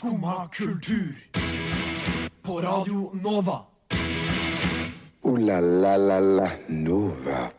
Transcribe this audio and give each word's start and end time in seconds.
Skumma 0.00 0.48
kultur. 0.48 1.14
På 2.42 2.60
Radio 2.60 3.10
Nova. 3.24 3.60
O-la-la-la-la 5.22 6.50
Nova. 6.68 7.50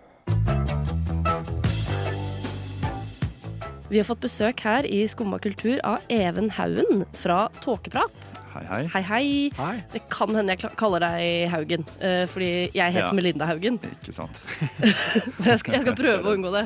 Vi 3.90 3.98
har 3.98 4.08
fått 4.10 4.24
besøk 4.26 4.64
her 4.66 4.88
i 4.90 5.04
Skumma 5.06 5.38
kultur 5.38 5.78
av 5.86 6.02
Even 6.10 6.50
Haugen 6.58 7.06
fra 7.14 7.44
Tåkeprat. 7.62 8.32
Hei, 8.56 8.66
hei. 8.72 8.82
Hei, 8.96 9.04
hei. 9.12 9.30
Hei. 9.60 9.76
Det 9.94 10.02
kan 10.10 10.34
hende 10.34 10.58
jeg 10.58 10.74
kaller 10.82 11.06
deg 11.06 11.46
Haugen, 11.54 11.86
uh, 12.02 12.26
fordi 12.26 12.50
jeg 12.74 12.98
heter 12.98 13.12
Ja. 13.12 13.14
Melinda 13.22 13.52
Haugen. 13.52 13.78
Ikke 14.02 14.18
sant. 14.18 14.42
Jeg 15.46 15.62
skal, 15.62 15.78
jeg 15.78 15.86
skal 15.86 16.00
prøve 16.04 16.26
å 16.26 16.34
unngå 16.34 16.58
det. 16.58 16.66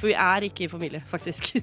For 0.00 0.10
vi 0.10 0.18
er 0.18 0.50
ikke 0.50 0.66
i 0.66 0.70
familie, 0.74 1.06
faktisk. 1.14 1.60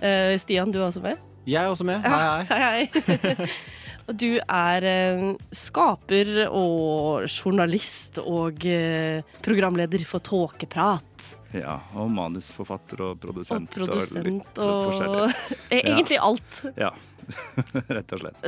Uh, 0.00 0.32
Stian, 0.40 0.72
du 0.72 0.80
er 0.80 0.88
også 0.88 1.04
med? 1.04 1.20
Jeg 1.44 1.60
er 1.60 1.70
også 1.70 1.84
med. 1.84 2.04
Hei, 2.04 2.20
hei. 2.48 2.84
Hei, 2.94 3.18
hei. 3.22 3.48
Og 4.04 4.16
du 4.20 4.34
er 4.36 4.84
eh, 4.84 5.22
skaper 5.56 6.42
og 6.50 7.24
journalist 7.24 8.18
og 8.20 8.66
eh, 8.68 9.22
programleder 9.44 10.04
for 10.04 10.20
Tåkeprat. 10.20 11.28
Ja, 11.56 11.78
og 11.96 12.10
manusforfatter 12.12 13.00
og 13.00 13.14
Og 13.14 13.22
produsent. 13.22 13.78
og, 13.80 13.94
litt 14.26 14.60
og 14.60 14.90
forskjellig. 14.90 15.22
Eh, 15.72 15.80
Egentlig 15.88 16.18
alt. 16.20 16.60
Ja, 16.76 16.90
rett 17.96 18.12
og 18.12 18.26
slett. 18.26 18.44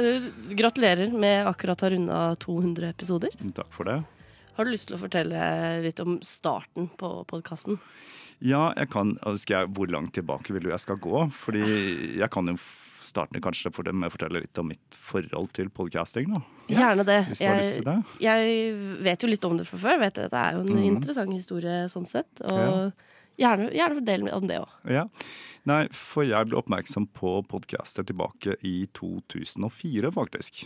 Gratulerer 0.60 1.16
med 1.16 1.48
akkurat 1.48 1.80
å 1.80 1.88
ha 1.88 1.94
runda 1.94 2.20
200 2.44 2.92
episoder. 2.92 3.40
Takk 3.56 3.72
for 3.72 3.88
det. 3.88 4.02
Har 4.58 4.64
du 4.68 4.74
lyst 4.74 4.90
til 4.90 4.98
å 4.98 5.00
fortelle 5.00 5.40
litt 5.84 6.04
om 6.04 6.18
starten 6.24 6.90
på 7.00 7.14
podkasten? 7.32 7.80
Ja, 8.44 8.74
jeg 8.76 8.90
kan 8.92 9.14
skal 9.40 9.62
jeg, 9.62 9.72
Hvor 9.72 9.88
langt 9.88 10.12
tilbake 10.16 10.52
vil 10.52 10.66
du 10.66 10.74
jeg 10.74 10.82
skal 10.84 11.00
gå? 11.00 11.22
Fordi 11.32 11.64
jeg 12.20 12.28
kan 12.32 12.52
jo 12.52 12.58
starte 13.06 13.40
kanskje 13.42 13.72
for 13.74 13.86
dem 13.86 13.98
med 14.00 14.10
å 14.10 14.14
fortelle 14.16 14.42
litt 14.42 14.60
om 14.60 14.70
mitt 14.70 14.98
forhold 14.98 15.52
til 15.56 15.70
podcasting. 15.74 16.30
da. 16.34 16.42
Gjerne 16.72 17.06
det. 17.06 17.20
Hvis 17.30 17.42
du 17.42 17.48
har 17.48 17.60
lyst 17.60 17.78
til 17.80 17.88
det. 17.88 17.98
jeg 18.26 18.78
vet 19.06 19.22
jo 19.22 19.30
litt 19.30 19.44
om 19.48 19.58
det 19.60 19.66
fra 19.68 19.82
før. 19.84 20.00
Vet 20.04 20.22
det 20.22 20.40
er 20.40 20.56
jo 20.56 20.64
en 20.64 20.72
mm. 20.72 20.86
interessant 20.92 21.36
historie 21.36 21.84
sånn 21.92 22.08
sett. 22.10 22.42
Og 22.46 22.92
gjerne, 23.40 23.70
gjerne 23.76 24.06
del 24.06 24.28
om 24.34 24.48
det 24.48 24.60
òg. 24.62 24.74
Ja. 24.98 25.06
Nei, 25.66 25.80
for 25.90 26.22
jeg 26.22 26.46
ble 26.46 26.60
oppmerksom 26.60 27.08
på 27.16 27.40
podcaster 27.50 28.06
tilbake 28.06 28.54
i 28.66 28.84
2004, 28.94 30.12
faktisk. 30.14 30.62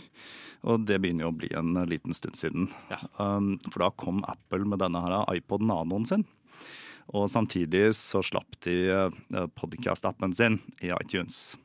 Og 0.69 0.85
det 0.85 0.99
begynner 1.01 1.25
jo 1.25 1.31
å 1.31 1.39
bli 1.39 1.49
en 1.57 1.73
liten 1.89 2.13
stund 2.13 2.37
siden. 2.37 2.69
Um, 3.17 3.55
for 3.71 3.81
da 3.81 3.89
kom 3.97 4.21
Apple 4.29 4.67
med 4.69 4.83
denne 4.83 5.01
her 5.01 5.25
iPod 5.33 5.65
Nanoen 5.65 6.05
sin. 6.05 6.27
Og 7.17 7.25
samtidig 7.33 7.95
så 7.97 8.21
slapp 8.23 8.59
de 8.63 8.77
uh, 8.93 9.47
podcast-appen 9.57 10.37
sin 10.37 10.61
i 10.85 10.93
iTunes. 10.93 11.57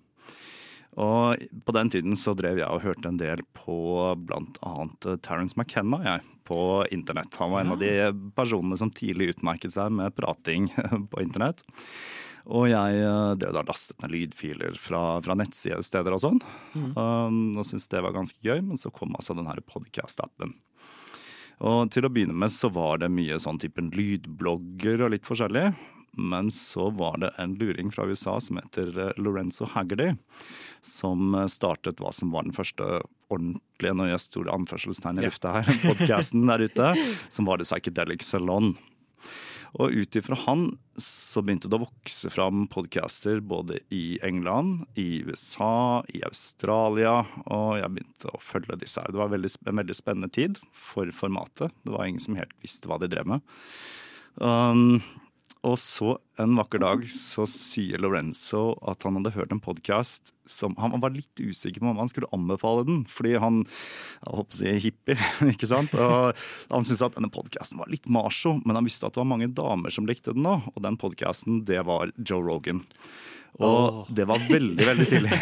Og 0.96 1.42
på 1.66 1.74
den 1.76 1.90
tiden 1.92 2.16
så 2.16 2.32
drev 2.36 2.60
jeg 2.62 2.72
og 2.72 2.84
hørte 2.84 3.10
en 3.10 3.20
del 3.20 3.42
på 3.56 3.76
annet 4.16 5.08
uh, 5.08 5.16
Terence 5.20 5.58
McKenna 5.58 6.00
jeg, 6.04 6.22
på 6.48 6.60
internett. 6.94 7.36
Han 7.40 7.52
var 7.52 7.64
en 7.64 7.74
av 7.74 7.82
de 7.82 7.92
personene 8.36 8.78
som 8.80 8.92
tidlig 8.94 9.34
utmerket 9.34 9.74
seg 9.74 9.92
med 9.92 10.16
prating 10.16 10.70
på 11.12 11.20
internett. 11.20 11.60
Og 12.46 12.68
jeg 12.70 13.02
uh, 13.02 13.34
drev 13.36 13.58
da 13.58 13.64
lastet 13.66 14.00
ned 14.00 14.14
lydfiler 14.14 14.78
fra, 14.80 15.18
fra 15.26 15.36
nettsider 15.36 16.14
og 16.16 16.22
sånn. 16.22 16.40
Um, 16.74 17.58
og 17.58 17.66
syntes 17.66 17.90
det 17.92 18.04
var 18.06 18.16
ganske 18.16 18.40
gøy, 18.40 18.62
men 18.64 18.80
så 18.80 18.92
kom 18.94 19.12
altså 19.18 19.36
den 19.36 19.50
her 19.50 19.60
podcast-appen. 19.66 20.54
Og 21.64 21.90
til 21.92 22.04
å 22.04 22.12
begynne 22.12 22.36
med 22.36 22.52
så 22.52 22.68
var 22.72 23.00
det 23.00 23.12
mye 23.12 23.38
sånn 23.40 23.60
typen 23.62 23.88
lydblogger 23.94 25.06
og 25.06 25.14
litt 25.14 25.28
forskjellig. 25.28 25.70
Men 26.16 26.48
så 26.50 26.88
var 26.96 27.18
det 27.20 27.30
en 27.36 27.54
luring 27.60 27.90
fra 27.92 28.06
USA 28.08 28.38
som 28.40 28.56
heter 28.56 28.88
eh, 28.98 29.18
Lorenzo 29.20 29.68
Haggerty, 29.68 30.14
som 30.80 31.34
eh, 31.36 31.48
startet 31.52 32.00
hva 32.00 32.12
som 32.16 32.32
var 32.32 32.46
den 32.46 32.56
første 32.56 33.02
ordentlige, 33.28 33.92
når 33.92 34.14
jeg 34.14 34.24
store 34.24 34.54
anførselstegn 34.56 35.20
i 35.20 35.26
lufta 35.26 35.58
her, 35.58 35.68
podkasten 35.84 36.48
der 36.48 36.64
ute, 36.64 36.92
som 37.28 37.48
var 37.48 37.60
The 37.60 37.68
Psychedelic 37.68 38.24
Salon. 38.24 38.72
Og 39.74 39.92
ut 39.92 40.18
ifra 40.18 40.38
han 40.46 40.68
så 41.00 41.42
begynte 41.44 41.68
det 41.68 41.76
å 41.78 41.84
vokse 41.84 42.30
fram 42.32 42.64
podcaster 42.72 43.42
både 43.44 43.80
i 43.92 44.18
England, 44.24 44.86
i 44.94 45.22
USA, 45.26 46.02
i 46.08 46.22
Australia, 46.24 47.18
og 47.44 47.76
jeg 47.80 47.92
begynte 47.92 48.32
å 48.32 48.40
følge 48.40 48.78
disse 48.80 49.02
her. 49.02 49.12
Det 49.12 49.20
var 49.20 49.28
en 49.28 49.82
veldig 49.82 49.98
spennende 49.98 50.32
tid 50.32 50.62
for 50.72 51.10
formatet. 51.12 51.74
Det 51.84 51.92
var 51.92 52.08
ingen 52.08 52.24
som 52.24 52.38
helt 52.38 52.56
visste 52.64 52.88
hva 52.88 53.00
de 53.02 53.10
drev 53.12 53.28
med. 53.34 53.44
Um, 54.40 55.02
og 55.66 55.74
så 55.82 56.14
en 56.38 56.54
vakker 56.58 56.80
dag 56.82 57.02
så 57.10 57.46
sier 57.50 57.98
Lorenzo 58.02 58.76
at 58.86 59.02
han 59.06 59.18
hadde 59.18 59.34
hørt 59.34 59.54
en 59.54 59.62
podkast 59.62 60.30
som 60.46 60.76
Han 60.78 61.00
var 61.02 61.10
litt 61.10 61.40
usikker 61.42 61.82
på 61.82 61.88
om 61.90 61.98
han 61.98 62.10
skulle 62.12 62.30
anbefale 62.30 62.84
den, 62.86 63.00
fordi 63.10 63.32
han 63.42 63.64
jeg 63.64 64.30
håper 64.30 64.54
å 64.54 64.60
si 64.60 64.74
hippie, 64.84 65.16
ikke 65.52 65.66
sant. 65.66 65.96
Og 65.98 66.38
han 66.70 66.86
syntes 66.86 67.02
at 67.02 67.16
denne 67.16 67.32
podkasten 67.34 67.80
var 67.80 67.90
litt 67.90 68.06
macho, 68.06 68.54
men 68.62 68.78
han 68.78 68.86
visste 68.86 69.08
at 69.08 69.16
det 69.16 69.24
var 69.24 69.32
mange 69.32 69.50
damer 69.50 69.90
som 69.90 70.06
likte 70.06 70.36
den 70.36 70.46
òg. 70.46 70.68
Og 70.76 70.84
den 70.86 71.00
podkasten, 71.02 71.64
det 71.66 71.82
var 71.88 72.14
Joe 72.14 72.46
Rogan. 72.46 72.84
Og 73.58 74.06
det 74.14 74.28
var 74.28 74.46
veldig, 74.46 74.86
veldig 74.86 75.08
tidlig. 75.10 75.32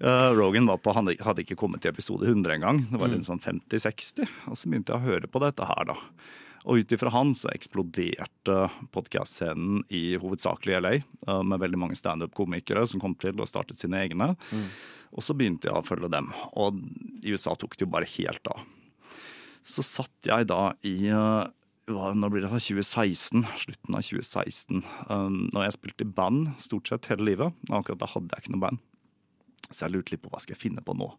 Uh, 0.00 0.32
Rogan 0.40 0.70
var 0.70 0.80
på, 0.80 0.94
han 0.96 1.10
hadde 1.12 1.44
ikke 1.44 1.58
kommet 1.58 1.84
til 1.84 1.92
episode 1.92 2.24
100 2.24 2.56
engang. 2.56 2.84
Det 2.88 3.00
var 3.02 3.12
litt 3.12 3.28
sånn 3.28 3.42
50-60. 3.42 4.32
Og 4.48 4.56
så 4.56 4.70
begynte 4.70 4.94
jeg 4.94 5.02
å 5.02 5.10
høre 5.10 5.30
på 5.30 5.42
dette 5.44 5.66
her, 5.68 5.92
da. 5.92 5.98
Og 6.66 6.82
ut 6.82 6.92
ifra 6.92 7.12
han 7.14 7.30
så 7.38 7.50
eksploderte 7.54 8.54
podkast-scenen 8.94 9.84
i 9.94 10.16
hovedsakelig 10.18 10.80
LA, 10.82 10.94
uh, 11.28 11.42
med 11.46 11.62
veldig 11.62 11.78
mange 11.78 11.98
standup-komikere 11.98 12.82
som 12.90 13.02
kom 13.02 13.14
til 13.22 13.38
og 13.38 13.46
startet 13.46 13.78
sine 13.78 14.00
egne. 14.02 14.32
Og 15.14 15.22
så 15.22 15.36
begynte 15.38 15.70
jeg 15.70 15.78
å 15.78 15.86
følge 15.86 16.10
dem, 16.10 16.32
og 16.58 16.80
i 17.22 17.34
USA 17.34 17.54
tok 17.54 17.76
det 17.78 17.86
jo 17.86 17.92
bare 17.92 18.10
helt 18.16 18.50
av. 18.50 18.64
Så 19.66 19.84
satt 19.86 20.26
jeg 20.26 20.48
da 20.50 20.72
i 20.86 20.96
uh, 21.10 21.46
hva, 21.90 22.10
Nå 22.18 22.30
blir 22.30 22.42
det 22.42 22.50
da 22.50 22.58
2016, 22.58 23.46
slutten 23.62 23.94
av 23.94 24.02
2016, 24.02 24.82
um, 25.10 25.38
når 25.54 25.68
jeg 25.68 25.76
spilte 25.78 26.06
i 26.06 26.12
band 26.18 26.50
stort 26.62 26.90
sett 26.90 27.06
hele 27.12 27.28
livet. 27.30 27.54
Akkurat 27.70 28.02
da 28.02 28.10
hadde 28.10 28.34
jeg 28.34 28.44
ikke 28.44 28.54
noe 28.56 28.64
band. 28.66 28.82
Så 29.70 29.86
jeg 29.86 29.94
lurte 29.94 30.14
litt 30.14 30.24
på 30.24 30.32
hva 30.32 30.42
skal 30.42 30.56
jeg 30.56 30.64
finne 30.66 30.82
på 30.86 30.94
nå. 30.98 31.12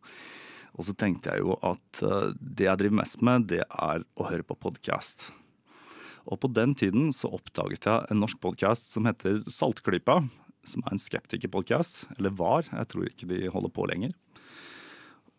Og 0.78 0.86
så 0.86 0.94
tenkte 0.94 1.34
jeg 1.34 1.42
jo 1.42 1.58
at 1.66 2.02
uh, 2.06 2.34
det 2.38 2.68
jeg 2.68 2.82
driver 2.84 3.00
mest 3.02 3.24
med, 3.26 3.48
det 3.50 3.64
er 3.66 4.06
å 4.18 4.28
høre 4.30 4.46
på 4.46 4.58
podkast. 4.68 5.32
Og 6.28 6.42
på 6.44 6.52
den 6.52 6.76
tiden 6.78 7.10
så 7.16 7.32
oppdaget 7.34 7.88
jeg 7.88 8.12
en 8.12 8.22
norsk 8.22 8.40
podkast 8.44 8.92
som 8.94 9.08
heter 9.10 9.42
Saltklypa. 9.50 10.22
Som 10.68 10.84
er 10.84 10.94
en 10.94 11.02
skeptikerpodkast. 11.02 12.04
Eller 12.18 12.36
var, 12.36 12.68
jeg 12.68 12.90
tror 12.92 13.08
ikke 13.08 13.30
de 13.30 13.46
holder 13.54 13.74
på 13.74 13.88
lenger. 13.90 14.14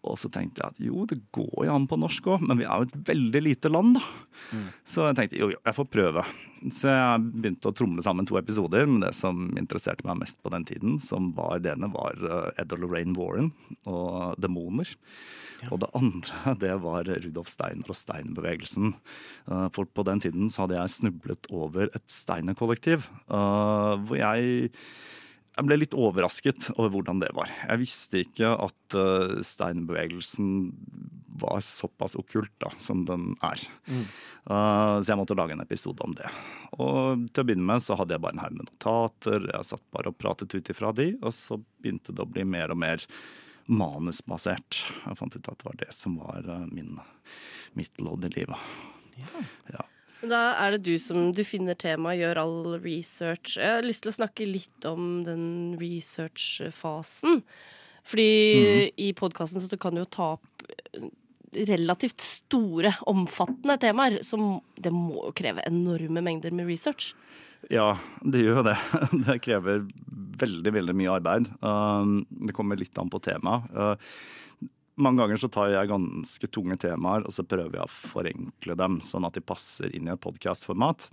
Og 0.06 0.14
så 0.20 0.30
tenkte 0.30 0.62
jeg 0.62 0.74
at 0.74 0.82
jo, 0.82 1.02
det 1.10 1.18
går 1.34 1.66
jo 1.66 1.74
an 1.74 1.88
på 1.90 1.98
norsk 1.98 2.28
òg, 2.30 2.44
men 2.46 2.60
vi 2.60 2.66
er 2.68 2.78
jo 2.78 2.86
et 2.86 3.08
veldig 3.08 3.40
lite 3.42 3.70
land, 3.72 3.96
da. 3.98 4.02
Så 4.86 5.08
jeg 5.08 5.16
tenkte 5.18 5.40
jo, 5.40 5.48
jo, 5.50 5.58
jeg 5.66 5.74
får 5.74 5.88
prøve. 5.90 6.22
Så 6.74 6.92
jeg 6.92 7.24
begynte 7.34 7.70
å 7.70 7.74
tromle 7.76 8.04
sammen 8.06 8.26
to 8.28 8.38
episoder. 8.38 8.86
Men 8.86 9.02
det 9.02 9.12
som 9.18 9.48
interesserte 9.58 10.06
meg 10.06 10.20
mest 10.22 10.38
på 10.42 10.52
den 10.54 10.64
tiden, 10.68 10.96
som 11.02 11.32
var 11.36 11.58
det 11.64 11.74
ene, 11.74 11.90
var 11.92 12.18
eh, 12.22 12.62
Ed 12.62 12.74
og 12.76 12.84
Lorraine 12.84 13.16
Warren 13.18 13.50
og 13.90 14.38
demoner. 14.40 14.94
Og 15.72 15.82
det 15.82 15.90
andre, 15.98 16.54
det 16.62 16.74
var 16.86 17.10
Rudolf 17.10 17.50
Steiner 17.52 17.90
og 17.90 17.98
Steinerbevegelsen. 17.98 18.94
Eh, 19.50 19.68
For 19.74 19.90
på 19.90 20.06
den 20.06 20.22
tiden 20.24 20.50
så 20.54 20.64
hadde 20.64 20.78
jeg 20.78 20.96
snublet 21.00 21.50
over 21.50 21.90
et 21.90 22.06
Steiner-kollektiv, 22.12 23.10
eh, 23.26 23.94
hvor 24.06 24.18
jeg 24.22 24.68
jeg 25.58 25.66
ble 25.66 25.80
litt 25.80 25.96
overrasket 25.98 26.70
over 26.76 26.92
hvordan 26.94 27.22
det 27.22 27.32
var. 27.34 27.50
Jeg 27.66 27.82
visste 27.82 28.22
ikke 28.22 28.52
at 28.54 28.94
uh, 28.94 29.40
steinbevegelsen 29.42 30.52
var 31.38 31.60
såpass 31.62 32.14
okkult 32.18 32.52
da, 32.62 32.70
som 32.82 33.04
den 33.06 33.32
er. 33.46 33.62
Uh, 34.46 34.98
så 35.02 35.10
jeg 35.10 35.18
måtte 35.18 35.36
lage 35.38 35.54
en 35.54 35.64
episode 35.64 36.02
om 36.06 36.14
det. 36.14 36.30
Og 36.78 37.26
til 37.30 37.42
å 37.42 37.48
begynne 37.48 37.66
med 37.66 37.82
så 37.82 37.98
hadde 37.98 38.14
jeg 38.14 38.22
bare 38.22 38.38
en 38.38 38.44
haug 38.44 38.54
med 38.54 38.70
notater. 38.70 39.50
Jeg 39.50 39.68
satt 39.72 39.84
bare 39.94 40.12
og 40.12 40.18
pratet 40.18 40.54
ut 40.54 40.72
ifra 40.74 40.94
de, 40.94 41.10
og 41.18 41.34
så 41.34 41.58
begynte 41.82 42.14
det 42.14 42.22
å 42.22 42.30
bli 42.30 42.46
mer 42.46 42.74
og 42.74 42.82
mer 42.84 43.04
manusbasert. 43.68 44.84
Jeg 45.04 45.18
fant 45.18 45.34
ut 45.34 45.50
at 45.50 45.58
det 45.58 45.70
var 45.72 45.82
det 45.82 45.92
som 45.94 46.18
var 46.22 46.46
uh, 46.46 46.66
min, 46.70 46.98
mitt 47.78 47.98
lodd 48.02 48.30
i 48.30 48.34
livet. 48.38 48.66
Ja. 49.74 49.88
Da 50.26 50.40
er 50.58 50.74
det 50.74 50.82
du 50.88 50.94
som 50.98 51.30
du 51.34 51.44
finner 51.46 51.78
temaet, 51.78 52.18
gjør 52.22 52.40
all 52.42 52.56
research. 52.82 53.56
Jeg 53.58 53.78
har 53.78 53.86
lyst 53.86 54.02
til 54.04 54.12
å 54.12 54.18
snakke 54.18 54.48
litt 54.48 54.88
om 54.88 55.22
den 55.26 55.44
researchfasen. 55.78 57.42
Fordi 58.08 58.90
i 58.98 59.12
podkasten 59.16 59.62
så 59.62 59.78
kan 59.80 59.94
du 59.94 60.02
jo 60.02 60.10
ta 60.10 60.32
opp 60.38 60.66
relativt 61.68 62.22
store, 62.24 62.94
omfattende 63.10 63.78
temaer. 63.80 64.18
Som 64.26 64.58
det 64.80 64.92
må 64.94 65.28
jo 65.28 65.34
kreve 65.38 65.66
enorme 65.68 66.24
mengder 66.24 66.54
med 66.56 66.66
research. 66.70 67.12
Ja, 67.70 67.92
det 68.22 68.42
gjør 68.42 68.60
jo 68.60 68.66
det. 68.70 68.76
Det 69.26 69.38
krever 69.44 69.86
veldig, 70.38 70.72
veldig 70.78 70.94
mye 70.98 71.14
arbeid. 71.18 71.48
Um, 71.62 72.20
Det 72.30 72.54
kommer 72.56 72.78
litt 72.78 72.98
an 72.98 73.10
på 73.10 73.20
temaet. 73.22 73.70
Mange 74.98 75.22
ganger 75.22 75.38
så 75.38 75.50
tar 75.52 75.70
jeg 75.70 75.90
ganske 75.90 76.50
tunge 76.50 76.76
temaer, 76.82 77.22
og 77.22 77.34
så 77.34 77.44
prøver 77.46 77.78
jeg 77.78 77.86
å 77.86 77.92
forenkle 77.92 78.74
dem, 78.80 78.98
sånn 79.06 79.28
at 79.28 79.36
de 79.38 79.44
passer 79.46 79.92
inn 79.94 80.08
i 80.08 80.14
et 80.14 80.22
podkastformat. 80.24 81.06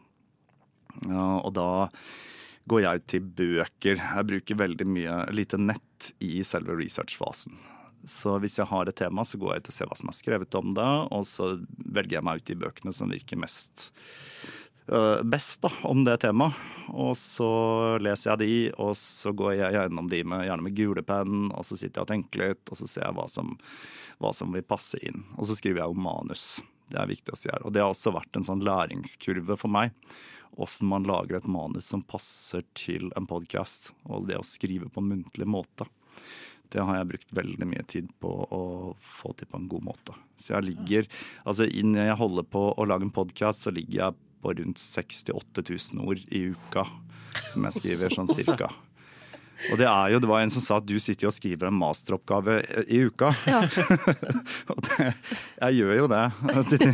Og 1.06 1.52
da 1.54 1.70
går 2.66 2.82
jeg 2.82 3.06
til 3.14 3.30
bøker. 3.38 4.02
Jeg 4.02 4.30
bruker 4.32 4.62
veldig 4.64 4.88
mye 4.90 5.20
lite 5.38 5.60
nett 5.62 6.12
i 6.24 6.40
selve 6.48 6.78
researchfasen. 6.80 7.58
Så 8.06 8.36
hvis 8.42 8.60
jeg 8.60 8.70
har 8.70 8.90
et 8.90 8.98
tema, 8.98 9.26
så 9.26 9.38
går 9.42 9.56
jeg 9.56 9.64
ut 9.64 9.70
og 9.72 9.76
ser 9.78 9.90
hva 9.90 9.98
som 9.98 10.10
er 10.12 10.18
skrevet 10.18 10.58
om 10.58 10.74
det, 10.78 10.92
og 11.14 11.26
så 11.30 11.56
velger 11.78 12.20
jeg 12.20 12.26
meg 12.28 12.42
ut 12.42 12.50
de 12.50 12.58
bøkene 12.62 12.94
som 12.94 13.14
virker 13.14 13.42
mest 13.42 13.90
best 15.24 15.64
da, 15.66 15.72
om 15.90 16.04
det 16.06 16.20
temaet. 16.22 16.58
Og 16.94 17.16
så 17.18 17.48
leser 18.04 18.32
jeg 18.32 18.42
de, 18.44 18.58
og 18.78 18.94
så 19.00 19.34
går 19.34 19.56
jeg 19.58 19.74
gjennom 19.74 20.10
de 20.12 20.22
med, 20.28 20.46
gjerne 20.46 20.66
med 20.68 20.78
gulepenn, 20.78 21.50
og 21.50 21.66
så 21.66 21.78
sitter 21.80 22.00
jeg 22.00 22.06
og 22.06 22.12
tenker 22.12 22.44
litt, 22.44 22.64
og 22.70 22.78
så 22.78 22.90
ser 22.90 23.08
jeg 23.08 23.18
hva 23.18 23.26
som, 23.32 23.56
hva 24.22 24.32
som 24.38 24.54
vil 24.54 24.66
passe 24.68 25.02
inn. 25.02 25.26
Og 25.40 25.50
så 25.50 25.58
skriver 25.58 25.82
jeg 25.82 25.92
jo 25.92 26.06
manus. 26.06 26.46
Det 26.92 27.02
er 27.02 27.10
viktig 27.10 27.34
å 27.34 27.40
si 27.40 27.50
her. 27.50 27.66
Og 27.66 27.74
det 27.74 27.82
har 27.82 27.92
også 27.92 28.14
vært 28.14 28.38
en 28.38 28.46
sånn 28.46 28.64
læringskurve 28.66 29.58
for 29.58 29.74
meg. 29.74 29.96
Åssen 30.62 30.88
man 30.88 31.08
lager 31.08 31.40
et 31.40 31.50
manus 31.52 31.90
som 31.90 32.06
passer 32.06 32.64
til 32.78 33.10
en 33.18 33.26
podkast, 33.28 33.92
og 34.06 34.30
det 34.30 34.38
å 34.40 34.46
skrive 34.46 34.92
på 34.94 35.02
en 35.02 35.10
muntlig 35.16 35.50
måte. 35.50 35.90
Det 36.72 36.84
har 36.84 36.98
jeg 36.98 37.10
brukt 37.10 37.34
veldig 37.38 37.68
mye 37.70 37.84
tid 37.90 38.08
på 38.22 38.30
å 38.30 38.62
få 39.00 39.34
til 39.38 39.50
på 39.50 39.60
en 39.60 39.68
god 39.72 39.84
måte. 39.86 40.16
Så 40.42 40.56
jeg 40.56 40.68
ligger 40.72 41.06
Altså 41.46 41.68
jeg 41.70 42.18
holder 42.20 42.48
på 42.52 42.64
å 42.74 42.88
lage 42.88 43.08
en 43.08 43.14
podkast, 43.16 43.64
så 43.64 43.74
ligger 43.74 44.00
jeg 44.00 44.25
på 44.46 44.54
rundt 44.62 44.82
68 44.82 45.66
000 45.98 46.06
ord 46.08 46.22
i 46.30 46.48
uka. 46.54 46.86
Som 47.52 47.66
jeg 47.68 47.76
skriver 47.82 48.14
sånn 48.22 48.30
cirka. 48.32 48.72
Og 49.72 49.78
det 49.80 49.86
er 49.88 50.10
jo, 50.12 50.18
det 50.20 50.28
var 50.28 50.42
en 50.44 50.52
som 50.52 50.62
sa 50.62 50.76
at 50.82 50.86
du 50.86 50.98
sitter 51.00 51.30
og 51.30 51.34
skriver 51.34 51.70
en 51.70 51.78
masteroppgave 51.80 52.58
i 52.92 52.98
uka. 53.08 53.30
Ja. 53.48 53.62
og 54.74 54.82
det, 54.84 55.06
jeg 55.62 55.78
gjør 55.80 55.94
jo 56.02 56.10
det. 56.12 56.24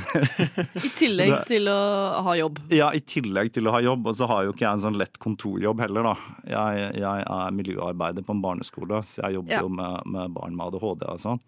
I 0.86 0.92
tillegg 1.00 1.34
til 1.50 1.72
å 1.74 1.80
ha 2.28 2.36
jobb. 2.38 2.62
Ja, 2.72 2.92
i 2.94 3.02
tillegg 3.02 3.50
til 3.58 3.66
å 3.68 3.74
ha 3.76 3.82
jobb. 3.82 4.06
Og 4.14 4.16
så 4.20 4.30
har 4.30 4.46
jo 4.46 4.54
ikke 4.54 4.68
jeg 4.68 4.78
en 4.78 4.86
sånn 4.86 5.00
lett 5.02 5.18
kontorjobb 5.26 5.82
heller, 5.84 6.12
da. 6.12 6.14
Jeg, 6.54 6.86
jeg 7.02 7.26
er 7.34 7.58
miljøarbeider 7.58 8.30
på 8.30 8.38
en 8.38 8.46
barneskole, 8.46 9.02
så 9.10 9.26
jeg 9.26 9.40
jobber 9.40 9.58
Ja. 9.58 9.66
jo 9.66 9.74
med, 9.82 10.08
med 10.14 10.38
barn 10.38 10.56
med 10.56 10.70
ADHD 10.70 11.10
og 11.10 11.20
sånn. 11.26 11.42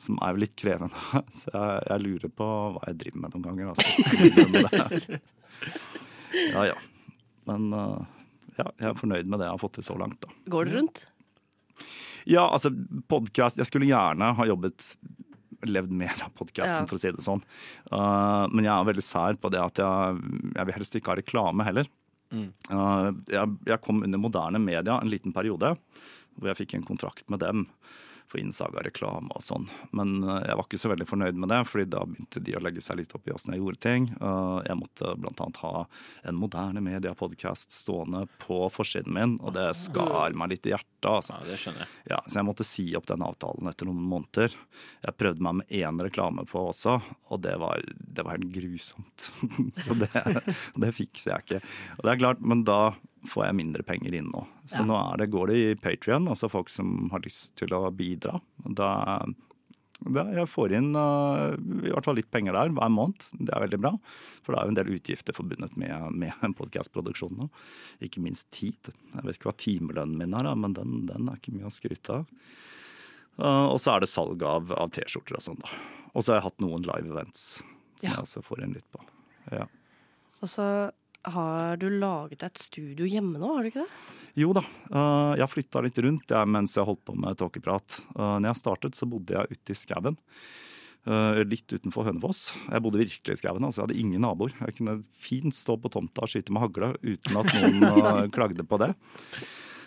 Som 0.00 0.18
er 0.22 0.34
jo 0.34 0.42
litt 0.42 0.56
krevende. 0.58 0.98
Så 1.40 1.52
jeg, 1.54 1.84
jeg 1.90 2.04
lurer 2.04 2.32
på 2.34 2.48
hva 2.74 2.82
jeg 2.90 2.98
driver 3.02 3.22
med 3.24 3.36
noen 3.36 3.46
ganger, 3.48 3.72
altså. 3.74 5.20
Ja 6.50 6.64
ja. 6.66 6.76
Men 7.46 7.68
uh, 7.70 8.00
ja, 8.58 8.66
jeg 8.80 8.88
er 8.90 8.96
fornøyd 8.98 9.28
med 9.30 9.38
det 9.40 9.46
jeg 9.46 9.54
har 9.54 9.60
fått 9.62 9.76
til 9.78 9.86
så 9.86 9.94
langt, 10.00 10.18
da. 10.24 10.32
Går 10.50 10.66
det 10.68 10.74
rundt? 10.78 11.04
Ja, 12.24 12.46
altså 12.46 12.70
podkast 13.10 13.58
Jeg 13.60 13.68
skulle 13.68 13.88
gjerne 13.90 14.30
ha 14.38 14.46
jobbet 14.48 14.86
Levd 15.64 15.92
mer 15.96 16.12
av 16.24 16.32
podkasten, 16.36 16.82
Ja. 16.82 16.88
for 16.88 16.98
å 16.98 17.00
si 17.00 17.08
det 17.14 17.22
sånn. 17.24 17.40
Uh, 17.88 18.44
men 18.52 18.66
jeg 18.66 18.72
er 18.74 18.88
veldig 18.90 19.04
sær 19.04 19.38
på 19.40 19.48
det 19.54 19.62
at 19.62 19.78
jeg, 19.80 20.18
jeg 20.58 20.68
vil 20.68 20.76
helst 20.76 20.98
ikke 20.98 21.12
ha 21.14 21.16
reklame 21.16 21.64
heller. 21.64 21.88
Uh, 22.34 23.08
jeg, 23.30 23.54
jeg 23.70 23.80
kom 23.80 24.02
under 24.04 24.20
moderne 24.20 24.60
media 24.60 24.98
en 24.98 25.08
liten 25.08 25.32
periode, 25.32 25.70
hvor 26.36 26.50
jeg 26.50 26.58
fikk 26.58 26.74
en 26.76 26.84
kontrakt 26.84 27.24
med 27.32 27.40
dem 27.40 27.64
for 28.30 28.40
innsalg 28.40 28.76
av 28.78 28.86
reklame 28.86 29.32
og 29.34 29.42
sånn. 29.44 29.68
Men 29.96 30.16
uh, 30.24 30.40
jeg 30.42 30.56
var 30.58 30.66
ikke 30.66 30.80
så 30.80 30.90
veldig 30.92 31.06
fornøyd 31.08 31.38
med 31.40 31.52
det, 31.52 31.60
fordi 31.68 31.86
da 31.92 32.02
begynte 32.08 32.42
de 32.44 32.56
å 32.56 32.62
legge 32.64 32.84
seg 32.84 33.00
litt 33.00 33.14
opp 33.16 33.28
i 33.28 33.34
åssen 33.34 33.54
jeg 33.54 33.62
gjorde 33.62 33.82
ting. 33.84 34.08
Uh, 34.20 34.60
jeg 34.66 34.78
måtte 34.80 35.14
annet 35.14 35.60
ha 35.62 35.84
en 36.28 36.40
moderne 36.40 36.82
media-podkast 36.84 37.72
stående 37.74 38.24
på 38.42 38.64
forsiden 38.74 39.14
min, 39.14 39.38
og 39.42 39.54
det 39.58 39.70
skar 39.78 40.36
meg 40.36 40.54
litt 40.54 40.68
i 40.68 40.74
hjertet. 40.74 40.90
Altså. 41.04 41.36
Ja, 41.36 41.48
det 41.50 41.60
skjønner 41.60 41.84
jeg. 41.84 41.92
Ja, 42.14 42.20
så 42.26 42.38
jeg 42.40 42.48
måtte 42.48 42.68
si 42.68 42.86
opp 42.96 43.08
den 43.10 43.24
avtalen 43.26 43.68
etter 43.68 43.88
noen 43.88 44.04
måneder. 44.08 44.54
Jeg 45.04 45.18
prøvde 45.20 45.44
meg 45.44 45.58
med 45.60 45.74
én 45.76 46.00
reklame 46.00 46.46
på 46.48 46.68
også, 46.70 46.98
og 47.28 47.42
det 47.44 47.58
var, 47.60 47.82
det 47.92 48.24
var 48.24 48.38
helt 48.38 48.52
grusomt. 48.54 49.30
så 49.84 49.98
det, 50.00 50.10
det 50.80 50.94
fikser 50.96 51.34
jeg 51.34 51.46
ikke. 51.46 51.74
Og 51.98 52.06
det 52.06 52.14
er 52.14 52.22
klart, 52.24 52.40
men 52.44 52.64
da 52.66 52.80
får 53.30 53.46
jeg 53.46 53.56
mindre 53.56 53.82
penger 53.86 54.14
inn 54.18 54.30
nå. 54.32 54.44
Så 54.68 54.82
Ja. 54.82 54.84
nå 54.88 54.96
er 55.12 55.16
det, 55.22 55.30
går 55.32 55.48
det 55.48 55.56
i 55.62 55.74
Patrion, 55.80 56.26
altså 56.28 56.50
folk 56.52 56.68
som 56.68 57.08
har 57.10 57.20
lyst 57.24 57.54
til 57.56 57.68
å 57.76 57.90
bidra. 57.94 58.40
Da, 58.64 59.24
da 60.04 60.24
jeg 60.34 60.48
får 60.50 60.74
inn 60.76 60.90
uh, 60.98 61.54
i 61.86 61.92
hvert 61.92 62.04
fall 62.04 62.16
litt 62.18 62.30
penger 62.34 62.52
der 62.56 62.72
hver 62.76 62.90
måned. 62.92 63.24
Det 63.38 63.54
er 63.54 63.62
veldig 63.64 63.80
bra. 63.80 63.92
For 64.44 64.52
det 64.52 64.58
er 64.60 64.64
jo 64.68 64.72
en 64.74 64.78
del 64.80 64.92
utgifter 64.98 65.36
forbundet 65.36 65.76
med, 65.80 66.10
med 66.12 66.32
en 66.44 66.54
podkastproduksjon 66.58 67.38
nå. 67.40 67.48
Ikke 68.04 68.20
minst 68.24 68.50
tid. 68.52 68.90
Jeg 69.14 69.24
vet 69.24 69.38
ikke 69.38 69.48
hva 69.52 69.56
timelønnen 69.64 70.18
min 70.20 70.34
er, 70.36 70.50
men 70.54 70.74
den, 70.76 71.06
den 71.08 71.30
er 71.30 71.38
ikke 71.40 71.54
mye 71.56 71.70
å 71.70 71.74
skryte 71.74 72.18
av. 72.20 72.26
Uh, 73.38 73.66
og 73.72 73.78
så 73.82 73.94
er 73.96 74.04
det 74.04 74.10
salg 74.12 74.42
av, 74.46 74.68
av 74.78 74.92
T-skjorter 74.94 75.38
og 75.40 75.42
sånn, 75.42 75.62
da. 75.64 75.70
Og 76.14 76.22
så 76.22 76.30
har 76.34 76.42
jeg 76.42 76.46
hatt 76.50 76.60
noen 76.62 76.84
live 76.86 77.08
events 77.10 77.46
som 77.62 78.04
Ja. 78.04 78.10
jeg 78.18 78.26
også 78.26 78.42
får 78.44 78.62
inn 78.66 78.74
litt 78.76 78.86
på. 78.92 79.00
Ja. 79.54 79.64
Og 80.42 80.50
så 80.50 80.66
har 81.24 81.78
du 81.80 81.88
laget 81.90 82.40
deg 82.40 82.50
et 82.50 82.60
studio 82.62 83.08
hjemme 83.08 83.40
nå, 83.40 83.48
har 83.56 83.64
du 83.64 83.70
ikke 83.70 83.84
det? 83.84 84.02
Jo 84.44 84.50
da, 84.56 84.64
uh, 84.90 85.32
jeg 85.38 85.50
flytta 85.50 85.82
litt 85.84 85.98
rundt 86.04 86.34
jeg, 86.34 86.50
mens 86.50 86.74
jeg 86.76 86.86
holdt 86.86 87.04
på 87.06 87.16
med 87.16 87.38
tåkeprat. 87.40 88.00
Uh, 88.16 88.36
når 88.42 88.50
jeg 88.50 88.60
startet, 88.60 88.98
så 88.98 89.08
bodde 89.08 89.36
jeg 89.36 89.56
ute 89.56 89.74
i 89.74 89.78
skauen. 89.78 90.18
Uh, 91.04 91.40
litt 91.44 91.68
utenfor 91.70 92.08
Hønefoss. 92.08 92.48
Jeg 92.66 92.84
bodde 92.84 93.02
virkelig 93.02 93.36
i 93.36 93.40
skauen. 93.40 93.64
Altså, 93.64 93.82
jeg 93.82 93.88
hadde 93.88 94.00
ingen 94.00 94.24
naboer. 94.24 94.56
Jeg 94.58 94.78
kunne 94.78 94.96
fint 95.12 95.56
stå 95.56 95.78
på 95.80 95.92
tomta 95.92 96.24
og 96.24 96.32
skyte 96.32 96.54
med 96.54 96.64
hagle 96.64 96.94
uten 97.04 97.40
at 97.40 97.54
noen 97.54 98.32
klagde 98.34 98.66
på 98.66 98.80
det. 98.82 98.94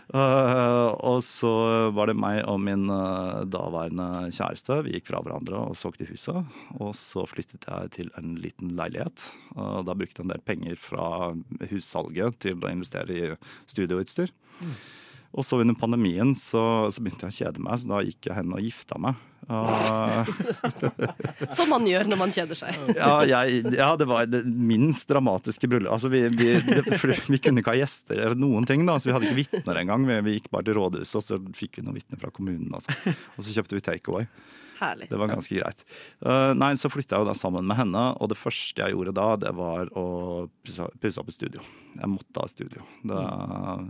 Uh, 0.07 0.94
og 1.04 1.19
så 1.25 1.51
var 1.92 2.07
det 2.07 2.15
meg 2.15 2.39
og 2.48 2.62
min 2.63 2.86
uh, 2.88 3.44
daværende 3.44 4.30
kjæreste. 4.31 4.80
Vi 4.86 4.95
gikk 4.95 5.09
fra 5.09 5.19
hverandre 5.25 5.65
og 5.68 5.80
solgte 5.80 6.07
huset. 6.07 6.54
Og 6.80 6.94
så 6.95 7.25
flyttet 7.27 7.68
jeg 7.68 7.94
til 7.98 8.13
en 8.19 8.38
liten 8.39 8.75
leilighet. 8.80 9.25
Da 9.57 9.95
brukte 9.98 10.21
jeg 10.21 10.27
en 10.27 10.36
del 10.36 10.45
penger 10.48 10.80
fra 10.80 11.33
hussalget 11.71 12.39
til 12.45 12.62
å 12.62 12.71
investere 12.71 13.18
i 13.18 13.33
studioutstyr. 13.68 14.31
Og 15.36 15.46
så 15.46 15.60
under 15.62 15.76
pandemien 15.78 16.34
så, 16.38 16.88
så 16.94 17.04
begynte 17.04 17.28
jeg 17.28 17.34
å 17.34 17.38
kjede 17.42 17.64
meg, 17.64 17.80
så 17.82 17.90
da 17.92 18.04
gikk 18.06 18.30
jeg 18.30 18.38
hen 18.38 18.56
og 18.56 18.64
gifta 18.64 19.00
meg. 19.02 19.20
Uh, 19.48 20.28
Som 21.56 21.70
man 21.72 21.86
gjør 21.88 22.10
når 22.12 22.20
man 22.20 22.34
kjeder 22.36 22.58
seg. 22.58 22.76
ja, 22.98 23.12
jeg, 23.28 23.62
ja, 23.78 23.90
det 24.00 24.08
var 24.10 24.28
det 24.28 24.42
minst 24.48 25.08
dramatiske 25.08 25.70
bryllup. 25.72 25.94
Altså, 25.96 26.12
vi, 26.12 26.26
vi, 26.34 26.50
det, 26.68 26.84
vi 27.30 27.40
kunne 27.40 27.64
ikke 27.64 27.76
ha 27.76 27.80
gjester 27.80 28.20
eller 28.26 28.40
noen 28.40 28.68
ting, 28.68 28.84
da, 28.88 28.98
så 29.00 29.12
vi 29.12 29.16
hadde 29.16 29.30
ikke 29.30 29.42
vitner 29.44 29.82
engang. 29.84 30.08
Vi, 30.10 30.20
vi 30.28 30.38
gikk 30.40 30.52
bare 30.54 30.68
til 30.68 30.80
rådhuset, 30.80 31.20
og 31.20 31.28
så 31.28 31.42
fikk 31.56 31.80
vi 31.80 31.88
noen 31.88 32.00
vitner 32.00 32.22
fra 32.24 32.32
kommunen. 32.34 32.72
Altså. 32.76 32.96
Og 33.38 33.46
så 33.46 33.56
kjøpte 33.56 33.80
vi 33.80 33.86
takeaway. 33.88 34.28
Herlig. 34.80 35.10
Det 35.12 35.20
var 35.20 35.32
ganske 35.32 35.58
greit. 35.58 35.84
Uh, 36.22 36.54
nei, 36.58 36.74
Så 36.80 36.92
flytta 36.94 37.18
jeg 37.18 37.26
jo 37.26 37.30
da 37.32 37.36
sammen 37.38 37.68
med 37.68 37.80
henne, 37.80 38.06
og 38.18 38.32
det 38.32 38.40
første 38.40 38.84
jeg 38.84 38.96
gjorde 38.96 39.16
da, 39.18 39.28
det 39.48 39.54
var 39.58 39.92
å 39.98 40.08
pusse 40.66 41.22
opp 41.22 41.32
i 41.32 41.36
studio. 41.36 41.64
Jeg 41.98 42.10
måtte 42.12 42.42
ha 42.44 42.48
studio. 42.50 42.84
Det, 43.08 43.22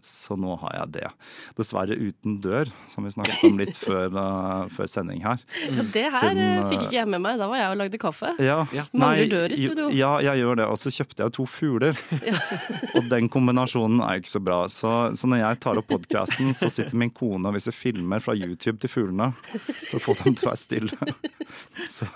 så 0.07 0.37
nå 0.39 0.55
har 0.61 0.75
jeg 0.77 0.93
det. 0.95 1.09
Dessverre 1.57 1.97
uten 1.97 2.37
dør, 2.43 2.69
som 2.91 3.03
vi 3.03 3.11
snakket 3.11 3.43
om 3.49 3.59
litt 3.59 3.79
før, 3.87 4.13
uh, 4.15 4.67
før 4.73 4.87
sending 4.91 5.23
her. 5.25 5.43
Ja, 5.65 5.83
det 5.93 6.05
her 6.13 6.29
Siden, 6.29 6.41
eh, 6.43 6.59
eh, 6.61 6.69
fikk 6.71 6.85
ikke 6.87 6.99
jeg 7.01 7.11
med 7.11 7.23
meg. 7.23 7.39
Da 7.41 7.49
var 7.51 7.59
jeg 7.59 7.73
og 7.73 7.79
lagde 7.81 8.01
kaffe. 8.01 8.33
Ja, 8.43 8.59
Ja. 8.75 8.85
Mangler 8.97 9.29
dør 9.31 9.53
i 9.53 9.59
studio. 9.59 9.89
Ja, 9.95 10.13
jeg 10.23 10.41
gjør 10.43 10.61
det. 10.61 10.67
Og 10.71 10.79
så 10.79 10.91
kjøpte 10.93 11.23
jeg 11.23 11.31
jo 11.31 11.35
to 11.41 11.47
fugler. 11.51 11.99
og 12.97 13.09
den 13.11 13.27
kombinasjonen 13.31 14.01
er 14.05 14.21
ikke 14.21 14.33
så 14.37 14.43
bra. 14.43 14.59
Så, 14.71 14.93
så 15.19 15.29
når 15.29 15.43
jeg 15.43 15.61
tar 15.65 15.81
opp 15.81 15.89
podkasten, 15.91 16.53
så 16.57 16.71
sitter 16.73 16.97
min 16.99 17.11
kone 17.13 17.49
og 17.49 17.57
viser 17.57 17.75
filmer 17.75 18.23
fra 18.23 18.35
YouTube 18.37 18.79
til 18.83 18.91
fuglene 18.91 19.33
for 19.43 19.99
å 19.99 20.03
få 20.03 20.17
dem 20.23 20.37
til 20.37 20.47
å 20.47 20.51
være 20.53 20.61
stille. 20.61 20.76
Så 21.97 22.07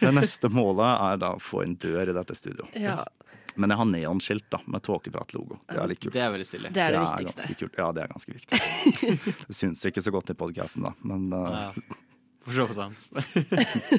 det 0.00 0.12
neste 0.16 0.48
målet 0.52 0.92
er 1.10 1.20
da 1.22 1.32
å 1.36 1.40
få 1.42 1.62
en 1.66 1.74
dør 1.80 2.10
i 2.10 2.14
dette 2.16 2.34
studio. 2.38 2.66
Ja, 2.78 3.02
Men 3.56 3.70
jeg 3.74 3.78
har 3.82 3.88
neonskilt 3.90 4.46
da, 4.50 4.60
med 4.66 4.82
tåkeprat-logo. 4.86 5.58
Det 5.68 5.76
er 5.82 5.90
litt 5.90 6.00
kult. 6.00 6.14
Det 6.14 6.22
er 6.24 6.30
veldig 6.32 6.46
stille. 6.48 6.70
Det 6.72 6.82
er 6.86 6.94
det 6.96 7.02
viktigste. 7.04 7.42
ganske 7.42 7.58
kult. 7.60 7.74
Ja, 7.82 7.88
det 7.92 8.04
er 8.06 8.12
ganske 8.14 8.32
viktig. 8.38 8.62
Det 9.50 9.56
syns 9.58 9.82
ikke 9.90 10.02
så 10.06 10.14
godt 10.14 10.32
i 10.32 10.38
podkasten, 10.38 10.86
da, 10.88 10.94
men 11.06 11.28
uh, 11.32 11.50
Ja. 11.52 11.98
For 12.42 12.56
så 12.56 12.64
vidt 12.66 12.74
sant. 12.74 13.04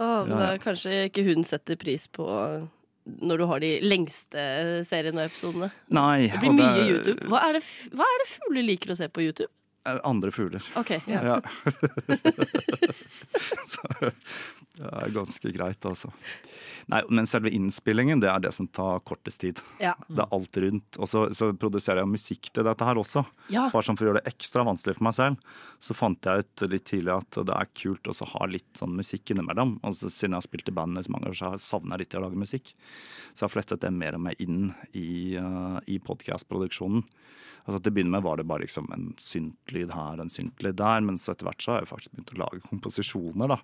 oh, 0.00 0.22
men 0.24 0.30
Ja, 0.32 0.38
da 0.38 0.52
kanskje 0.62 0.94
ikke 1.10 1.24
hun 1.26 1.42
setter 1.44 1.76
pris 1.76 2.06
på 2.08 2.24
når 3.02 3.40
du 3.42 3.44
har 3.50 3.58
de 3.64 3.72
lengste 3.82 4.42
seriene 4.86 5.24
og 5.24 5.26
episodene. 5.32 5.68
Nei. 5.92 6.28
Det 6.30 6.38
blir 6.38 6.52
og 6.52 6.58
mye 6.60 6.84
YouTube. 6.86 7.26
Hva 7.32 7.40
er, 7.48 7.58
det, 7.58 7.64
f- 7.66 7.90
hva 7.98 8.06
er 8.06 8.22
det 8.22 8.28
fugler 8.30 8.62
liker 8.68 8.94
å 8.94 8.96
se 9.00 9.08
på 9.10 9.24
YouTube? 9.26 9.50
Andre 9.84 10.30
fugler. 10.30 10.62
Ok, 10.78 10.90
ja. 11.06 11.22
Ja. 11.24 11.40
så 13.72 13.82
det 14.00 14.88
er 14.88 15.14
ganske 15.14 15.52
greit, 15.52 15.84
altså. 15.84 16.12
Nei, 16.90 17.02
men 17.10 17.28
selve 17.28 17.52
innspillingen, 17.54 18.20
det 18.22 18.30
er 18.30 18.42
det 18.42 18.52
som 18.56 18.66
tar 18.68 19.02
kortest 19.06 19.42
tid. 19.42 19.60
Ja. 19.82 19.94
Det 20.08 20.24
er 20.24 20.34
alt 20.34 20.58
rundt. 20.64 20.98
Og 20.98 21.10
så, 21.10 21.24
så 21.36 21.52
produserer 21.54 22.02
jeg 22.02 22.12
musikk 22.12 22.50
til 22.50 22.66
dette 22.66 22.88
her 22.88 23.00
også. 23.00 23.24
Ja. 23.52 23.68
Bare 23.72 23.86
sånn 23.86 23.98
for 23.98 24.06
å 24.06 24.10
gjøre 24.10 24.22
det 24.22 24.32
ekstra 24.32 24.66
vanskelig 24.66 24.96
for 24.98 25.08
meg 25.08 25.16
selv. 25.18 25.52
Så 25.82 25.96
fant 25.98 26.28
jeg 26.28 26.46
ut 26.46 26.64
litt 26.72 26.86
tidlig 26.90 27.14
at 27.14 27.40
det 27.48 27.58
er 27.58 27.72
kult 27.82 28.10
å 28.10 28.16
ha 28.34 28.48
litt 28.50 28.70
sånn 28.80 28.96
musikk 28.98 29.34
innimellom. 29.34 29.76
Altså, 29.86 30.10
siden 30.10 30.36
jeg 30.36 30.42
har 30.42 30.48
spilt 30.48 30.72
i 30.72 30.76
band 30.80 30.98
i 30.98 31.06
så 31.06 31.14
mange 31.14 31.30
år, 31.30 31.38
så 31.38 31.52
savner 31.62 31.96
jeg 31.96 32.06
litt 32.06 32.18
å 32.18 32.24
lage 32.26 32.42
musikk. 32.42 32.74
Så 33.32 33.44
jeg 33.44 33.48
har 33.48 33.56
flettet 33.56 33.84
det 33.84 33.94
mer 33.94 34.18
og 34.18 34.26
mer 34.26 34.42
inn 34.42 34.72
i, 34.98 35.38
uh, 35.38 35.78
i 35.90 36.00
podkastproduksjonen. 36.02 37.06
Altså 37.62 37.78
Til 37.78 37.92
å 37.92 37.94
begynne 37.94 38.16
med 38.16 38.24
var 38.26 38.40
det 38.40 38.46
bare 38.50 38.64
liksom 38.64 38.88
en 38.94 39.12
syntlyd 39.22 39.92
her 39.94 40.16
og 40.16 40.24
en 40.24 40.32
syntlyd 40.32 40.78
der, 40.80 41.04
men 41.06 41.18
så 41.20 41.32
etter 41.32 41.46
hvert 41.46 41.62
så 41.62 41.74
har 41.74 41.84
jeg 41.84 41.92
faktisk 41.92 42.14
begynt 42.14 42.32
å 42.34 42.40
lage 42.42 42.62
komposisjoner 42.66 43.52
da, 43.54 43.58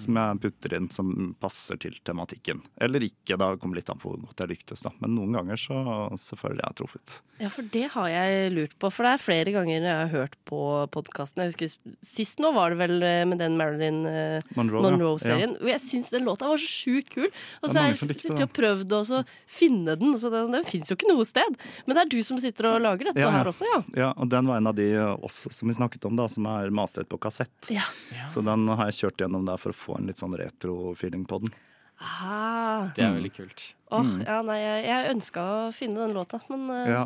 som 0.00 0.20
jeg 0.20 0.40
putter 0.46 0.76
inn 0.78 0.88
som 0.92 1.10
passer 1.42 1.80
til 1.82 1.98
tematikken. 2.08 2.53
Musikken. 2.54 2.72
Eller 2.80 3.04
ikke, 3.06 3.36
da 3.38 3.56
kommer 3.56 3.76
litt 3.78 3.90
an 3.90 3.98
på 4.00 4.12
hvor 4.12 4.20
godt 4.22 4.40
jeg 4.44 4.52
lyktes, 4.54 4.82
da. 4.84 4.92
Men 5.00 5.14
noen 5.16 5.34
ganger 5.34 5.56
så, 5.60 5.78
så 6.20 6.36
føler 6.38 6.60
jeg 6.60 6.64
jeg 6.64 6.78
truffet. 6.80 7.20
Ja, 7.42 7.48
for 7.50 7.66
det 7.74 7.88
har 7.92 8.08
jeg 8.08 8.52
lurt 8.54 8.74
på. 8.78 8.90
For 8.94 9.04
det 9.04 9.12
er 9.14 9.22
flere 9.22 9.52
ganger 9.54 9.74
jeg 9.74 9.90
har 9.90 10.10
hørt 10.12 10.36
på 10.46 10.58
podkasten. 10.94 11.42
Jeg 11.42 11.52
husker 11.52 11.94
Sist 12.04 12.38
nå 12.42 12.52
var 12.54 12.72
det 12.72 12.78
vel 12.78 13.02
eh, 13.02 13.24
med 13.26 13.40
den 13.42 13.56
Marilyn 13.58 14.04
eh, 14.06 14.54
Monroe, 14.54 14.80
ja. 14.80 14.90
Monroe-serien. 14.94 15.56
Og 15.60 15.70
jeg 15.72 15.82
syns 15.82 16.12
den 16.14 16.26
låta 16.28 16.48
var 16.48 16.62
så 16.62 16.70
sjukt 16.70 17.10
kul. 17.14 17.26
Og 17.62 17.68
så 17.70 17.80
har 17.80 17.90
jeg 17.90 18.00
sittet 18.04 18.44
og 18.44 18.54
prøvd 18.54 18.94
å 18.96 19.22
finne 19.50 19.96
den. 20.00 20.14
Så 20.20 20.30
den, 20.32 20.54
den 20.54 20.66
fins 20.68 20.92
jo 20.92 20.98
ikke 20.98 21.10
noe 21.10 21.26
sted. 21.28 21.58
Men 21.86 21.98
det 21.98 22.04
er 22.04 22.12
du 22.14 22.20
som 22.26 22.40
sitter 22.40 22.70
og 22.70 22.80
lager 22.84 23.10
dette 23.10 23.24
Ja, 23.24 23.30
ja. 23.30 23.36
her 23.40 23.50
også, 23.50 23.68
ja. 23.70 23.82
Ja, 24.04 24.12
og 24.14 24.30
den 24.32 24.50
var 24.50 24.62
en 24.62 24.70
av 24.70 24.78
de 24.78 24.88
eh, 24.94 25.26
også 25.26 25.52
som 25.54 25.70
vi 25.70 25.76
snakket 25.76 26.06
om, 26.08 26.16
da, 26.18 26.28
som 26.30 26.46
er 26.50 26.72
mastret 26.74 27.10
på 27.10 27.20
kassett. 27.22 27.54
Ja. 27.72 27.84
Så 28.30 28.44
den 28.46 28.68
har 28.70 28.90
jeg 28.90 29.00
kjørt 29.02 29.26
gjennom 29.26 29.46
der 29.48 29.60
for 29.60 29.74
å 29.74 29.78
få 29.78 29.98
en 29.98 30.10
litt 30.10 30.22
sånn 30.22 30.36
retro-feeling 30.38 31.26
på 31.28 31.42
den. 31.44 31.54
Ah. 32.02 32.90
Det 32.96 33.04
er 33.04 33.14
veldig 33.14 33.32
kult. 33.36 33.66
Åh, 33.94 34.12
ja, 34.26 34.40
nei, 34.46 34.58
jeg, 34.58 34.84
jeg 34.88 35.10
ønska 35.14 35.44
å 35.44 35.58
finne 35.74 36.02
den 36.04 36.16
låta, 36.16 36.40
men 36.50 36.66
uh... 36.72 36.84
Ja. 36.90 37.04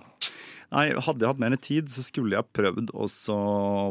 Nei, 0.69 0.91
Hadde 1.01 1.25
jeg 1.25 1.33
hatt 1.33 1.41
mer 1.41 1.57
tid, 1.65 1.89
så 1.93 2.03
skulle 2.05 2.37
jeg 2.37 2.53
prøvd 2.57 2.93
å 2.93 3.09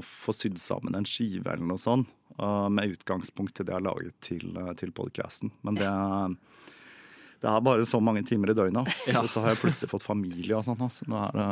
få 0.05 0.35
sydd 0.35 0.59
sammen 0.61 0.97
en 0.97 1.07
skive 1.09 1.49
eller 1.49 1.65
noe 1.65 1.81
sånt. 1.81 2.09
uh, 2.37 2.69
med 2.69 2.97
utgangspunkt 2.97 3.55
til 3.57 3.65
det 3.65 3.73
jeg 3.73 3.79
har 3.79 3.87
laget 3.87 4.13
til, 4.21 4.51
uh, 4.57 4.73
til 4.77 4.91
podcasten. 4.93 5.49
Men 5.65 5.79
det, 5.79 5.89
det 7.41 7.49
er 7.51 7.61
bare 7.61 7.85
så 7.85 7.99
mange 8.01 8.23
timer 8.25 8.49
i 8.49 8.55
døgnet. 8.57 8.87
Ja. 9.07 9.21
så, 9.21 9.27
så 9.29 9.41
har 9.43 9.53
jeg 9.53 9.59
plutselig 9.61 9.89
fått 9.91 10.05
familie 10.05 10.57
og 10.57 10.63
sånn. 10.65 10.79
ass. 10.85 11.03
Nå 11.05 11.19
er 11.27 11.35
det 11.37 11.47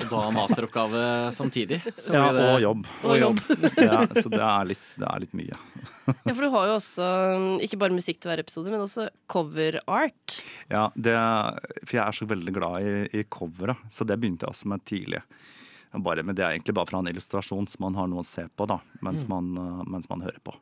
Og 0.00 0.04
da 0.10 0.20
masteroppgave 0.34 1.02
samtidig. 1.36 1.78
Så 2.00 2.14
Ja, 2.16 2.30
det- 2.32 2.46
og 2.54 2.60
jobb. 2.64 2.86
Og 3.04 3.18
jobb. 3.20 3.42
Ja, 3.76 4.00
så 4.16 4.30
det 4.32 4.40
er, 4.40 4.64
litt, 4.72 4.86
det 4.96 5.06
er 5.10 5.20
litt 5.26 5.34
mye. 5.36 5.58
Ja, 6.08 6.32
for 6.32 6.40
du 6.40 6.48
har 6.54 6.70
jo 6.70 6.78
også 6.78 7.04
mm, 7.36 7.60
ikke 7.66 7.78
bare 7.84 7.92
musikk 7.98 8.18
til 8.22 8.32
hver 8.32 8.40
episode, 8.40 8.72
men 8.72 8.80
også 8.86 9.08
cover 9.28 9.76
art. 9.86 10.38
Ja, 10.72 10.86
det, 10.96 11.14
for 11.84 11.98
jeg 11.98 12.04
er 12.06 12.16
så 12.16 12.28
veldig 12.32 12.54
glad 12.56 12.88
i, 12.88 12.94
i 13.20 13.24
covera, 13.28 13.76
så 13.92 14.08
det 14.08 14.16
begynte 14.22 14.48
jeg 14.48 14.54
også 14.56 14.72
med 14.72 14.84
tidlig. 14.88 15.20
Bare, 16.04 16.22
men 16.24 16.36
det 16.36 16.44
er 16.44 16.56
egentlig 16.56 16.74
bare 16.76 16.88
fra 16.90 16.98
en 17.00 17.08
illustrasjon, 17.12 17.68
som 17.68 17.84
man 17.86 17.94
har 18.00 18.08
noe 18.08 18.20
å 18.24 18.26
se 18.26 18.44
på 18.56 18.66
da, 18.68 18.80
mens, 19.04 19.24
man, 19.28 19.52
uh, 19.56 19.84
mens 19.88 20.08
man 20.10 20.24
hører 20.24 20.40
på. 20.44 20.52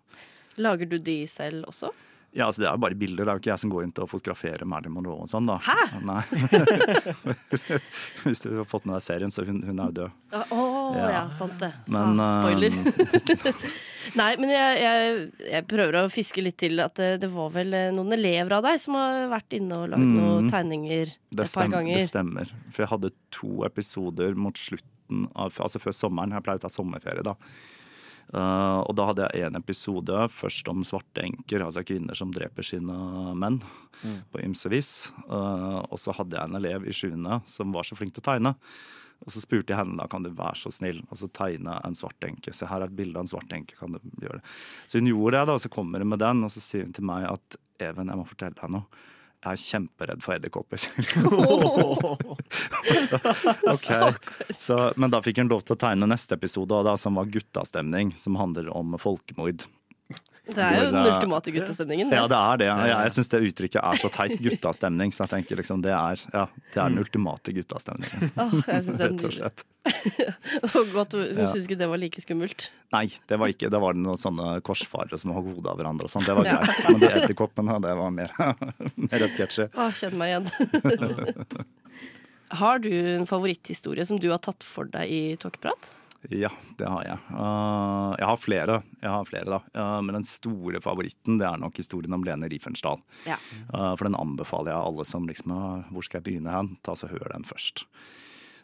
Lager 0.62 0.86
du 0.90 0.98
de 1.02 1.16
selv 1.30 1.66
også? 1.70 1.90
Ja, 2.36 2.46
altså 2.50 2.60
Det 2.60 2.68
er 2.68 2.74
jo 2.76 2.82
bare 2.84 2.96
bilder. 3.00 3.24
Det 3.24 3.30
er 3.32 3.38
jo 3.38 3.40
ikke 3.40 3.50
jeg 3.54 3.62
som 3.62 3.70
går 3.72 3.84
inn 3.86 3.92
til 3.96 4.04
å 4.04 4.08
fotografere 4.10 4.66
Marilyn 4.68 4.92
Monroe 4.92 5.22
og 5.24 5.28
sånn. 5.30 5.46
da. 5.48 5.56
Hæ? 5.64 5.76
Nei. 6.10 6.20
Hvis 8.26 8.42
du 8.44 8.50
har 8.58 8.66
fått 8.68 8.84
med 8.86 8.96
deg 8.98 9.04
serien, 9.06 9.32
så 9.32 9.44
hun, 9.46 9.62
hun 9.66 9.80
er 9.80 9.90
jo 9.90 9.96
død. 10.02 10.10
Å 10.52 10.62
ja. 10.96 11.06
Ja. 11.16 11.22
sant 11.34 11.56
det. 11.62 11.70
Men, 11.92 12.20
ah, 12.20 12.34
spoiler. 12.36 12.76
um, 12.76 13.62
Nei, 14.20 14.28
men 14.38 14.52
jeg, 14.52 14.76
jeg, 14.84 15.14
jeg 15.50 15.66
prøver 15.66 15.96
å 15.98 16.02
fiske 16.12 16.42
litt 16.44 16.58
til 16.62 16.78
at 16.84 16.94
det, 17.00 17.08
det 17.24 17.30
var 17.32 17.48
vel 17.56 17.72
eh, 17.74 17.88
noen 17.94 18.14
elever 18.14 18.54
av 18.58 18.62
deg 18.68 18.78
som 18.78 18.94
har 19.00 19.24
vært 19.32 19.56
inne 19.58 19.80
og 19.82 19.88
lagd 19.94 20.04
Mm. 20.06 20.12
noen 20.20 20.50
tegninger 20.52 21.08
et 21.10 21.40
Det, 21.40 21.46
par 21.56 21.66
ganger? 21.72 21.96
det 21.98 22.10
stemmer. 22.12 22.52
For 22.70 22.84
jeg 22.84 22.90
hadde 22.92 23.10
to 23.34 23.64
episoder 23.66 24.36
mot 24.38 24.54
slutten 24.60 25.24
av 25.38 25.56
Altså 25.62 25.78
før 25.82 25.94
sommeren. 25.96 26.32
Jeg 26.36 26.44
pleier 26.46 26.60
å 26.60 26.64
ta 26.66 26.70
sommerferie, 26.70 27.24
da. 27.26 27.34
Uh, 28.34 28.82
og 28.82 28.96
da 28.98 29.06
hadde 29.10 29.28
jeg 29.30 29.46
en 29.46 29.58
episode 29.60 30.26
først 30.34 30.68
om 30.72 30.82
svarte 30.86 31.22
enker, 31.22 31.62
altså 31.62 31.84
kvinner 31.86 32.18
som 32.18 32.32
dreper 32.34 32.66
sine 32.66 32.96
menn 33.38 33.60
på 34.32 34.42
ymse 34.42 34.70
vis. 34.72 34.92
Uh, 35.30 35.82
og 35.86 35.98
så 36.02 36.14
hadde 36.16 36.38
jeg 36.38 36.50
en 36.50 36.58
elev 36.58 36.86
i 36.86 36.94
sjuende 36.96 37.40
som 37.48 37.74
var 37.74 37.86
så 37.86 37.98
flink 37.98 38.16
til 38.16 38.24
å 38.24 38.30
tegne. 38.32 38.56
Og 39.24 39.32
så 39.32 39.40
spurte 39.40 39.72
jeg 39.72 39.80
henne 39.80 39.96
da, 39.96 40.08
kan 40.10 40.26
du 40.26 40.30
være 40.36 40.58
så 40.60 40.72
snill 40.74 41.00
og 41.06 41.16
så 41.20 41.30
tegne 41.32 41.78
en 41.86 41.96
svart 41.96 42.26
enke. 42.26 42.52
Se 42.52 42.68
her 42.68 42.82
er 42.82 42.90
et 42.90 42.98
bilde 42.98 43.16
av 43.16 43.24
en 43.24 43.30
svart 43.30 43.52
enke, 43.56 43.78
kan 43.78 43.96
du 43.96 44.00
gjøre 44.22 44.40
det? 44.40 44.56
Så 44.86 45.00
hun 45.00 45.08
gjorde 45.10 45.38
det, 45.38 45.44
da, 45.48 45.56
og 45.56 45.62
så 45.64 45.72
kommer 45.72 46.04
hun 46.04 46.12
med 46.12 46.20
den, 46.20 46.42
og 46.44 46.52
så 46.52 46.62
sier 46.62 46.84
hun 46.84 46.96
til 46.96 47.06
meg 47.08 47.28
at 47.30 47.62
Even, 47.76 48.08
jeg 48.08 48.16
må 48.16 48.22
fortelle 48.24 48.56
deg 48.56 48.70
noe. 48.72 49.02
Jeg 49.46 49.54
er 49.54 49.62
kjemperedd 49.62 50.22
for 50.24 50.34
edderkopper. 50.34 50.82
okay. 53.74 54.08
så, 54.58 54.78
Men 54.98 55.12
da 55.14 55.20
fikk 55.22 55.38
hun 55.38 55.52
lov 55.52 55.62
til 55.62 55.76
å 55.76 55.80
tegne 55.84 56.08
neste 56.10 56.34
episode, 56.34 56.80
da, 56.86 56.96
som 56.98 57.18
var 57.20 57.30
guttastemning, 57.30 58.10
som 58.18 58.38
handler 58.40 58.72
om 58.74 58.98
folkemord. 58.98 59.68
Det 60.46 60.62
er 60.62 60.76
jo 60.78 60.90
den 60.94 61.06
ultimate 61.10 61.50
guttastemningen. 61.50 62.10
Ja, 62.14 62.26
det. 62.30 62.36
er 62.38 62.56
det. 62.60 62.66
Jeg, 62.70 62.90
jeg 62.92 63.12
syns 63.16 63.30
det 63.32 63.38
uttrykket 63.48 63.80
er 63.82 63.98
så 63.98 64.10
teit. 64.14 64.36
Guttastemning. 64.44 65.10
Så 65.12 65.24
jeg 65.24 65.30
tenker 65.32 65.58
liksom 65.58 65.80
det 65.82 65.90
er, 65.90 66.20
ja, 66.32 66.44
det 66.70 66.78
er 66.78 66.92
den 66.92 67.00
ultimate 67.02 67.54
guttastemningen. 67.56 68.30
Åh, 68.38 68.54
jeg 68.68 68.84
synes 68.86 69.00
det 69.00 69.06
er 69.08 69.10
Rett 69.16 69.24
og 69.26 69.34
slett. 69.34 69.64
Godt, 70.94 71.12
hun 71.18 71.24
Ja. 71.34 71.46
syntes 71.50 71.66
ikke 71.66 71.78
det 71.82 71.88
var 71.90 71.98
like 71.98 72.22
skummelt. 72.22 72.68
Nei, 72.94 73.04
det 73.30 73.38
var 73.42 73.50
ikke 73.50 73.68
Det 73.74 73.80
var 73.82 73.98
noen 73.98 74.18
sånne 74.18 74.60
korsfarere 74.66 75.18
som 75.18 75.34
hogg 75.34 75.50
hodet 75.50 75.72
av 75.72 75.80
hverandre 75.80 76.06
og 76.06 76.14
sånn. 76.14 76.26
Det 76.26 76.34
var 76.38 76.46
Ja. 76.46 76.60
greit. 76.62 76.86
Men 76.92 77.02
de 77.02 77.10
edderkoppene, 77.10 77.80
det 77.82 77.96
var 77.98 78.14
mer, 78.14 78.30
mer 79.10 79.26
sketsjy. 79.34 79.66
Å, 79.74 79.90
kjenn 79.98 80.14
meg 80.20 80.30
igjen. 80.36 81.66
Har 82.62 82.78
du 82.78 82.90
en 83.16 83.26
favoritthistorie 83.26 84.06
som 84.06 84.20
du 84.22 84.28
har 84.30 84.38
tatt 84.38 84.62
for 84.62 84.86
deg 84.90 85.10
i 85.10 85.22
Tåkeprat? 85.42 85.90
Ja, 86.30 86.50
det 86.78 86.88
har 86.90 87.04
jeg. 87.06 87.18
Uh, 87.30 88.12
jeg 88.18 88.26
har 88.26 88.40
flere, 88.40 88.76
jeg 89.02 89.12
har 89.12 89.28
flere 89.28 89.50
da. 89.52 89.58
Uh, 89.76 90.00
men 90.02 90.18
den 90.18 90.26
store 90.26 90.80
favoritten 90.82 91.38
det 91.40 91.46
er 91.46 91.60
nok 91.62 91.78
historien 91.78 92.16
om 92.16 92.24
Lene 92.26 92.48
Riefensdahl. 92.50 93.02
Ja. 93.28 93.38
Uh, 93.70 93.92
for 93.94 94.08
den 94.08 94.18
anbefaler 94.18 94.72
jeg 94.72 94.88
alle 94.90 95.06
som 95.06 95.28
liksom 95.28 95.54
uh, 95.54 95.90
Hvor 95.94 96.06
skal 96.06 96.20
jeg 96.20 96.28
begynne 96.30 96.54
hen? 96.54 96.72
Ta 96.86 96.96
så 96.98 97.10
Hør 97.12 97.30
den 97.34 97.46
først. 97.46 97.86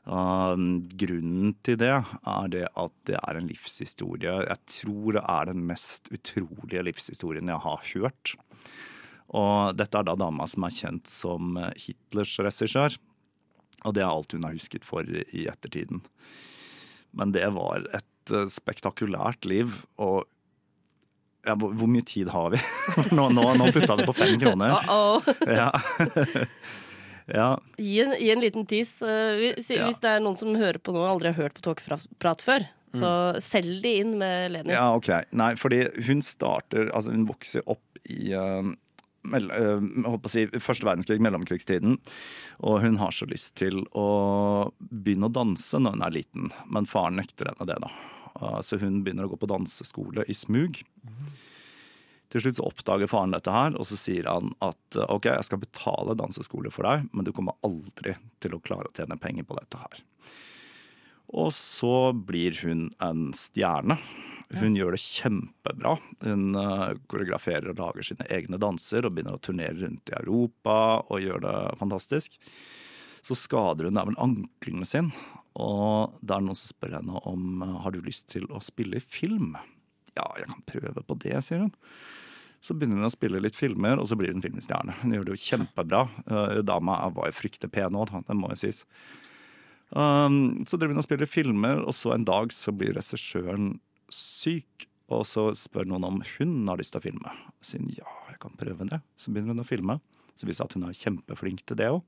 Grunnen 0.03 1.53
til 1.63 1.77
det 1.79 1.93
er 1.95 2.47
det 2.51 2.65
at 2.67 2.95
det 3.07 3.21
er 3.21 3.39
en 3.39 3.47
livshistorie. 3.47 4.33
Jeg 4.49 4.59
tror 4.75 5.15
det 5.15 5.23
er 5.23 5.47
den 5.53 5.61
mest 5.69 6.11
utrolige 6.11 6.83
livshistorien 6.89 7.53
jeg 7.53 7.63
har 7.63 7.85
hørt. 7.93 8.33
Og 9.31 9.79
dette 9.79 10.01
er 10.01 10.09
da 10.09 10.17
dama 10.19 10.49
som 10.51 10.67
er 10.67 10.75
kjent 10.75 11.07
som 11.07 11.55
Hitlers 11.79 12.35
regissør. 12.43 12.99
Og 13.87 13.95
det 13.95 14.03
er 14.03 14.11
alt 14.11 14.35
hun 14.35 14.43
har 14.43 14.59
husket 14.59 14.83
for 14.83 15.07
i 15.07 15.47
ettertiden. 15.47 16.03
Men 17.19 17.33
det 17.35 17.47
var 17.57 17.87
et 17.95 18.33
eh, 18.35 18.47
spektakulært 18.51 19.49
liv, 19.49 19.83
og 20.01 20.25
ja, 21.43 21.57
hvor, 21.59 21.89
mye 21.91 22.05
tid 22.07 22.31
har 22.31 22.53
vi? 22.55 22.61
nå, 23.17 23.29
nå, 23.35 23.47
nå 23.59 23.71
putta 23.75 23.97
det 23.99 24.07
på 24.07 24.15
fem 24.15 24.37
kroner. 24.41 24.77
Uh-oh. 24.87 25.33
Ja. 25.51 25.71
ja. 27.41 27.49
Gi, 27.79 27.97
en, 28.05 28.15
gi 28.19 28.31
en 28.35 28.45
liten 28.45 28.69
tis. 28.71 28.95
eh, 29.03 29.41
hvis, 29.41 29.73
Ja. 29.75 29.89
hvis 29.89 29.99
det 30.05 30.13
er 30.15 30.23
noen 30.23 30.39
som 30.39 30.55
hører 30.55 30.79
på 30.79 30.95
nå 30.95 31.03
og 31.03 31.17
aldri 31.17 31.33
har 31.33 31.41
hørt 31.49 31.59
på 31.59 31.65
Tåkeprat 31.67 32.47
før, 32.47 32.69
så 32.93 33.11
selg 33.41 33.81
de 33.83 33.93
inn 34.03 34.17
med 34.21 34.53
Leni. 34.53 34.75
ja, 34.75 34.91
ok. 34.95 35.09
Nei, 35.33 35.55
fordi 35.57 35.87
hun 36.07 36.21
starter 36.21 36.91
Altså, 36.93 37.15
hun 37.15 37.25
vokser 37.25 37.65
opp 37.65 37.81
i 38.05 38.35
eh, 38.37 38.39
eh, 38.43 38.69
jeg 38.69 38.82
holdt 39.23 40.23
på 40.25 40.29
å 40.29 40.33
si, 40.33 40.47
første 40.59 40.87
verdenskrig, 40.87 41.21
mellomkrigstiden. 41.23 41.99
Og 42.67 42.81
hun 42.83 42.99
har 43.01 43.15
så 43.15 43.29
lyst 43.31 43.55
til 43.61 43.85
å 43.95 44.73
begynne 44.79 45.31
å 45.31 45.35
danse 45.35 45.79
når 45.79 45.97
hun 45.97 46.07
er 46.09 46.17
liten, 46.17 46.51
men 46.67 46.89
faren 46.91 47.21
nekter 47.21 47.53
henne 47.53 47.69
det, 47.69 47.79
da. 47.85 47.93
Uh, 48.41 48.61
Så 48.65 48.81
hun 48.83 49.03
begynner 49.05 49.29
å 49.29 49.33
gå 49.33 49.39
på 49.39 49.51
danseskole 49.51 50.25
i 50.27 50.35
smug. 50.35 50.83
Til 52.33 52.41
slutt 52.41 52.57
så 52.57 52.65
oppdager 52.65 53.11
faren 53.13 53.35
dette 53.35 53.53
her, 53.53 53.77
og 53.77 53.87
så 53.87 53.99
sier 54.01 54.27
han 54.31 54.55
at 54.65 54.97
uh, 54.97 55.07
ok, 55.13 55.29
jeg 55.37 55.49
skal 55.51 55.63
betale 55.63 56.17
danseskole 56.19 56.73
for 56.73 56.89
deg, 56.89 57.07
men 57.13 57.29
du 57.29 57.33
kommer 57.37 57.59
aldri 57.67 58.17
til 58.43 58.57
å 58.57 58.63
klare 58.65 58.89
å 58.89 58.97
tjene 58.97 59.21
penger 59.21 59.47
på 59.47 59.59
dette 59.61 59.79
her. 59.79 60.03
Og 61.33 61.53
så 61.57 62.13
blir 62.13 62.57
hun 62.65 62.91
en 63.01 63.31
stjerne. 63.37 63.97
Hun 64.59 64.77
gjør 64.77 64.95
det 64.95 65.01
kjempebra. 65.01 65.97
Hun 66.25 66.57
uh, 66.59 66.93
koreograferer 67.11 67.71
og 67.73 67.81
lager 67.81 68.07
sine 68.07 68.27
egne 68.33 68.61
danser 68.61 69.07
og 69.07 69.15
begynner 69.15 69.39
å 69.39 69.43
turnere 69.43 69.79
rundt 69.81 70.13
i 70.13 70.17
Europa 70.19 70.77
og 71.07 71.23
gjør 71.23 71.45
det 71.47 71.57
fantastisk. 71.81 72.37
Så 73.23 73.37
skader 73.39 73.89
hun 73.89 74.01
vel 74.01 74.19
ankelen 74.21 74.89
sin, 74.89 75.13
og 75.55 76.17
det 76.21 76.35
er 76.35 76.43
noen 76.43 76.59
som 76.59 76.73
spør 76.73 76.99
henne 76.99 77.23
om 77.29 77.63
uh, 77.63 77.79
har 77.85 77.95
du 77.95 78.03
lyst 78.05 78.29
til 78.35 78.49
å 78.51 78.61
spille 78.65 78.99
i 78.99 79.05
film. 79.05 79.55
Ja, 80.17 80.27
jeg 80.37 80.51
kan 80.51 80.67
prøve 80.69 81.07
på 81.07 81.17
det, 81.23 81.39
sier 81.47 81.65
hun. 81.65 81.73
Så 82.63 82.77
begynner 82.77 83.01
hun 83.01 83.09
å 83.09 83.15
spille 83.15 83.41
litt 83.43 83.59
filmer, 83.59 83.99
og 83.99 84.07
så 84.11 84.19
blir 84.19 84.35
hun 84.35 84.45
filmstjerne. 84.45 84.95
Hun 85.01 85.17
gjør 85.17 85.27
det 85.27 85.35
jo 85.35 85.45
kjempebra. 85.49 86.05
Uh, 86.29 86.59
dama 86.67 87.01
var 87.15 87.31
jo 87.31 87.39
fryktelig 87.41 87.73
pen 87.75 87.99
òg, 87.99 88.13
det 88.29 88.39
må 88.39 88.53
jo 88.53 88.61
sies. 88.67 88.85
Um, 89.93 90.63
så 90.65 90.79
driver 90.79 90.95
hun 90.95 91.03
og 91.03 91.07
spiller 91.09 91.29
filmer, 91.29 91.81
og 91.85 91.97
så 91.97 92.15
en 92.15 92.29
dag 92.29 92.53
så 92.55 92.73
blir 92.75 92.95
regissøren 92.97 93.75
syk. 94.15 94.89
Og 95.13 95.27
så 95.29 95.51
spør 95.59 95.89
noen 95.91 96.07
om 96.09 96.23
hun 96.39 96.55
har 96.71 96.81
lyst 96.81 96.95
til 96.95 97.03
å 97.03 97.05
filme. 97.05 97.35
Så 97.61 97.75
sier 97.75 97.99
ja, 97.99 98.09
jeg 98.31 98.39
kan 98.41 98.55
prøve 98.57 98.87
det. 98.89 99.03
Så 99.21 99.33
begynner 99.33 99.57
hun 99.57 99.65
å 99.65 99.69
filme. 99.69 99.99
Så 100.39 100.49
viser 100.49 100.65
det 100.65 100.71
at 100.71 100.79
hun 100.79 100.89
er 100.89 100.97
kjempeflink 100.97 101.65
til 101.69 101.79
det 101.81 101.91
òg. 101.93 102.01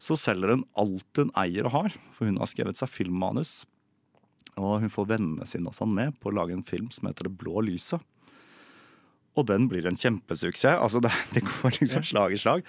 Så 0.00 0.16
selger 0.16 0.54
hun 0.54 0.64
alt 0.80 1.20
hun 1.20 1.32
eier 1.36 1.66
og 1.68 1.74
har, 1.74 1.96
for 2.14 2.30
hun 2.30 2.38
har 2.40 2.48
skrevet 2.48 2.78
seg 2.78 2.92
filmmanus. 2.92 3.64
Og 4.60 4.80
hun 4.84 4.92
får 4.92 5.10
vennene 5.16 5.48
sine 5.48 5.70
og 5.70 5.76
sånn 5.76 5.92
med 5.96 6.16
på 6.20 6.30
å 6.30 6.36
lage 6.38 6.54
en 6.56 6.66
film 6.66 6.88
som 6.94 7.08
heter 7.10 7.28
Det 7.28 7.36
blå 7.42 7.62
lyset. 7.66 8.00
Og 9.40 9.46
den 9.48 9.68
blir 9.70 9.88
en 9.88 9.98
kjempesuksess. 9.98 10.76
Altså 10.76 11.02
det, 11.04 11.12
det 11.34 11.44
går 11.46 11.78
liksom 11.80 12.06
slag 12.06 12.36
i 12.36 12.40
slag. 12.40 12.66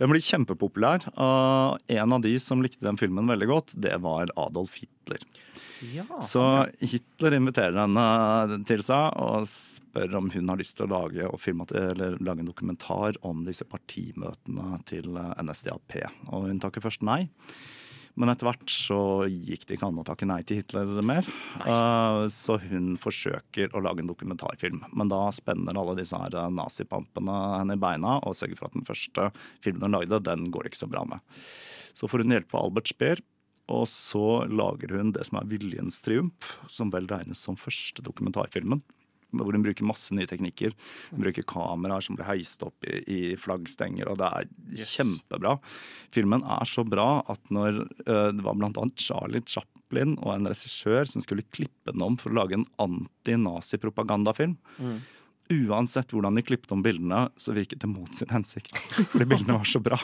Den 0.00 0.12
blir 0.12 0.24
kjempepopulær. 0.24 1.08
Og 1.14 1.94
en 1.98 2.16
av 2.18 2.24
de 2.24 2.36
som 2.42 2.62
likte 2.64 2.84
den 2.86 3.00
filmen 3.00 3.30
veldig 3.30 3.50
godt, 3.50 3.76
det 3.86 3.96
var 4.04 4.32
Adolf 4.40 4.78
Hitler. 4.80 5.26
Ja, 5.92 6.04
Så 6.22 6.40
Hitler 6.80 7.34
inviterer 7.36 7.76
henne 7.82 8.60
til 8.68 8.82
seg 8.86 9.18
og 9.20 9.44
spør 9.50 10.16
om 10.20 10.30
hun 10.32 10.48
har 10.48 10.60
lyst 10.60 10.78
til 10.78 10.86
å 10.86 10.92
lage, 10.94 11.26
og 11.28 11.40
filmate, 11.42 11.76
eller 11.92 12.16
lage 12.24 12.44
en 12.44 12.48
dokumentar 12.48 13.18
om 13.26 13.42
disse 13.44 13.66
partimøtene 13.68 14.80
til 14.88 15.18
eh, 15.20 15.32
NSDAP. 15.44 15.98
Og 16.30 16.48
hun 16.48 16.62
takker 16.62 16.84
først 16.84 17.04
nei. 17.04 17.24
Men 18.14 18.30
etter 18.30 18.46
hvert 18.46 18.70
så 18.70 18.98
gikk 19.26 19.66
det 19.66 19.76
ikke 19.76 19.88
an 19.90 19.98
å 19.98 20.06
takke 20.06 20.26
nei 20.28 20.38
til 20.46 20.60
Hitler 20.60 20.90
mer. 21.06 21.26
Uh, 21.64 22.30
så 22.30 22.60
hun 22.62 22.92
forsøker 23.00 23.74
å 23.74 23.82
lage 23.82 24.04
en 24.04 24.10
dokumentarfilm. 24.10 24.84
Men 24.94 25.10
da 25.10 25.26
spenner 25.34 25.74
alle 25.80 25.96
disse 25.98 26.18
her 26.18 26.36
eh, 26.38 26.50
nazipampene 26.54 27.38
henne 27.58 27.74
i 27.74 27.82
beina 27.82 28.20
og 28.22 28.36
sørger 28.38 28.60
for 28.60 28.70
at 28.70 28.78
den 28.78 28.86
første 28.86 29.28
filmen 29.64 29.88
hun 29.88 29.96
lagde, 29.98 30.22
den 30.30 30.46
går 30.54 30.64
det 30.64 30.74
ikke 30.74 30.84
så 30.84 30.90
bra 30.94 31.02
med. 31.10 31.24
Så 31.94 32.10
får 32.10 32.22
hun 32.22 32.36
hjelp 32.36 32.54
av 32.54 32.68
Albert 32.68 32.94
Speer. 32.94 33.22
Og 33.72 33.86
så 33.88 34.44
lager 34.50 34.92
hun 34.92 35.14
det 35.16 35.24
som 35.24 35.38
er 35.40 35.48
Viljens 35.48 36.02
triumf, 36.04 36.58
som 36.68 36.90
vel 36.92 37.08
regnes 37.08 37.40
som 37.40 37.56
første 37.56 38.04
dokumentarfilmen. 38.04 38.82
Hvor 39.32 39.56
hun 39.56 39.64
bruker 39.64 39.88
masse 39.88 40.14
nye 40.14 40.28
teknikker. 40.30 40.74
Hun 41.12 41.24
bruker 41.24 41.46
kameraer 41.48 42.04
som 42.04 42.18
blir 42.18 42.28
heist 42.28 42.62
opp 42.66 42.86
i, 42.86 43.00
i 43.06 43.20
flaggstenger, 43.40 44.10
og 44.10 44.20
det 44.20 44.30
er 44.30 44.84
kjempebra. 44.94 45.56
Filmen 46.14 46.44
er 46.46 46.68
så 46.68 46.84
bra 46.86 47.24
at 47.32 47.54
når 47.54 47.82
uh, 48.06 48.30
det 48.34 48.44
var 48.44 48.54
annet 48.58 49.00
Charlie 49.00 49.44
Chaplin 49.46 50.16
og 50.20 50.34
en 50.34 50.50
regissør 50.50 51.08
som 51.10 51.24
skulle 51.24 51.46
klippe 51.54 51.92
den 51.92 52.04
om 52.04 52.18
for 52.20 52.32
å 52.32 52.42
lage 52.42 52.58
en 52.58 52.68
anti-nazi-propagandafilm, 52.82 54.56
Uansett 55.52 56.08
hvordan 56.14 56.38
de 56.38 56.42
klippet 56.42 56.70
om 56.72 56.80
bildene, 56.80 57.26
så 57.36 57.52
virket 57.52 57.82
det 57.82 57.88
mot 57.90 58.08
sin 58.16 58.30
hensikt. 58.32 58.78
Fordi 59.12 59.26
bildene 59.28 59.58
var 59.58 59.68
så 59.68 59.80
bra. 59.84 59.98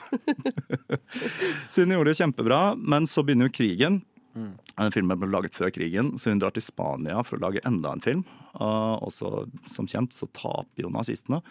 så 1.73 1.81
hun 1.81 1.95
gjorde 1.95 2.13
det 2.13 2.19
kjempebra, 2.19 2.59
men 2.77 3.09
så 3.09 3.25
begynner 3.25 3.49
jo 3.49 3.55
krigen. 3.57 4.03
Den 4.35 4.95
filmen 4.95 5.21
ble 5.21 5.31
laget 5.31 5.57
før 5.57 5.73
krigen, 5.75 6.15
så 6.19 6.33
hun 6.33 6.43
drar 6.43 6.55
til 6.57 6.65
Spania 6.65 7.23
for 7.27 7.39
å 7.39 7.45
lage 7.49 7.63
enda 7.69 7.95
en 7.95 8.05
film. 8.05 8.27
Uh, 8.55 8.97
og 9.01 9.11
så, 9.15 9.31
som 9.69 9.89
kjent, 9.91 10.15
så 10.17 10.29
taper 10.37 10.87
jo 10.87 10.93
nazistene. 10.95 11.43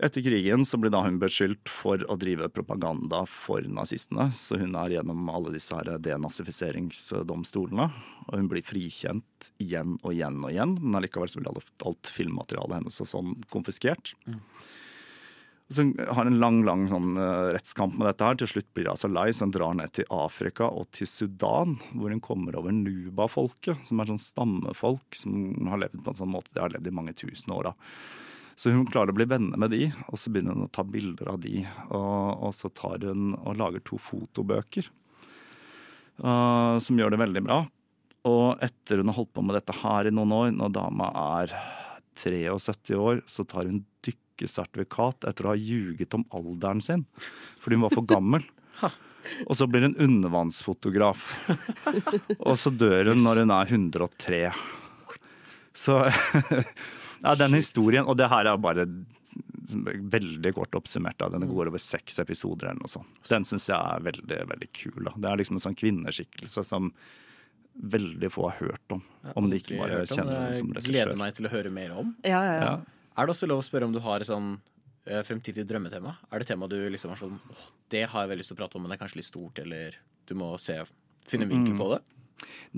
Etter 0.00 0.24
krigen 0.24 0.64
så 0.64 0.78
blir 0.80 0.92
da 0.94 1.02
hun 1.04 1.18
beskyldt 1.20 1.68
for 1.68 2.00
å 2.08 2.16
drive 2.16 2.48
propaganda 2.56 3.26
for 3.28 3.66
nazistene. 3.68 4.30
Så 4.32 4.56
hun 4.62 4.72
er 4.80 4.94
gjennom 4.94 5.28
alle 5.28 5.52
disse 5.52 5.76
her 5.76 5.90
denazifiseringsdomstolene. 6.00 7.90
Og 8.30 8.32
hun 8.32 8.48
blir 8.48 8.64
frikjent 8.64 9.50
igjen 9.60 9.98
og 10.00 10.14
igjen 10.14 10.40
og 10.40 10.54
igjen, 10.54 10.78
men 10.80 10.96
allikevel 11.02 11.28
så 11.28 11.42
blir 11.42 11.52
alt, 11.52 11.74
alt 11.84 12.12
filmmaterialet 12.16 12.78
hennes 12.78 13.00
og 13.04 13.10
sånn 13.12 13.36
konfiskert. 13.52 14.14
Så 15.70 15.84
har 16.10 16.26
en 16.26 16.40
lang 16.42 16.64
lang 16.66 16.88
sånn 16.90 17.12
eh, 17.14 17.52
rettskamp 17.54 17.94
med 17.94 18.08
dette. 18.08 18.26
her. 18.26 18.38
Til 18.40 18.50
slutt 18.50 18.70
blir 18.74 18.88
hun 18.88 18.96
altså 18.96 19.10
lei, 19.10 19.28
så 19.30 19.46
hun 19.46 19.52
drar 19.54 19.76
ned 19.78 19.92
til 19.94 20.08
Afrika 20.10 20.66
og 20.66 20.88
til 20.96 21.06
Sudan, 21.06 21.76
hvor 21.94 22.10
hun 22.10 22.22
kommer 22.24 22.58
over 22.58 22.74
Nuba-folket, 22.74 23.84
som 23.86 24.02
er 24.02 24.10
sånn 24.10 24.22
stammefolk 24.22 25.20
som 25.20 25.70
har 25.70 25.84
levd 25.84 26.02
på 26.02 26.10
en 26.10 26.18
sånn 26.24 26.32
måte 26.32 26.50
de 26.56 26.64
har 26.64 26.74
levd 26.74 26.90
i 26.90 26.96
mange 26.98 27.14
tusen 27.22 27.54
år. 27.54 27.70
da. 27.70 27.76
Så 28.60 28.74
hun 28.74 28.88
klarer 28.90 29.14
å 29.14 29.16
bli 29.16 29.24
venner 29.30 29.56
med 29.56 29.70
de, 29.72 29.86
og 30.10 30.18
så 30.20 30.28
begynner 30.28 30.58
hun 30.58 30.66
å 30.66 30.72
ta 30.74 30.82
bilder 30.84 31.30
av 31.32 31.38
de. 31.40 31.62
Og, 31.88 32.42
og 32.44 32.50
så 32.52 32.68
tar 32.74 33.06
hun 33.06 33.30
og 33.38 33.54
lager 33.56 33.80
to 33.86 33.96
fotobøker 33.96 34.90
uh, 36.20 36.76
som 36.82 36.98
gjør 36.98 37.14
det 37.14 37.22
veldig 37.22 37.42
bra. 37.46 37.62
Og 38.28 38.60
etter 38.60 39.00
hun 39.00 39.08
har 39.08 39.16
holdt 39.16 39.32
på 39.32 39.44
med 39.46 39.56
dette 39.56 39.78
her 39.80 40.10
i 40.10 40.12
noen 40.12 40.34
år, 40.36 40.50
når 40.58 40.74
dama 40.76 41.08
er 41.38 41.54
73 42.20 42.98
år, 43.00 43.22
så 43.30 43.46
tar 43.48 43.70
hun 43.70 43.84
dykkesertifikat 44.40 45.28
etter 45.28 45.46
å 45.46 45.52
ha 45.52 45.58
ljuget 45.58 46.16
om 46.16 46.24
alderen 46.36 46.80
sin. 46.84 47.04
Fordi 47.60 47.76
hun 47.78 47.86
var 47.86 47.94
for 47.94 48.08
gammel. 48.08 48.46
Og 49.46 49.56
så 49.56 49.66
blir 49.68 49.84
hun 49.84 49.96
undervannsfotograf. 50.00 51.48
Og 52.38 52.56
så 52.58 52.72
dør 52.72 53.12
hun 53.12 53.22
når 53.24 53.44
hun 53.44 53.54
er 53.54 53.72
103. 53.76 54.42
Så 55.76 55.96
ja, 57.24 57.34
den 57.38 57.54
historien 57.56 58.08
Og 58.08 58.16
det 58.18 58.26
her 58.28 58.48
er 58.50 58.58
bare 58.60 58.84
veldig 59.70 60.50
kort 60.56 60.74
oppsummert. 60.74 61.18
Da. 61.20 61.28
Den 61.30 61.46
går 61.48 61.70
over 61.70 61.78
seks 61.78 62.18
episoder 62.18 62.72
eller 62.72 62.82
noe 62.82 62.90
sånt. 62.90 63.20
Den 63.28 63.46
syns 63.46 63.68
jeg 63.70 63.78
er 63.78 64.06
veldig 64.08 64.40
veldig 64.50 64.70
kul. 64.74 65.02
Da. 65.06 65.14
Det 65.14 65.30
er 65.30 65.42
liksom 65.42 65.60
en 65.60 65.66
sånn 65.68 65.78
kvinneskikkelse 65.78 66.64
som 66.66 66.90
veldig 67.80 68.28
få 68.32 68.48
har 68.48 68.56
hørt 68.64 68.96
om. 68.96 69.04
Om 69.38 69.50
de 69.52 69.60
ikke 69.60 69.78
bare 69.78 70.00
kjenner 70.10 70.40
henne 70.40 70.56
som 70.58 70.72
regissør. 70.74 70.90
gleder 70.90 71.20
meg 71.20 71.36
til 71.36 71.46
å 71.46 71.52
høre 71.52 71.70
mer 71.72 71.94
om. 72.02 72.10
Ja, 72.26 72.40
ja, 72.44 72.56
ja. 72.56 72.72
Ja. 72.72 72.99
Er 73.20 73.28
det 73.28 73.34
også 73.34 73.48
lov 73.50 73.60
å 73.60 73.66
spørre 73.66 73.88
om 73.88 73.92
du 73.92 74.00
har 74.00 74.22
et 74.22 74.30
sånn 74.30 74.54
eh, 75.04 75.20
fremtidig 75.26 75.66
drømmetema? 75.68 76.14
Er 76.32 76.40
det 76.40 76.48
tema 76.48 76.68
du 76.70 76.78
liksom 76.88 77.12
har 77.12 77.20
sånn 77.20 77.36
åh, 77.36 77.66
det 77.92 78.06
har 78.08 78.24
jeg 78.24 78.32
veldig 78.32 78.40
lyst 78.40 78.54
til 78.54 78.56
å 78.56 78.62
prate 78.62 78.78
om, 78.78 78.86
men 78.86 78.92
det 78.92 78.96
er 78.96 79.02
kanskje 79.02 79.20
litt 79.20 79.28
stort, 79.28 79.60
eller 79.60 79.98
du 80.30 80.34
må 80.40 80.54
se, 80.62 80.78
finne 81.28 81.44
en 81.48 81.52
vinkel 81.52 81.76
på 81.76 81.90
det? 81.92 82.00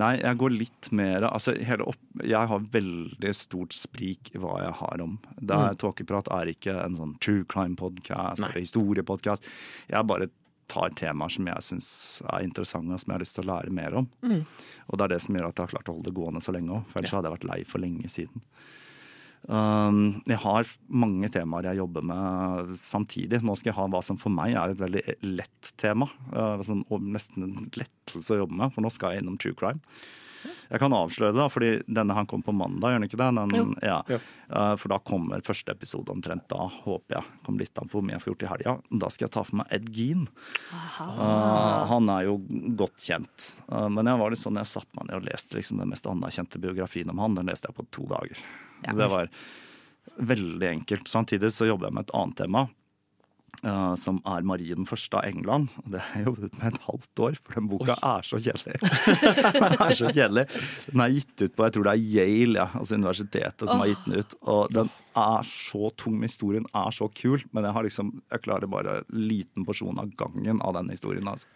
Nei, 0.00 0.16
jeg 0.18 0.38
går 0.40 0.54
litt 0.56 0.88
mer 0.90 1.28
altså 1.28 1.52
opp, 1.86 2.00
Jeg 2.18 2.50
har 2.50 2.64
veldig 2.74 3.32
stort 3.38 3.76
sprik 3.76 4.32
i 4.34 4.40
hva 4.42 4.56
jeg 4.64 4.74
har 4.80 5.04
om. 5.04 5.16
Er, 5.38 5.76
Tåkeprat 5.78 6.30
er 6.34 6.50
ikke 6.50 6.74
en 6.82 6.98
sånn 6.98 7.12
true 7.22 7.46
crime-podkast 7.46 8.42
eller 8.42 8.58
historiepodkast. 8.58 9.46
Jeg 9.92 10.10
bare 10.10 10.32
tar 10.72 10.94
temaer 10.98 11.30
som 11.30 11.46
jeg 11.46 11.66
syns 11.68 11.88
er 12.24 12.42
interessante, 12.42 12.98
som 12.98 13.12
jeg 13.12 13.18
har 13.18 13.22
lyst 13.22 13.38
til 13.38 13.46
å 13.46 13.50
lære 13.52 13.74
mer 13.78 13.94
om. 14.02 14.10
Og 14.88 14.98
det 14.98 15.06
er 15.06 15.14
det 15.14 15.22
som 15.22 15.36
gjør 15.36 15.50
at 15.50 15.58
jeg 15.60 15.68
har 15.68 15.74
klart 15.76 15.90
å 15.92 15.96
holde 15.98 16.10
det 16.10 16.16
gående 16.16 16.42
så 16.42 16.54
lenge 16.56 16.78
òg. 16.80 16.86
For 16.90 16.98
ellers 17.02 17.14
hadde 17.14 17.30
jeg 17.30 17.36
vært 17.36 17.50
lei 17.52 17.60
for 17.68 17.84
lenge 17.84 18.10
siden. 18.10 18.46
Um, 19.50 20.22
jeg 20.30 20.38
har 20.44 20.68
mange 20.86 21.30
temaer 21.34 21.70
jeg 21.70 21.80
jobber 21.80 22.04
med 22.06 22.72
samtidig. 22.78 23.42
Nå 23.42 23.56
skal 23.58 23.72
jeg 23.72 23.78
ha 23.80 23.86
hva 23.90 24.02
som 24.06 24.20
for 24.20 24.34
meg 24.34 24.54
er 24.54 24.72
et 24.72 24.82
veldig 24.82 25.04
lett 25.40 25.72
tema. 25.80 26.08
Sånn, 26.66 26.84
nesten 27.10 27.48
en 27.48 27.70
lettelse 27.74 28.36
å 28.36 28.42
jobbe 28.44 28.58
med, 28.60 28.74
for 28.74 28.84
nå 28.84 28.92
skal 28.94 29.16
jeg 29.16 29.24
innom 29.24 29.40
true 29.42 29.58
crime. 29.58 29.82
Jeg 30.72 30.80
kan 30.82 30.94
avsløre 30.96 31.34
det, 31.34 31.40
da, 31.40 31.48
fordi 31.52 31.70
denne 31.86 32.16
han 32.16 32.28
kom 32.30 32.42
på 32.44 32.54
mandag, 32.56 32.92
gjør 32.92 33.00
den 33.00 33.08
ikke 33.08 33.20
det? 33.20 33.28
Den, 33.38 33.54
Jo. 33.56 33.64
ja. 33.84 34.18
Uh, 34.52 34.74
for 34.80 34.92
da 34.92 34.98
kommer 35.04 35.44
første 35.46 35.74
episode 35.74 36.12
omtrent 36.12 36.46
da, 36.52 36.66
håper 36.86 37.18
jeg. 37.18 37.38
Kommer 37.46 37.64
litt 37.64 37.78
an 37.80 37.90
på 37.90 37.98
hvor 37.98 38.06
mye 38.06 38.16
jeg 38.16 38.24
får 38.24 38.32
gjort 38.32 38.44
i 38.44 38.50
helga. 38.52 38.76
Da 39.04 39.10
skal 39.12 39.26
jeg 39.28 39.34
ta 39.36 39.44
for 39.48 39.60
meg 39.62 39.74
Ed 39.78 39.88
Gean. 39.94 40.26
Uh, 40.72 41.86
han 41.92 42.12
er 42.12 42.28
jo 42.28 42.38
godt 42.78 43.04
kjent. 43.04 43.48
Uh, 43.68 43.88
men 43.92 44.10
jeg 44.10 44.22
var 44.22 44.34
litt 44.34 44.42
sånn, 44.42 44.60
jeg 44.60 44.72
satte 44.72 44.98
meg 44.98 45.10
ned 45.10 45.20
og 45.20 45.26
leste 45.30 45.58
liksom, 45.58 45.82
den 45.82 45.92
mest 45.92 46.08
anerkjente 46.10 46.62
biografien 46.62 47.12
om 47.12 47.22
han. 47.22 47.38
Den 47.40 47.52
leste 47.52 47.70
jeg 47.70 47.78
på 47.78 47.88
to 47.94 48.08
dager. 48.12 48.46
Det 48.82 49.08
var 49.08 49.28
veldig 50.16 50.68
enkelt. 50.68 51.08
Samtidig 51.08 51.52
så 51.54 51.68
jobber 51.68 51.88
jeg 51.88 51.98
med 51.98 52.08
et 52.08 52.16
annet 52.18 52.40
tema. 52.42 52.66
Uh, 53.66 53.94
som 53.98 54.18
er 54.28 54.46
Marie 54.46 54.76
den 54.76 54.88
første 54.88 55.18
av 55.18 55.26
England. 55.28 55.70
Det 55.84 56.00
har 56.00 56.20
jeg 56.20 56.28
jobbet 56.28 56.58
med 56.58 56.72
et 56.72 56.86
halvt 56.86 57.22
år, 57.26 57.38
for 57.42 57.58
den 57.58 57.70
boka 57.70 57.96
er 57.96 58.26
så 58.26 58.40
kjedelig. 58.42 58.80
den 59.58 59.78
er 59.86 59.96
så 59.98 60.10
kjedelig. 60.10 60.46
Den 60.88 61.04
er 61.04 61.14
gitt 61.16 61.44
ut 61.44 61.56
på 61.56 61.68
jeg 61.68 61.76
tror 61.76 61.88
det 61.88 61.94
er 61.94 62.04
Yale, 62.16 62.58
ja, 62.62 62.68
altså 62.80 62.98
universitetet, 62.98 63.66
som 63.68 63.82
har 63.82 63.92
gitt 63.92 64.04
den 64.08 64.18
ut. 64.20 64.36
Og 64.42 64.76
den 64.76 64.92
er 65.22 65.48
så 65.52 65.92
tung. 66.00 66.20
Historien 66.22 66.68
er 66.72 66.92
så 66.94 67.08
kul, 67.12 67.40
men 67.52 67.68
jeg, 67.68 67.76
har 67.76 67.88
liksom, 67.88 68.14
jeg 68.32 68.44
klarer 68.44 68.70
bare 68.70 69.00
en 69.02 69.26
liten 69.30 69.66
porsjon 69.68 70.00
av 70.02 70.12
gangen 70.18 70.62
av 70.64 70.76
den 70.78 70.92
historien. 70.94 71.28
Altså. 71.28 71.48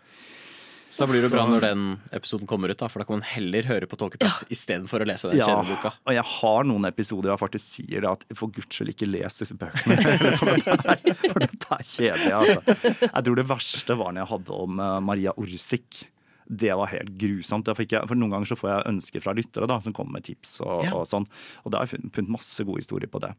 Så 0.90 1.05
da 1.05 1.11
blir 1.11 1.20
det 1.27 1.31
bra 1.33 1.42
når 1.51 1.61
den 1.66 1.81
episoden 2.14 2.46
kommer 2.49 2.70
ut, 2.72 2.79
da, 2.81 2.87
for 2.88 3.03
da 3.03 3.07
kan 3.09 3.18
man 3.18 3.27
heller 3.29 3.66
høre 3.68 3.88
på 3.90 3.99
Tåkeprat 4.01 4.46
istedenfor 4.55 5.03
å 5.03 5.09
lese 5.11 5.29
den 5.33 5.40
Ja, 5.42 5.49
kjenneboka. 5.51 5.90
og 6.07 6.14
jeg 6.14 6.25
har 6.31 6.64
noen 6.70 6.88
episoder 6.88 7.33
jeg 7.35 7.42
faktisk 7.42 7.66
sier 7.66 8.01
det 8.07 8.11
at 8.14 8.25
for 8.38 8.49
guds 8.55 8.70
skyld 8.72 8.94
ikke 8.94 9.09
les 9.11 9.37
disse 9.42 9.57
bøkene. 9.59 9.96
for, 10.40 11.42
dette 11.42 11.79
er, 11.79 11.87
kjedelig, 11.90 12.33
altså. 12.33 12.77
Jeg 13.11 13.25
tror 13.29 13.40
det 13.42 13.46
verste 13.51 13.96
var 13.99 14.12
når 14.14 14.22
jeg 14.25 14.31
hadde 14.37 14.61
om 14.66 14.81
eh, 14.87 15.01
Maria 15.11 15.35
Orsik. 15.37 16.05
Det 16.46 16.70
var 16.79 16.87
helt 16.92 17.11
grusomt. 17.18 17.66
Fikk 17.75 17.96
jeg, 17.96 18.07
for 18.07 18.14
Noen 18.14 18.31
ganger 18.37 18.46
så 18.53 18.57
får 18.57 18.70
jeg 18.70 18.88
ønsker 18.92 19.25
fra 19.25 19.33
lyttere 19.35 19.66
da, 19.66 19.81
som 19.83 19.92
kommer 19.96 20.20
med 20.20 20.29
tips. 20.29 20.61
og, 20.62 20.85
Ja. 20.87 20.92
og 20.94 21.03
sånn. 21.11 21.27
Og 21.66 21.72
da 21.75 21.81
har 21.83 21.88
jeg 21.90 21.96
funnet, 21.99 22.12
funnet 22.14 22.31
masse 22.38 22.62
gode 22.68 22.85
historier 22.85 23.11
på 23.11 23.18
det. 23.25 23.33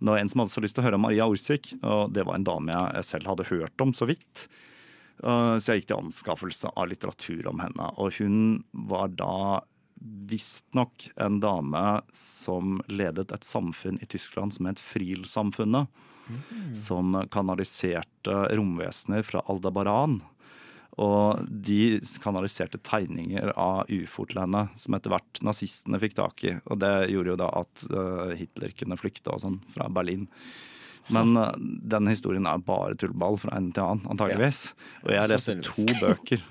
Men 0.00 0.08
det 0.10 0.16
var 0.16 0.22
en 0.24 0.32
som 0.34 0.42
hadde 0.42 0.54
så 0.56 0.64
lyst 0.66 0.74
til 0.74 0.82
å 0.82 0.88
høre 0.88 0.98
om 0.98 1.06
Maria 1.06 1.28
Orsik, 1.30 1.70
og 1.86 2.10
det 2.12 2.26
var 2.26 2.34
en 2.34 2.48
dame 2.48 2.74
jeg 2.74 3.06
selv 3.14 3.30
hadde 3.30 3.46
hørt 3.52 3.86
om 3.86 3.94
så 3.94 4.10
vidt. 4.10 4.48
Uh, 5.24 5.56
Så 5.58 5.72
jeg 5.72 5.82
gikk 5.82 5.90
til 5.92 6.04
anskaffelse 6.04 6.70
av 6.74 6.88
litteratur 6.90 7.48
om 7.50 7.60
henne. 7.64 7.90
Og 7.98 8.20
hun 8.20 8.62
var 8.72 9.10
da 9.18 9.64
visstnok 9.98 11.08
en 11.18 11.40
dame 11.42 11.84
som 12.14 12.78
ledet 12.86 13.32
et 13.34 13.46
samfunn 13.46 13.98
i 13.98 14.06
Tyskland 14.06 14.54
som 14.54 14.68
het 14.70 14.82
Friel-samfunnet. 14.82 15.88
Som 16.76 17.16
kanaliserte 17.32 18.34
romvesener 18.54 19.24
fra 19.24 19.42
Aldebaran. 19.48 20.20
Og 20.98 21.44
de 21.48 22.00
kanaliserte 22.22 22.80
tegninger 22.82 23.52
av 23.54 23.86
ufo 23.88 24.26
til 24.26 24.42
henne, 24.42 24.64
som 24.76 24.96
etter 24.98 25.14
hvert 25.14 25.40
nazistene 25.46 26.00
fikk 26.02 26.16
tak 26.18 26.44
i. 26.44 26.56
Og 26.66 26.80
det 26.82 26.90
gjorde 27.12 27.32
jo 27.32 27.38
da 27.38 27.52
at 27.62 27.84
uh, 27.92 28.34
Hitler 28.38 28.74
kunne 28.76 28.98
flykte 28.98 29.30
og 29.32 29.42
sånn 29.44 29.60
fra 29.74 29.86
Berlin. 29.88 30.26
Men 31.14 31.34
uh, 31.38 31.50
denne 31.58 32.12
historien 32.14 32.46
er 32.48 32.62
bare 32.64 32.96
tullball 33.00 33.38
fra 33.40 33.56
en 33.58 33.70
til 33.72 33.84
annen, 33.84 34.06
antageligvis. 34.12 34.62
Og 35.06 35.12
jeg 35.14 35.32
leste 35.32 35.58
to 35.66 35.86
bøker. 36.00 36.46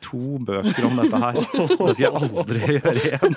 To 0.00 0.38
bøker 0.40 0.86
om 0.88 1.00
dette 1.02 1.18
her. 1.22 1.40
Det 1.40 1.94
skal 1.94 2.04
jeg 2.06 2.12
aldri 2.22 2.60
gjøre 2.78 2.94
igjen. 2.96 3.34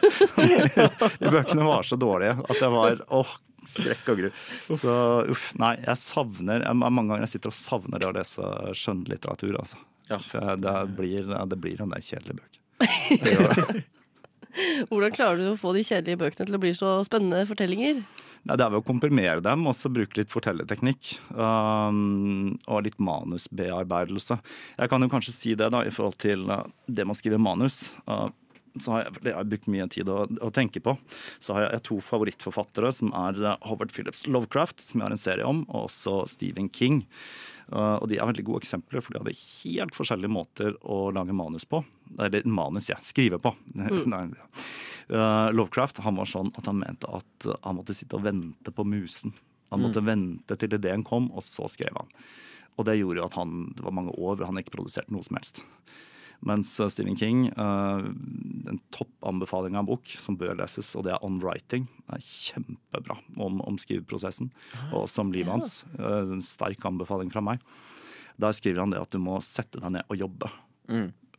De 1.20 1.34
bøkene 1.34 1.66
var 1.68 1.88
så 1.88 2.00
dårlige 2.00 2.38
at 2.40 2.62
jeg 2.62 2.72
var 2.74 3.04
åh, 3.20 3.34
Skrekk 3.64 4.10
og 4.12 4.20
gru. 4.20 4.30
Så 4.76 4.94
uff, 5.32 5.52
nei, 5.60 5.78
jeg 5.86 5.96
savner 6.02 6.66
jeg, 6.66 6.76
Mange 6.76 7.06
ganger 7.08 7.24
jeg 7.24 7.36
sitter 7.38 7.54
og 7.54 7.56
savner 7.56 8.02
det 8.02 8.10
å 8.10 8.16
lese 8.18 8.50
skjønnlitteratur, 8.76 9.56
altså. 9.60 9.80
Ja. 10.10 10.20
For 10.20 10.60
det 10.60 10.76
blir, 10.98 11.32
det 11.32 11.60
blir 11.64 11.84
en 11.84 11.94
del 11.96 12.04
kjedelige 12.04 12.42
bøker. 12.42 13.84
Hvordan 14.90 15.16
klarer 15.16 15.40
du 15.40 15.48
å 15.54 15.58
få 15.58 15.72
de 15.74 15.82
kjedelige 15.86 16.20
bøkene 16.22 16.46
til 16.50 16.58
å 16.58 16.62
bli 16.62 16.74
så 16.78 16.98
spennende 17.08 17.46
fortellinger? 17.50 18.04
Nei, 18.44 18.58
det 18.60 18.66
er 18.66 18.74
ved 18.74 18.82
å 18.82 18.86
komprimere 18.86 19.44
dem 19.44 19.62
og 19.70 19.76
så 19.78 19.92
bruke 19.94 20.20
litt 20.20 20.32
fortellerteknikk. 20.34 21.14
Um, 21.32 22.58
og 22.68 22.84
litt 22.88 23.00
manusbearbeidelse. 23.00 24.40
Jeg 24.80 24.92
kan 24.92 25.06
jo 25.06 25.12
kanskje 25.14 25.36
si 25.36 25.54
det 25.60 25.70
da, 25.72 25.84
i 25.88 25.94
forhold 25.94 26.20
til 26.20 26.44
uh, 26.52 26.66
det 26.88 27.06
med 27.08 27.16
å 27.16 27.20
skrive 27.22 27.40
manus. 27.40 27.86
Uh, 28.04 28.28
så 28.82 28.96
har 28.96 29.06
jeg, 29.06 29.16
det 29.22 29.36
har 29.36 29.46
jeg 29.46 29.52
brukt 29.54 29.70
mye 29.72 29.88
tid 29.94 30.12
å, 30.12 30.20
å 30.28 30.52
tenke 30.52 30.82
på. 30.84 30.98
Så 31.40 31.56
har 31.56 31.70
jeg 31.70 31.86
to 31.88 32.02
favorittforfattere, 32.04 32.92
som 32.96 33.16
er 33.16 33.40
uh, 33.46 33.56
Howard 33.70 33.96
Phillips 33.96 34.26
Lovecraft, 34.28 34.84
som 34.84 35.00
jeg 35.00 35.08
har 35.08 35.16
en 35.16 35.24
serie 35.24 35.48
om, 35.48 35.64
og 35.70 35.88
også 35.88 36.24
Stephen 36.36 36.68
King. 36.74 37.04
Uh, 37.74 37.98
og 37.98 38.10
de 38.12 38.20
er 38.22 38.30
veldig 38.30 38.46
gode 38.46 38.62
eksempler, 38.62 39.02
for 39.02 39.16
de 39.16 39.24
hadde 39.24 39.34
helt 39.34 39.96
forskjellige 39.98 40.30
måter 40.30 40.76
å 40.86 41.08
lage 41.16 41.34
manus 41.34 41.66
på. 41.66 41.82
Eller 42.22 42.46
manus, 42.46 42.92
ja. 42.92 43.00
Skrive 43.02 43.40
på. 43.42 43.56
Nei, 43.74 44.28
ja. 44.30 44.50
Uh, 45.10 45.50
Lovecraft 45.52 46.00
han 46.06 46.16
var 46.16 46.30
sånn 46.30 46.54
at 46.56 46.70
han 46.70 46.80
mente 46.80 47.10
at 47.12 47.48
han 47.66 47.76
måtte 47.80 47.96
sitte 47.98 48.20
og 48.20 48.28
vente 48.28 48.72
på 48.72 48.86
musen. 48.88 49.34
Han 49.74 49.82
måtte 49.82 50.04
vente 50.06 50.56
til 50.62 50.76
ideen 50.78 51.02
kom, 51.08 51.32
og 51.34 51.42
så 51.42 51.66
skrev 51.72 51.98
han. 51.98 52.12
Og 52.78 52.86
det 52.86 53.00
gjorde 53.00 53.22
jo 53.22 53.26
at 53.26 53.38
han, 53.40 53.72
det 53.74 53.86
var 53.86 53.96
mange 53.98 54.14
år 54.14 54.38
hvor 54.38 54.46
han 54.50 54.60
ikke 54.62 54.76
produserte 54.76 55.14
noe 55.14 55.26
som 55.26 55.40
helst. 55.40 55.64
Mens 56.44 56.72
uh, 56.80 56.90
Stephen 56.92 57.16
King, 57.20 57.46
uh, 57.56 58.04
en 58.70 58.80
toppanbefaling 58.92 59.78
av 59.78 59.84
en 59.84 59.90
bok 59.94 60.14
som 60.20 60.38
bør 60.40 60.58
leses, 60.60 60.92
og 61.00 61.06
det 61.08 61.14
er 61.16 61.26
On 61.26 61.40
Writing, 61.44 61.88
er 62.12 62.24
kjempebra 62.24 63.18
om, 63.40 63.62
om 63.64 63.80
skriveprosessen 63.80 64.52
og 64.92 65.08
som 65.12 65.30
om 65.30 65.36
livet 65.36 65.54
hans. 65.56 65.82
Uh, 65.98 66.36
en 66.36 66.44
sterk 66.46 66.84
anbefaling 66.90 67.32
fra 67.34 67.44
meg. 67.46 67.64
Der 68.42 68.56
skriver 68.56 68.84
han 68.84 68.94
det 68.94 69.02
at 69.04 69.14
du 69.14 69.22
må 69.24 69.38
sette 69.46 69.80
deg 69.80 69.96
ned 69.98 70.10
og 70.10 70.20
jobbe. 70.20 70.50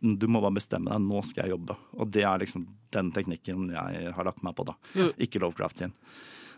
Du 0.04 0.28
må 0.28 0.40
bare 0.44 0.56
bestemme 0.56 0.92
deg. 0.92 1.02
Nå 1.04 1.20
skal 1.26 1.46
jeg 1.46 1.56
jobbe. 1.56 1.76
Og 1.98 2.10
det 2.12 2.22
er 2.28 2.40
liksom 2.42 2.68
den 2.94 3.10
teknikken 3.14 3.72
jeg 3.74 4.12
har 4.14 4.28
lagt 4.28 4.44
meg 4.46 4.54
på, 4.56 4.66
da. 4.68 4.76
Ikke 5.22 5.42
Lovecraft 5.42 5.82
sin. 5.82 5.94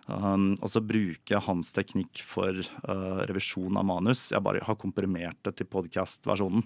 Um, 0.07 0.53
og 0.63 0.71
så 0.71 0.83
bruker 0.87 1.43
hans 1.49 1.73
teknikk 1.75 2.21
for 2.23 2.55
uh, 2.87 3.23
revisjon 3.27 3.79
av 3.79 3.87
manus. 3.89 4.29
Jeg 4.31 4.45
bare 4.45 4.63
har 4.63 4.79
komprimert 4.79 5.41
det 5.47 5.57
til 5.59 5.71
podcast-versjonen. 5.71 6.63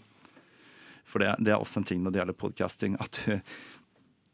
For 1.11 1.23
det, 1.23 1.35
det 1.43 1.53
er 1.53 1.59
også 1.59 1.81
en 1.81 1.89
ting 1.89 2.05
når 2.05 2.15
det 2.15 2.23
gjelder 2.23 2.39
podcasting, 2.39 2.97
at 3.03 3.23
du, 3.27 3.39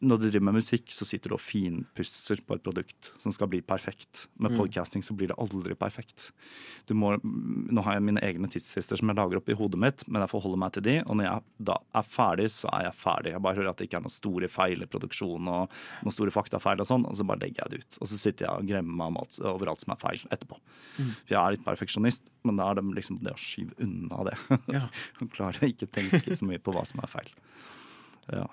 når 0.05 0.19
du 0.21 0.25
driver 0.27 0.45
med 0.51 0.59
musikk, 0.59 0.91
så 0.93 1.07
sitter 1.09 1.33
du 1.33 1.37
og 1.39 1.41
finpusser 1.41 2.43
på 2.45 2.57
et 2.59 2.65
produkt 2.65 3.09
som 3.23 3.33
skal 3.33 3.49
bli 3.49 3.63
perfekt. 3.65 4.27
Med 4.37 4.53
podcasting 4.53 5.01
så 5.05 5.15
blir 5.17 5.31
det 5.31 5.39
aldri 5.41 5.73
perfekt. 5.79 6.33
Du 6.85 6.93
må, 6.93 7.15
nå 7.25 7.85
har 7.87 7.97
jeg 7.97 8.05
mine 8.05 8.21
egne 8.21 8.51
tidsfrister 8.53 9.01
som 9.01 9.09
jeg 9.09 9.17
lager 9.17 9.41
opp 9.41 9.49
i 9.49 9.57
hodet 9.57 9.81
mitt, 9.81 10.05
men 10.11 10.21
jeg 10.21 10.33
forholder 10.35 10.61
meg 10.61 10.75
til 10.77 10.85
de. 10.85 10.97
Og 11.07 11.17
når 11.17 11.29
jeg 11.31 11.65
da 11.71 11.79
er 11.97 12.11
ferdig, 12.13 12.51
så 12.53 12.69
er 12.77 12.91
jeg 12.91 12.99
ferdig. 13.01 13.33
Jeg 13.33 13.45
bare 13.49 13.61
hører 13.61 13.71
at 13.73 13.81
det 13.81 13.89
ikke 13.89 14.03
er 14.03 14.05
noen 14.05 14.17
store 14.19 14.53
feil 14.53 14.85
i 14.85 14.91
produksjonen 14.93 15.51
og 15.55 15.81
noen 16.05 16.19
store 16.19 16.37
faktafeil 16.37 16.85
og 16.85 16.91
sånn, 16.93 17.09
og 17.09 17.17
så 17.17 17.29
bare 17.33 17.45
legger 17.47 17.65
jeg 17.65 17.73
det 17.73 17.81
ut. 17.87 18.01
Og 18.03 18.13
så 18.13 18.21
sitter 18.21 18.51
jeg 18.51 18.53
og 18.53 18.69
gremmer 18.69 19.01
meg 19.01 19.15
om 19.15 19.19
alt, 19.25 19.41
over 19.55 19.73
alt 19.73 19.87
som 19.87 19.97
er 19.97 20.03
feil 20.05 20.29
etterpå. 20.29 20.61
For 21.01 21.37
jeg 21.39 21.41
er 21.41 21.57
litt 21.57 21.67
perfeksjonist, 21.67 22.29
men 22.45 22.61
da 22.61 22.69
er 22.69 22.83
det 22.83 22.87
liksom 23.01 23.25
det 23.25 23.33
å 23.33 23.41
skyve 23.41 23.81
unna 23.81 24.29
det. 24.29 24.37
Ja. 24.77 24.87
Klarer 25.25 25.33
klare 25.41 25.65
å 25.65 25.73
ikke 25.73 25.89
tenke 25.89 26.37
så 26.37 26.45
mye 26.49 26.61
på 26.61 26.77
hva 26.77 26.85
som 26.89 27.01
er 27.01 27.13
feil. 27.17 27.37
Ja. 28.29 28.49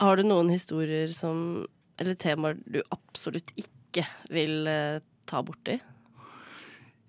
Har 0.00 0.16
du 0.16 0.24
noen 0.24 0.48
historier 0.48 1.12
som 1.12 1.66
Eller 2.00 2.16
temaer 2.16 2.56
du 2.64 2.80
absolutt 2.88 3.52
ikke 3.60 4.06
vil 4.32 4.68
eh, 4.70 5.02
ta 5.28 5.42
borti? 5.44 5.76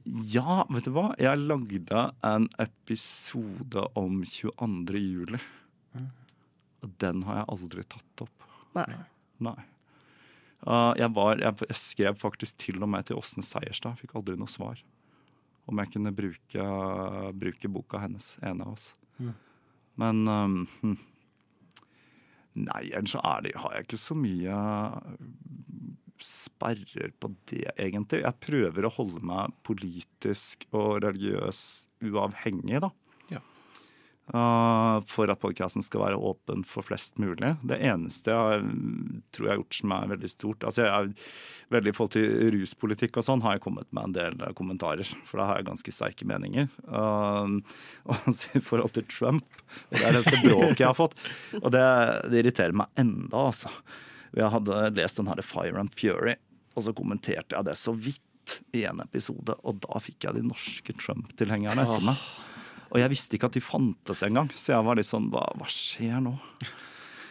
Ja, 0.04 0.66
vet 0.68 0.88
du 0.90 0.92
hva? 0.96 1.12
Jeg 1.22 1.40
lagde 1.40 2.02
en 2.26 2.48
episode 2.60 3.84
om 3.96 4.24
22. 4.26 4.98
juli. 4.98 5.40
Og 6.82 6.96
den 7.00 7.22
har 7.28 7.38
jeg 7.38 7.50
aldri 7.54 7.86
tatt 7.86 8.24
opp. 8.26 8.48
Nei. 8.76 8.88
Nei. 9.46 9.60
Uh, 10.66 10.92
jeg, 10.98 11.12
var, 11.14 11.38
jeg, 11.38 11.70
jeg 11.70 11.78
skrev 11.78 12.18
faktisk 12.18 12.58
til 12.66 12.82
og 12.82 12.90
med 12.92 13.06
til 13.08 13.22
Åsne 13.22 13.46
Seierstad. 13.46 14.02
Fikk 14.02 14.18
aldri 14.18 14.36
noe 14.42 14.50
svar. 14.52 14.82
Om 15.70 15.84
jeg 15.84 15.94
kunne 15.94 16.16
bruke, 16.18 16.68
bruke 17.46 17.72
boka 17.72 18.02
hennes, 18.02 18.34
en 18.42 18.66
av 18.66 18.74
oss. 18.74 18.90
Men 20.02 20.26
um. 20.26 20.98
Nei, 22.60 22.90
ellers 22.92 23.14
så 23.16 23.22
det, 23.46 23.54
har 23.56 23.76
jeg 23.78 23.88
ikke 23.88 24.02
så 24.02 24.18
mye 24.18 24.56
sperrer 26.22 27.14
på 27.20 27.32
det, 27.50 27.66
egentlig. 27.80 28.22
Jeg 28.26 28.42
prøver 28.44 28.86
å 28.86 28.94
holde 28.94 29.22
meg 29.26 29.56
politisk 29.66 30.68
og 30.76 31.02
religiøs 31.06 31.62
uavhengig, 32.06 32.82
da. 32.84 32.92
Uh, 34.32 35.02
for 35.12 35.28
at 35.28 35.42
podkasten 35.42 35.84
skal 35.84 36.06
være 36.06 36.20
åpen 36.24 36.62
for 36.64 36.88
flest 36.88 37.18
mulig. 37.20 37.50
Det 37.68 37.82
eneste 37.84 38.32
jeg 38.32 38.68
tror 39.36 39.48
jeg 39.48 39.52
har 39.52 39.58
gjort 39.60 39.76
som 39.76 39.94
er 39.98 40.12
veldig 40.14 40.30
stort 40.32 40.64
altså 40.70 40.86
jeg 40.86 40.92
er 40.92 41.10
veldig 41.76 41.92
I 41.92 41.96
forhold 41.98 42.14
til 42.14 42.54
ruspolitikk 42.56 43.20
og 43.20 43.26
sånn 43.28 43.44
har 43.44 43.58
jeg 43.58 43.64
kommet 43.66 43.90
med 43.92 44.08
en 44.08 44.16
del 44.16 44.38
eh, 44.40 44.54
kommentarer. 44.56 45.10
For 45.28 45.42
da 45.42 45.50
har 45.50 45.60
jeg 45.60 45.68
ganske 45.68 45.94
sterke 45.96 46.28
meninger. 46.30 46.70
Uh, 46.88 47.60
og 48.12 48.32
I 48.56 48.64
forhold 48.64 48.96
til 48.96 49.08
Trump, 49.12 49.60
og 49.90 49.98
det 49.98 50.08
er 50.08 50.18
det 50.18 50.40
bråket 50.46 50.84
jeg 50.84 50.88
har 50.88 50.98
fått. 50.98 51.18
Og 51.60 51.68
det, 51.76 51.84
det 52.32 52.44
irriterer 52.44 52.78
meg 52.84 53.04
enda, 53.04 53.50
altså. 53.50 53.72
Jeg 54.38 54.52
hadde 54.54 54.84
lest 54.96 55.20
den 55.20 55.28
herre 55.28 55.44
Fire 55.44 55.82
and 55.82 55.92
Fury, 56.00 56.38
og 56.76 56.86
så 56.88 56.96
kommenterte 56.96 57.58
jeg 57.58 57.68
det 57.68 57.76
så 57.80 57.92
vidt 57.92 58.56
i 58.76 58.86
en 58.88 59.04
episode, 59.04 59.58
og 59.68 59.84
da 59.84 60.00
fikk 60.04 60.28
jeg 60.28 60.40
de 60.40 60.46
norske 60.48 60.96
Trump-tilhengerne 61.00 61.84
etter 61.84 62.08
meg. 62.08 62.24
Og 62.92 63.00
jeg 63.00 63.12
visste 63.14 63.38
ikke 63.38 63.48
at 63.52 63.56
de 63.56 63.64
fantes 63.64 64.22
engang, 64.28 64.50
så 64.60 64.74
jeg 64.76 64.86
var 64.88 65.00
litt 65.00 65.08
sånn 65.08 65.30
hva, 65.32 65.46
hva 65.60 65.68
skjer 65.72 66.20
nå? 66.24 66.36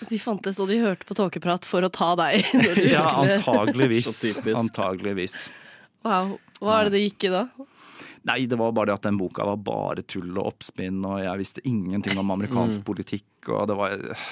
De 0.09 0.17
fantes, 0.17 0.57
og 0.63 0.71
de 0.71 0.79
hørte 0.81 1.05
på 1.05 1.17
tåkeprat 1.19 1.67
for 1.69 1.85
å 1.85 1.91
ta 1.93 2.15
deg. 2.17 2.41
Når 2.57 2.79
du 2.79 2.87
Ja, 2.89 3.03
skulle... 3.05 3.35
antageligvis. 3.43 4.23
Antageligvis. 4.57 5.35
Wow. 6.07 6.39
Hva 6.63 6.79
er 6.81 6.89
det 6.89 6.95
det 6.97 7.03
gikk 7.05 7.29
i 7.29 7.35
da? 7.35 7.43
Nei, 8.29 8.43
det 8.49 8.57
var 8.61 8.73
bare 8.77 8.91
det 8.91 8.97
at 8.99 9.07
den 9.07 9.17
boka 9.21 9.45
var 9.49 9.61
bare 9.65 10.03
tull 10.09 10.33
og 10.37 10.51
oppspinn, 10.55 10.99
og 11.09 11.23
jeg 11.23 11.41
visste 11.41 11.63
ingenting 11.69 12.19
om 12.21 12.33
amerikansk 12.35 12.83
politikk, 12.85 13.49
og 13.49 13.69
det 13.71 13.77
var 13.79 13.95
øh, 13.97 14.25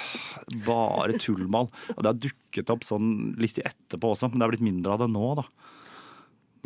bare 0.67 1.17
tullball. 1.21 1.71
Og 1.95 2.01
det 2.05 2.11
har 2.11 2.19
dukket 2.21 2.73
opp 2.73 2.85
sånn 2.85 3.12
litt 3.41 3.61
i 3.61 3.64
etterpå 3.69 4.11
også, 4.12 4.29
men 4.29 4.41
det 4.41 4.49
er 4.49 4.53
blitt 4.53 4.67
mindre 4.69 4.97
av 4.97 5.05
det 5.05 5.09
nå, 5.12 5.31
da. 5.41 5.47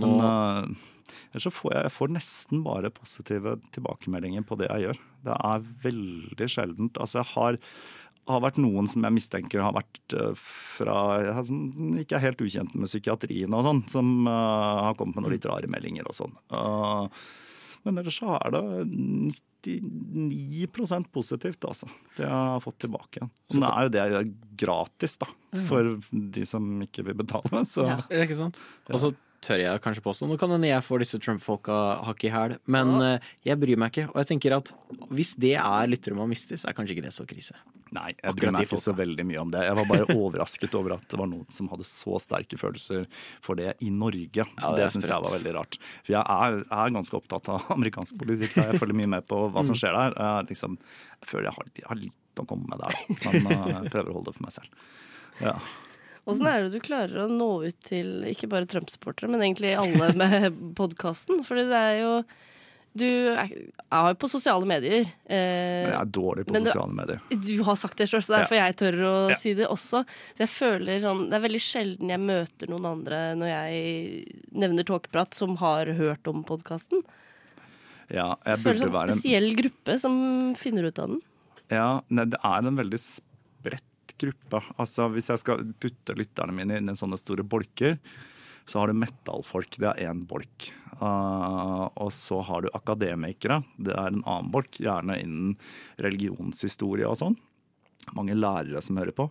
Men 0.03 0.27
øh, 0.27 1.17
ellers 1.31 1.49
så 1.49 1.55
får 1.55 1.75
jeg, 1.75 1.89
jeg 1.89 1.97
får 1.97 2.15
nesten 2.19 2.63
bare 2.67 2.93
positive 2.95 3.57
tilbakemeldinger 3.75 4.47
på 4.49 4.59
det 4.61 4.71
jeg 4.71 4.89
gjør. 4.89 5.03
Det 5.29 5.37
er 5.53 5.67
veldig 5.87 6.49
sjeldent. 6.51 7.01
Altså, 7.03 7.23
jeg 7.23 7.31
har 7.35 7.61
har 8.31 8.43
vært 8.45 8.59
noen 8.63 8.87
som 8.91 9.03
jeg 9.03 9.17
mistenker 9.17 9.63
har 9.65 9.75
vært 9.75 10.15
øh, 10.15 10.35
fra 10.39 11.43
som 11.47 11.97
ikke 11.99 12.19
er 12.19 12.27
helt 12.29 12.45
ukjente 12.45 12.79
med 12.79 12.91
psykiatrien 12.91 13.57
og 13.57 13.65
sånn, 13.67 13.81
som 13.91 14.13
uh, 14.29 14.91
har 14.91 14.99
kommet 14.99 15.17
med 15.19 15.27
noen 15.27 15.35
litt 15.35 15.49
rare 15.51 15.71
meldinger 15.71 16.07
og 16.07 16.15
sånn. 16.15 16.37
Uh, 16.55 17.09
men 17.83 17.99
ellers 17.99 18.21
så 18.23 18.37
er 18.39 18.55
det 18.55 18.63
99% 19.67 21.11
positivt, 21.15 21.67
altså. 21.67 21.91
Det 22.15 22.23
jeg 22.23 22.31
har 22.31 22.63
fått 22.63 22.79
tilbake 22.85 23.19
igjen. 23.19 23.33
Men 23.57 23.65
det 23.65 23.73
er 23.73 23.83
jo 23.83 23.93
det 23.93 24.03
jeg 24.03 24.15
gjør 24.15 24.31
gratis, 24.63 25.19
da. 25.19 25.29
For 25.67 25.91
de 26.39 26.47
som 26.47 26.71
ikke 26.87 27.03
vil 27.09 27.19
betale. 27.25 27.65
Så 27.67 27.89
Ja. 27.89 27.99
Ja, 28.07 28.23
Ikke 28.23 28.39
sant? 28.39 28.63
Og 28.87 29.03
så 29.03 29.11
tør 29.43 29.61
jeg 29.65 29.83
kanskje 29.83 30.05
påstå 30.05 30.29
Nå 30.31 30.37
kan 30.41 30.53
hende 30.55 30.71
jeg 30.71 30.85
får 30.87 31.03
disse 31.03 31.19
Trump-folka 31.23 31.77
hakk 32.07 32.25
i 32.29 32.33
hæl, 32.33 32.57
men 32.71 32.95
ja. 33.01 33.13
jeg 33.51 33.59
bryr 33.63 33.81
meg 33.83 33.93
ikke. 33.93 34.09
Og 34.15 34.21
jeg 34.23 34.31
tenker 34.33 34.55
at 34.61 34.73
hvis 35.11 35.35
det 35.43 35.57
er 35.59 35.91
lyttere 35.91 36.17
man 36.19 36.31
mister, 36.31 36.59
så 36.61 36.71
er 36.71 36.77
kanskje 36.79 36.97
ikke 36.97 37.07
det 37.09 37.15
så 37.17 37.27
krise. 37.29 37.59
Nei, 37.93 38.15
jeg 38.17 38.37
bryr 38.39 38.55
meg 38.55 38.65
ikke 38.65 38.79
så 38.81 38.95
veldig 38.97 39.25
mye 39.29 39.41
om 39.43 39.51
det. 39.53 39.67
Jeg 39.67 39.77
var 39.77 39.89
bare 39.91 40.15
overrasket 40.23 40.77
over 40.79 40.95
at 40.97 41.05
det 41.13 41.19
var 41.21 41.29
noen 41.29 41.45
som 41.53 41.69
hadde 41.69 41.85
så 41.91 42.17
sterke 42.25 42.57
følelser 42.61 43.05
for 43.45 43.59
det 43.61 43.75
i 43.85 43.91
Norge. 43.93 44.47
det 44.47 44.73
det 44.79 44.87
er 44.87 44.95
syns 44.95 45.11
jeg 45.13 45.27
var 45.27 45.35
veldig 45.37 45.53
rart. 45.59 45.77
For 46.07 46.15
jeg 46.15 46.23
er, 46.23 46.57
er 46.73 46.95
ganske 46.97 47.19
opptatt 47.21 47.51
av 47.53 47.69
amerikansk 47.77 48.17
politikk. 48.23 48.57
Jeg 48.63 48.81
følger 48.81 48.97
mye 49.03 49.13
med 49.19 49.29
på 49.29 49.43
hva 49.51 49.61
Mm. 49.61 49.69
som 49.69 49.77
skjer 49.83 49.93
der. 49.99 50.17
Jeg, 50.17 50.49
liksom, 50.55 50.79
jeg 51.21 51.29
føler 51.35 51.51
jeg 51.51 51.57
har, 51.59 51.71
jeg 51.83 51.89
har 51.91 52.01
litt 52.01 52.41
å 52.41 52.47
komme 52.49 52.65
med 52.73 52.81
der, 52.81 52.97
men 53.45 53.69
jeg 53.75 53.91
prøver 53.93 54.09
å 54.09 54.15
holde 54.17 54.31
det 54.33 54.39
for 54.39 54.47
meg 54.47 54.55
selv. 54.57 54.85
Ja. 55.43 55.53
Åssen 56.31 56.47
er 56.47 56.63
det 56.69 56.77
du 56.77 56.81
klarer 56.85 57.25
å 57.25 57.29
nå 57.31 57.49
ut 57.67 57.79
til 57.83 58.23
ikke 58.31 58.47
bare 58.53 58.69
Trump-supportere, 58.71 59.27
men 59.33 59.43
egentlig 59.43 59.73
alle 59.75 60.13
med 60.15 60.53
podkasten? 60.79 61.41
Fordi 61.47 61.65
det 61.71 61.81
er 61.89 61.97
jo 62.05 62.13
Du 62.95 63.07
er, 63.09 63.49
er 63.89 64.09
jo 64.13 64.17
på 64.21 64.29
sosiale 64.29 64.67
medier. 64.69 65.07
Eh, 65.25 65.89
jeg 65.89 65.97
er 65.97 66.11
dårlig 66.13 66.45
på 66.47 66.55
sosiale 66.61 66.91
du, 66.93 66.97
medier. 67.01 67.23
du 67.49 67.63
har 67.65 67.79
sagt 67.81 67.97
det 67.99 68.07
sjøl, 68.11 68.21
så 68.23 68.35
derfor 68.37 68.59
jeg 68.61 68.77
tør 68.83 68.99
å 69.09 69.15
Ja. 69.33 69.39
si 69.41 69.55
det 69.57 69.67
også. 69.67 70.03
Så 70.37 70.45
jeg 70.45 70.51
føler 70.53 71.01
sånn 71.01 71.25
Det 71.31 71.39
er 71.39 71.45
veldig 71.49 71.63
sjelden 71.65 72.13
jeg 72.13 72.21
møter 72.21 72.69
noen 72.69 72.87
andre 72.93 73.23
når 73.41 73.49
jeg 73.49 74.39
nevner 74.53 74.85
Tåkeprat, 74.85 75.33
som 75.35 75.57
har 75.57 75.87
hørt 75.97 76.29
om 76.29 76.45
podkasten. 76.45 77.01
Ja, 78.13 78.37
Jeg 78.45 78.59
jeg 78.59 78.59
føler 78.61 78.69
burde 78.69 78.85
sånn 78.85 78.97
være 79.01 79.17
spesiell 79.17 79.51
gruppe 79.57 79.99
som 79.99 80.17
finner 80.61 80.85
ut 80.93 80.99
av 81.01 81.09
den. 81.15 81.23
Ja, 81.73 81.89
nei, 82.13 82.27
det 82.29 82.39
er 82.45 82.69
en 82.69 82.77
veldig 82.77 83.01
gruppe. 84.21 84.61
Altså, 84.77 85.09
hvis 85.13 85.31
jeg 85.33 85.41
skal 85.43 85.65
putte 85.81 86.17
lytterne 86.19 86.55
mine 86.57 86.79
inn 86.81 86.93
i 86.93 86.99
sånne 86.99 87.19
store 87.21 87.47
bolker, 87.47 87.99
Så 88.65 88.79
har 88.79 88.87
du 88.87 88.95
metallfolk, 88.95 89.75
det 89.83 89.89
er 89.91 90.07
én 90.07 90.21
bolk. 90.23 90.69
Uh, 91.01 91.89
og 91.99 92.13
så 92.15 92.39
har 92.47 92.63
du 92.63 92.69
akademikere, 92.77 93.63
det 93.75 93.91
er 93.91 94.13
en 94.13 94.23
annen 94.23 94.53
bolk. 94.55 94.79
Gjerne 94.79 95.17
innen 95.19 95.57
religionshistorie 95.99 97.09
og 97.09 97.19
sånn. 97.19 97.35
Mange 98.15 98.37
lærere 98.39 98.83
som 98.85 99.01
hører 99.01 99.17
på. 99.17 99.27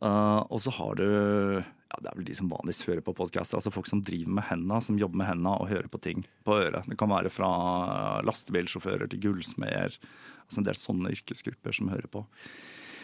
Uh, 0.00 0.40
og 0.48 0.58
så 0.64 0.72
har 0.78 0.96
du 0.98 1.06
ja, 1.06 1.98
Det 2.00 2.08
er 2.08 2.16
vel 2.16 2.26
de 2.26 2.34
som 2.34 2.48
vanligvis 2.48 2.86
hører 2.88 3.04
på 3.04 3.14
podkaster. 3.20 3.60
Altså 3.60 3.70
folk 3.74 3.86
som 3.90 4.00
driver 4.02 4.38
med 4.40 4.48
henda, 4.48 4.80
som 4.80 4.98
jobber 4.98 5.20
med 5.20 5.28
henda 5.28 5.58
og 5.60 5.68
hører 5.68 5.92
på 5.92 6.00
ting 6.00 6.24
på 6.46 6.56
øret. 6.56 6.88
Det 6.88 6.96
kan 6.98 7.12
være 7.12 7.30
fra 7.30 7.50
lastebilsjåfører 8.24 9.12
til 9.12 9.20
gullsmeder. 9.26 9.98
Altså 10.46 10.62
en 10.62 10.68
del 10.70 10.80
sånne 10.80 11.12
yrkesgrupper 11.12 11.76
som 11.76 11.92
hører 11.92 12.08
på. 12.08 12.24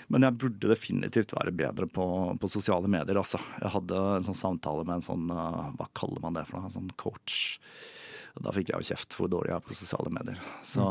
Men 0.08 0.24
jeg 0.24 0.38
burde 0.40 0.70
definitivt 0.70 1.34
være 1.36 1.52
bedre 1.52 1.88
på, 1.92 2.04
på 2.40 2.48
sosiale 2.50 2.88
medier. 2.90 3.18
Altså. 3.20 3.40
Jeg 3.60 3.72
hadde 3.74 3.98
en 4.16 4.28
sånn 4.28 4.38
samtale 4.38 4.86
med 4.88 4.98
en 4.98 5.04
sånn 5.04 5.26
uh, 5.28 5.68
Hva 5.76 5.88
kaller 5.98 6.24
man 6.24 6.38
det 6.38 6.46
for 6.48 6.56
noe? 6.56 6.70
En 6.70 6.76
sånn 6.78 6.94
coach. 7.00 7.58
Da 8.38 8.54
fikk 8.54 8.72
jeg 8.72 8.80
jo 8.80 8.88
kjeft 8.94 9.18
hvor 9.18 9.28
dårlig 9.32 9.52
jeg 9.52 9.58
er 9.58 9.66
på 9.66 9.76
sosiale 9.76 10.12
medier. 10.14 10.40
Så 10.64 10.86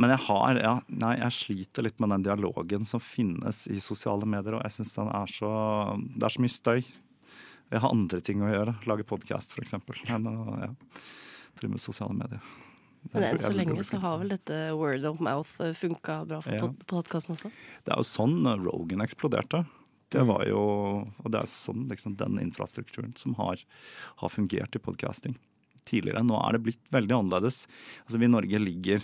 Men 0.00 0.14
jeg 0.14 0.24
har 0.24 0.58
ja, 0.62 0.72
Nei, 0.88 1.12
jeg 1.20 1.36
sliter 1.36 1.86
litt 1.86 2.00
med 2.02 2.14
den 2.14 2.24
dialogen 2.26 2.88
som 2.88 3.02
finnes 3.04 3.66
i 3.68 3.78
sosiale 3.82 4.26
medier, 4.26 4.56
og 4.56 4.64
jeg 4.64 4.78
syns 4.78 4.96
den 4.96 5.12
er 5.12 5.30
så 5.30 5.52
Det 6.00 6.28
er 6.28 6.36
så 6.36 6.44
mye 6.44 6.56
støy. 6.56 6.80
Jeg 7.72 7.80
har 7.80 7.92
andre 7.92 8.20
ting 8.24 8.42
å 8.44 8.50
gjøre. 8.52 8.76
Lage 8.88 9.04
podkast, 9.08 9.54
f.eks. 9.56 9.76
Enn 10.12 10.28
å 10.28 10.58
ja, 10.60 10.72
drive 11.60 11.76
med 11.76 11.84
sosiale 11.84 12.16
medier. 12.16 12.42
Men 13.12 13.24
enn 13.26 13.38
så 13.42 13.50
lenge 13.52 13.82
så 13.84 13.98
har 14.00 14.18
vel 14.22 14.30
dette 14.30 14.58
word 14.78 15.04
of 15.10 15.20
mouth 15.20 15.50
eh, 15.60 15.72
funka 15.74 16.20
bra 16.28 16.40
for 16.44 16.54
Ja. 16.54 16.68
podkasten 16.86 17.34
også? 17.34 17.50
Det 17.84 17.92
er 17.92 17.98
jo 17.98 18.06
sånn 18.06 18.46
uh, 18.46 18.54
Rogan 18.62 19.02
eksploderte. 19.04 19.64
Det 20.12 20.20
Mm. 20.22 20.26
var 20.28 20.44
jo, 20.46 20.60
og 21.24 21.30
det 21.32 21.40
er 21.40 21.46
sånn 21.48 21.88
liksom, 21.88 22.16
den 22.16 22.38
infrastrukturen 22.38 23.14
som 23.16 23.34
har, 23.34 23.56
har 24.20 24.28
fungert 24.28 24.76
i 24.76 24.78
podcasting 24.78 25.36
tidligere. 25.88 26.22
Nå 26.22 26.36
er 26.46 26.52
det 26.52 26.62
blitt 26.62 26.82
veldig 26.92 27.16
annerledes. 27.16 27.66
Altså, 28.06 28.18
vi 28.20 28.26
i 28.28 28.28
Norge 28.28 28.58
ligger 28.60 29.02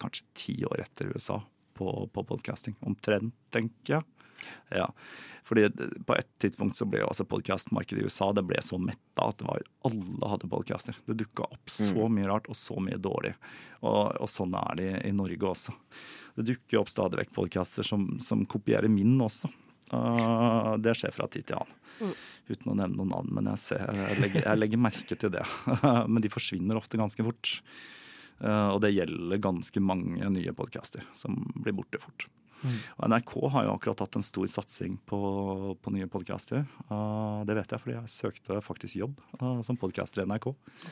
kanskje 0.00 0.24
ti 0.34 0.54
år 0.64 0.80
etter 0.82 1.12
USA 1.14 1.42
på, 1.76 2.08
på 2.10 2.24
podcasting. 2.26 2.74
Omtrent, 2.82 3.34
tenker 3.52 3.98
jeg. 4.00 4.04
Ja, 4.74 4.88
fordi 5.44 5.68
på 6.06 6.16
et 6.16 6.28
tidspunkt 6.40 6.76
så 6.78 6.86
ble 6.88 7.02
jo 7.02 7.10
altså 7.10 7.26
podcastmarkedet 7.28 8.00
i 8.00 8.08
USA 8.08 8.30
det 8.32 8.46
ble 8.48 8.60
så 8.64 8.78
metta 8.80 9.28
at 9.28 9.38
det 9.40 9.48
var, 9.48 9.64
alle 9.84 10.30
hadde 10.32 10.48
podcaster. 10.48 10.96
Det 11.04 11.18
dukka 11.20 11.48
opp 11.50 11.72
så 11.72 12.08
mye 12.08 12.28
rart 12.30 12.48
og 12.48 12.56
så 12.56 12.78
mye 12.80 12.96
dårlig. 12.96 13.34
Og, 13.82 14.14
og 14.24 14.30
sånn 14.32 14.56
er 14.56 14.78
det 14.80 14.88
i, 15.04 15.12
Norge 15.16 15.50
også. 15.50 15.74
Det 16.38 16.46
dukker 16.48 16.80
opp 16.80 16.92
stadig 16.92 17.20
vekk 17.20 17.34
podcaster 17.36 17.86
som, 17.86 18.14
som 18.24 18.46
kopierer 18.48 18.88
min 18.88 19.18
også. 19.20 19.50
Uh, 19.92 20.74
det 20.80 20.96
skjer 20.96 21.12
fra 21.12 21.28
tid 21.28 21.44
til 21.50 21.60
annen. 21.60 22.14
Uten 22.48 22.72
å 22.72 22.76
nevne 22.78 22.96
noen 22.96 23.12
navn, 23.12 23.28
men 23.36 23.50
jeg, 23.52 23.60
ser, 23.62 23.84
jeg, 23.84 24.16
legger, 24.24 24.46
jeg 24.48 24.60
legger 24.62 24.80
merke 24.86 25.18
til 25.20 25.34
det. 25.34 25.44
men 26.12 26.24
de 26.24 26.32
forsvinner 26.32 26.80
ofte 26.80 27.00
ganske 27.00 27.26
fort. 27.26 27.52
Uh, 28.40 28.72
og 28.72 28.80
det 28.82 28.94
gjelder 28.94 29.44
ganske 29.44 29.84
mange 29.84 30.32
nye 30.32 30.56
podcaster 30.56 31.04
som 31.16 31.36
blir 31.60 31.76
borte 31.76 32.00
fort. 32.00 32.26
Og 32.64 33.08
NRK 33.10 33.32
har 33.54 33.66
jo 33.68 33.74
akkurat 33.76 34.02
hatt 34.04 34.16
en 34.18 34.24
stor 34.24 34.46
satsing 34.50 34.96
på, 35.08 35.18
på 35.82 35.92
nye 35.94 36.06
podcaster. 36.10 36.64
Uh, 36.90 37.42
det 37.48 37.56
vet 37.58 37.74
jeg 37.74 37.82
fordi 37.84 37.96
jeg 37.96 38.12
søkte 38.14 38.60
faktisk 38.64 38.96
jobb 39.02 39.18
uh, 39.42 39.60
som 39.66 39.76
podcaster 39.80 40.22
i 40.24 40.28
NRK. 40.30 40.48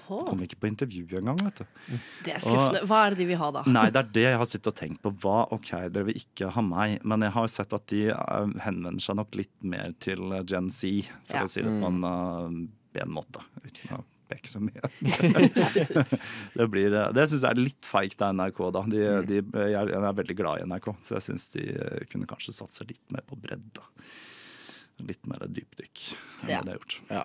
Kom 0.08 0.42
ikke 0.44 0.60
på 0.62 0.70
intervju 0.70 1.06
engang, 1.20 1.40
vet 1.46 1.62
du. 1.62 1.96
Det 2.26 2.34
er 2.36 2.42
skuffende. 2.44 2.84
Hva 2.90 3.02
er 3.06 3.14
det 3.16 3.22
de 3.22 3.28
vil 3.32 3.40
ha, 3.40 3.50
da? 3.58 3.64
Nei, 3.70 3.86
det 3.94 4.02
er 4.02 4.12
det 4.18 4.26
jeg 4.28 4.40
har 4.42 4.50
sittet 4.52 4.72
og 4.72 4.78
tenkt 4.82 5.02
på. 5.04 5.14
Hva, 5.22 5.38
ok, 5.56 5.72
dere 5.94 6.08
vil 6.10 6.20
ikke 6.22 6.52
ha 6.54 6.64
meg, 6.66 6.98
men 7.08 7.24
jeg 7.26 7.34
har 7.36 7.48
jo 7.48 7.52
sett 7.56 7.72
at 7.76 7.86
de 7.92 8.04
eh, 8.12 8.54
henvender 8.66 9.02
seg 9.04 9.18
nok 9.20 9.36
litt 9.38 9.54
mer 9.64 9.92
til 10.02 10.32
eh, 10.36 10.44
Gen 10.48 10.70
Z, 10.72 11.08
for 11.28 11.40
Ja. 11.42 11.44
å 11.46 11.52
si 11.52 11.62
det 11.64 11.72
på 11.80 11.88
en 11.88 12.02
uh, 12.04 12.62
ben 12.92 13.12
måte. 13.12 13.40
Uten 13.64 13.96
å 13.96 14.02
peke 14.32 14.48
så 14.50 14.60
mye. 14.64 14.80
det 16.58 16.66
blir, 16.72 16.92
eh, 16.96 17.10
det 17.14 17.28
syns 17.30 17.44
jeg 17.44 17.50
er 17.52 17.60
litt 17.62 17.86
feigt 17.88 18.24
av 18.24 18.34
NRK, 18.34 18.60
da. 18.74 18.82
De, 18.92 19.02
de, 19.28 19.40
jeg, 19.44 19.76
er, 19.76 19.92
jeg 19.94 20.00
er 20.08 20.18
veldig 20.22 20.36
glad 20.40 20.62
i 20.64 20.66
NRK, 20.72 20.88
så 21.04 21.16
jeg 21.18 21.26
syns 21.28 21.48
de 21.54 21.66
eh, 21.76 22.02
kunne 22.12 22.28
kanskje 22.30 22.56
satse 22.56 22.88
litt 22.88 23.02
mer 23.14 23.24
på 23.28 23.38
bredde. 23.38 23.84
Litt 25.02 25.24
mer 25.30 25.46
dypdykk 25.48 26.02
enn 26.44 26.50
Ja. 26.52 26.60
det 26.60 26.66
de 26.66 26.74
har 26.74 26.80
gjort. 26.80 26.98
Ja. 27.10 27.24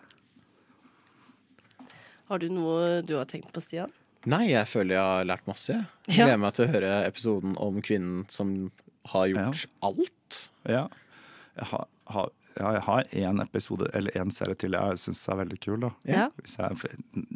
Har 2.28 2.42
du 2.44 2.50
noe 2.52 3.02
du 3.08 3.16
har 3.18 3.28
tenkt 3.30 3.54
på, 3.56 3.62
Stian? 3.64 3.92
Nei, 4.28 4.50
jeg 4.50 4.68
føler 4.68 4.98
jeg 4.98 5.04
har 5.08 5.28
lært 5.30 5.46
masse. 5.48 5.76
Jeg 6.10 6.18
Ja. 6.18 6.26
gleder 6.26 6.42
meg 6.42 6.54
til 6.58 6.66
å 6.66 6.72
høre 6.74 6.90
episoden 7.08 7.54
om 7.64 7.78
kvinnen 7.86 8.26
som 8.34 8.72
har 9.14 9.28
gjort 9.32 9.66
alt. 9.88 10.40
Ja. 10.68 10.88
Jeg 11.56 11.70
har, 11.72 11.86
har, 12.12 12.32
ja, 12.60 12.72
jeg 12.78 12.82
har 12.88 13.04
en 13.30 13.40
episode, 13.44 13.88
eller 13.94 14.16
en 14.20 14.32
serie 14.34 14.56
til 14.60 14.72
jeg 14.78 14.98
syns 15.02 15.22
er 15.30 15.38
veldig 15.42 15.60
kul. 15.64 15.80
da. 15.80 15.90
Ja. 16.06 16.28
Hvis 16.42 16.58
jeg, 16.58 16.78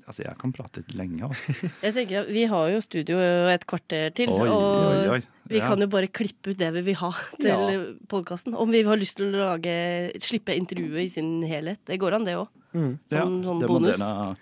altså 0.07 0.23
jeg 0.25 0.37
kan 0.41 0.53
prate 0.53 0.83
lenge, 0.97 1.21
altså. 1.29 1.55
Jeg 1.85 1.93
tenker 1.93 2.21
at 2.23 2.31
Vi 2.33 2.45
har 2.51 2.69
jo 2.73 2.79
studio 2.81 3.17
et 3.51 3.65
kvarter 3.69 4.09
til, 4.17 4.29
Oi, 4.29 4.47
og 4.49 4.87
oi, 4.91 5.07
oi. 5.17 5.21
vi 5.51 5.57
Ja. 5.59 5.67
kan 5.67 5.79
jo 5.79 5.87
bare 5.87 6.07
klippe 6.07 6.51
ut 6.53 6.57
det 6.57 6.71
vi 6.73 6.81
vil 6.81 6.95
ha 7.01 7.11
til 7.39 7.47
Ja. 7.51 7.83
podkasten. 8.07 8.55
Om 8.55 8.71
vi 8.71 8.83
har 8.83 8.97
lyst 8.97 9.17
til 9.17 9.33
å 9.35 9.45
lage, 9.55 9.75
slippe 10.19 10.55
intervjuet 10.57 11.03
i 11.05 11.07
sin 11.07 11.41
helhet. 11.43 11.79
Det 11.85 11.99
går 11.99 12.13
an, 12.19 12.25
det 12.25 12.35
òg. 12.39 12.47
Mm. 12.73 12.91
Ja, 13.11 13.21
Som 13.25 13.41
sånn 13.43 13.59
det 13.59 13.67
bonus. 13.67 13.97
dere- 13.99 14.35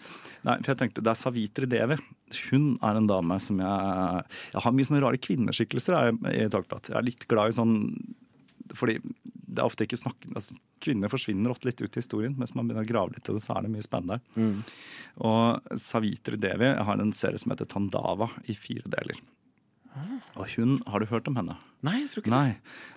Nei, 0.46 0.54
for 0.64 0.72
jeg 0.72 0.78
tenkte, 0.80 1.02
Det 1.04 1.10
er 1.12 1.18
Savitri 1.20 1.66
Devi. 1.68 1.96
Hun 2.52 2.78
er 2.82 2.96
en 2.96 3.08
dame 3.08 3.40
som 3.42 3.58
jeg 3.60 4.24
Jeg 4.54 4.62
har 4.62 4.72
mye 4.72 4.86
sånne 4.86 5.02
rare 5.02 5.18
kvinneskikkelser 5.18 5.98
jeg, 5.98 6.46
i 6.46 6.48
Takprat. 6.48 6.88
Jeg 6.88 6.96
er 6.96 7.02
litt 7.04 7.28
glad 7.28 7.50
i 7.50 7.58
sånn 7.58 7.74
Fordi 8.74 9.00
det 9.02 9.58
er 9.60 9.66
ofte 9.66 9.84
ikke 9.88 9.98
snakk 9.98 10.16
altså, 10.36 10.54
Kvinner 10.84 11.12
forsvinner 11.12 11.52
ofte 11.54 11.70
litt 11.70 11.82
ut 11.82 11.92
i 11.92 12.02
historien, 12.02 12.38
mens 12.40 12.56
man 12.56 12.70
begynner 12.70 12.88
å 12.88 12.92
grave 12.92 13.16
litt 13.16 13.28
i 13.28 13.36
det, 13.36 13.44
så 13.44 13.58
er 13.58 13.66
det 13.66 13.74
mye 13.74 13.86
spennende. 13.86 14.20
Mm. 14.40 14.62
Og 15.30 15.76
Savitri 15.82 16.40
Devi 16.40 16.72
har 16.88 17.04
en 17.04 17.16
serie 17.16 17.42
som 17.42 17.54
heter 17.54 17.70
Tandava 17.70 18.32
i 18.48 18.56
fire 18.58 18.90
deler. 18.92 19.20
Og 20.38 20.46
hun, 20.56 20.78
Har 20.88 21.02
du 21.02 21.10
hørt 21.10 21.28
om 21.28 21.38
henne? 21.40 21.56
Nei, 21.86 22.02
jeg 22.04 22.10
tror 22.12 22.24
ikke 22.24 22.34
Nei, 22.34 22.50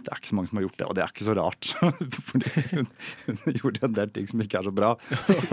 det 0.02 0.12
er 0.12 0.20
ikke 0.20 0.30
så 0.30 0.36
mange 0.36 0.50
som 0.50 0.58
har 0.58 0.66
gjort 0.66 0.78
det, 0.78 0.86
og 0.88 0.96
det 0.96 1.02
er 1.04 1.12
ikke 1.14 1.26
så 1.26 1.36
rart. 1.38 1.70
Fordi 2.28 2.64
hun, 2.72 2.90
hun 3.26 3.56
gjorde 3.58 3.86
en 3.88 3.96
del 3.96 4.12
ting 4.14 4.28
som 4.30 4.42
ikke 4.44 4.60
er 4.60 4.68
så 4.68 4.74
bra. 4.76 4.90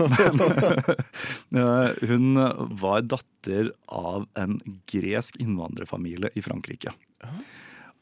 Men 1.54 1.64
eh, 1.64 2.10
hun 2.10 2.42
var 2.82 3.06
datter 3.08 3.72
av 3.88 4.28
en 4.40 4.58
gresk 4.90 5.40
innvandrerfamilie 5.42 6.32
i 6.36 6.44
Frankrike. 6.44 6.94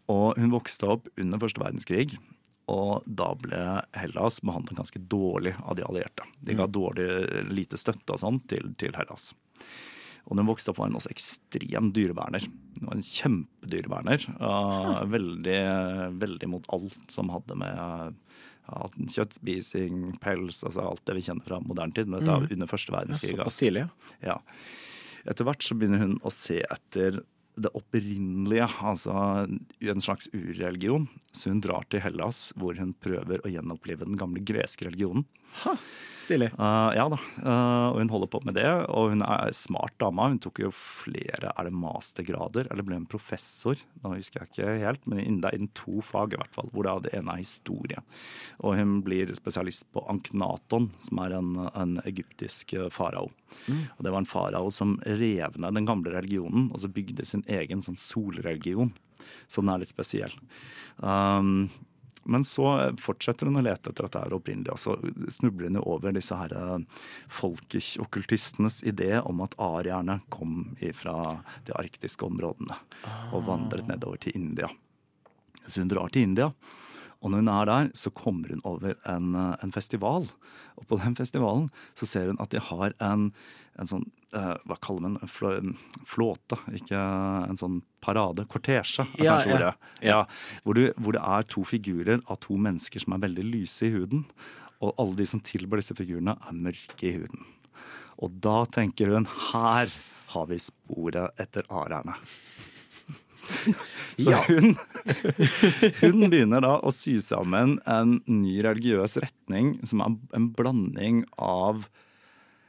Og 0.09 0.41
hun 0.41 0.53
vokste 0.55 0.89
opp 0.97 1.09
under 1.21 1.41
første 1.41 1.63
verdenskrig. 1.63 2.19
Og 2.69 3.05
da 3.07 3.31
ble 3.41 3.61
Hellas 3.97 4.43
behandlet 4.45 4.79
ganske 4.79 5.01
dårlig 5.11 5.55
av 5.65 5.79
de 5.79 5.87
allierte. 5.87 6.27
De 6.45 6.57
ga 6.59 6.67
dårlig 6.69 7.07
lite 7.49 7.81
støtte 7.81 8.17
og 8.17 8.21
sånn 8.21 8.43
til, 8.51 8.75
til 8.81 8.97
Hellas. 8.99 9.31
Og 10.29 10.37
når 10.37 10.45
hun 10.45 10.51
vokste 10.51 10.73
opp, 10.73 10.79
var 10.83 10.91
hun 10.91 10.99
også 10.99 11.13
ekstrem 11.15 11.89
dyreverner. 11.97 12.45
Hun 12.79 12.91
var 12.91 12.99
en 12.99 13.07
kjempedyreverner. 13.07 14.27
Uh, 14.37 14.99
veldig, 15.09 15.61
veldig 16.21 16.51
mot 16.53 16.69
alt 16.77 17.15
som 17.15 17.33
hadde 17.33 17.57
med 17.57 18.19
ja, 18.69 18.83
kjøttspising, 19.15 20.03
pels, 20.21 20.61
altså 20.69 20.85
alt 20.91 21.05
det 21.09 21.17
vi 21.17 21.25
kjenner 21.31 21.49
fra 21.49 21.63
moderne 21.65 21.97
tid. 21.97 22.11
Men 22.11 22.21
dette 22.21 22.37
er 22.37 22.59
under 22.59 22.71
første 22.71 22.93
Ja. 22.93 23.17
Såpass 23.17 23.47
altså. 23.47 23.63
tidlig, 23.65 23.87
ja. 23.87 24.35
Ja. 24.35 24.39
Etter 25.29 25.49
hvert 25.49 25.65
så 25.65 25.77
begynner 25.77 26.05
hun 26.05 26.19
å 26.21 26.33
se 26.33 26.61
etter 26.61 27.23
det 27.63 27.73
opprinnelige, 27.77 28.69
altså 28.81 29.15
en 29.47 30.05
slags 30.05 30.31
urreligion. 30.33 31.09
Så 31.33 31.53
hun 31.53 31.63
drar 31.65 31.87
til 31.91 32.03
Hellas, 32.03 32.49
hvor 32.59 32.79
hun 32.79 32.95
prøver 33.03 33.43
å 33.45 33.53
gjenopplive 33.53 34.07
den 34.07 34.19
gamle 34.19 34.43
greske 34.45 34.89
religionen. 34.89 35.27
Stilig. 36.19 36.51
Uh, 36.59 36.91
ja 36.93 37.07
da, 37.09 37.19
uh, 37.41 37.87
og 37.95 38.01
hun 38.03 38.11
holder 38.13 38.31
på 38.31 38.41
med 38.45 38.59
det, 38.59 38.69
og 38.93 39.15
hun 39.15 39.23
er 39.25 39.55
smart 39.57 39.95
dame. 40.03 40.27
Hun 40.35 40.41
tok 40.43 40.61
jo 40.65 40.73
flere 40.75 41.53
er 41.55 41.69
det 41.69 41.75
mastergrader, 41.75 42.69
eller 42.73 42.87
ble 42.87 42.99
hun 42.99 43.09
professor? 43.11 43.79
Nå 44.03 44.17
husker 44.17 44.43
jeg 44.43 44.53
ikke 44.53 44.77
helt, 44.85 45.07
men 45.09 45.41
det 45.41 45.51
er 45.51 45.59
innen 45.59 45.73
to 45.79 46.03
fag 46.05 46.35
i 46.35 46.41
hvert 46.41 46.55
fall, 46.55 46.69
hvor 46.75 46.89
det 47.05 47.15
ene 47.17 47.35
er 47.35 47.45
historie. 47.45 48.03
Og 48.61 48.77
hun 48.79 48.99
blir 49.07 49.33
spesialist 49.39 49.89
på 49.95 50.05
Anknaton, 50.11 50.91
som 51.03 51.23
er 51.25 51.39
en, 51.39 51.55
en 51.73 51.97
egyptisk 52.05 52.77
farao. 52.95 53.29
farao. 53.29 53.31
Og 53.97 54.05
det 54.05 54.13
var 54.13 54.23
en 54.23 54.29
farao 54.29 54.71
som 54.75 54.97
rev 55.07 55.59
ned 55.59 55.75
den 55.79 55.89
gamle 55.89 56.13
religionen, 56.15 56.69
og 56.73 56.83
så 56.83 56.91
bygde 56.93 57.27
sin 57.29 57.45
egen 57.49 57.85
sånn 57.85 57.99
solreligion. 57.99 58.95
Så 59.51 59.63
den 59.63 59.73
er 59.73 59.83
litt 59.83 59.93
spesiell. 59.93 60.35
Um, 60.97 61.69
men 62.29 62.45
så 62.45 62.93
fortsetter 63.01 63.49
hun 63.49 63.57
å 63.57 63.63
lete 63.65 63.89
etter 63.89 64.05
dette 64.05 64.21
her 64.21 64.35
opprinnelig, 64.37 64.75
og 64.75 64.81
så 64.83 64.97
snubler 65.33 65.71
hun 65.71 65.79
over 65.81 66.13
disse 66.13 66.37
her 66.37 66.53
eh, 66.53 67.07
folkeokkultistenes 67.33 68.83
idé 68.89 69.15
om 69.23 69.41
at 69.47 69.57
arierne 69.65 70.19
kom 70.29 70.75
fra 70.99 71.15
de 71.65 71.73
arktiske 71.81 72.27
områdene 72.29 72.77
og 73.33 73.47
vandret 73.49 73.89
nedover 73.89 74.21
til 74.21 74.37
India. 74.37 74.69
Så 75.65 75.81
hun 75.81 75.89
drar 75.89 76.13
til 76.13 76.29
India, 76.29 76.51
og 77.19 77.33
når 77.33 77.43
hun 77.43 77.49
er 77.51 77.65
der, 77.67 77.89
så 77.99 78.13
kommer 78.15 78.53
hun 78.55 78.61
over 78.69 78.95
en, 79.11 79.33
eh, 79.35 79.57
en 79.65 79.73
festival. 79.75 80.29
Og 80.79 80.87
på 80.87 80.99
den 81.03 81.17
festivalen 81.19 81.71
så 81.99 82.07
ser 82.07 82.29
hun 82.31 82.39
at 82.41 82.53
de 82.55 82.61
har 82.63 82.95
en, 83.03 83.33
en 83.79 83.91
sånn 83.91 84.05
eh, 84.37 84.55
Hva 84.69 84.77
kaller 84.85 85.03
man? 85.09 85.17
En 85.23 85.33
flå, 85.33 85.51
flåte, 86.07 86.61
ikke 86.79 87.01
en 87.49 87.59
sånn 87.59 87.81
parade. 88.05 88.47
Kortesje, 88.47 89.09
er 89.19 89.25
Ja, 89.25 89.35
kanskje 89.35 89.51
ja. 89.51 89.57
ordet. 89.59 89.75
Ja, 90.07 90.21
hvor, 90.63 90.79
du, 90.79 90.93
hvor 90.95 91.17
det 91.17 91.25
er 91.27 91.49
to 91.51 91.65
figurer 91.67 92.23
av 92.29 92.39
to 92.45 92.55
mennesker 92.61 93.03
som 93.03 93.17
er 93.17 93.25
veldig 93.27 93.47
lyse 93.51 93.89
i 93.89 93.95
huden. 93.97 94.27
og 94.79 94.95
alle 95.03 95.17
de 95.19 95.25
som 95.27 95.41
tilber 95.43 95.81
disse 95.81 95.95
figurene, 95.99 96.37
er 96.39 96.55
mørke 96.55 97.03
i 97.09 97.17
huden. 97.17 97.43
Og 98.23 98.31
da 98.39 98.61
tenker 98.71 99.11
hun 99.11 99.27
her 99.51 99.91
har 100.29 100.47
vi 100.47 100.59
sporet 100.63 101.35
etter 101.41 101.67
arerne. 101.67 102.15
Så 104.23 104.35
hun, 104.49 104.75
hun 106.03 106.25
begynner 106.27 106.63
da 106.65 106.75
å 106.83 106.91
sy 106.95 107.19
sammen 107.23 107.77
en 107.87 108.19
ny 108.27 108.57
religiøs 108.67 109.15
retning 109.23 109.77
som 109.87 110.03
er 110.03 110.17
en 110.35 110.49
blanding 110.59 111.23
av 111.39 111.85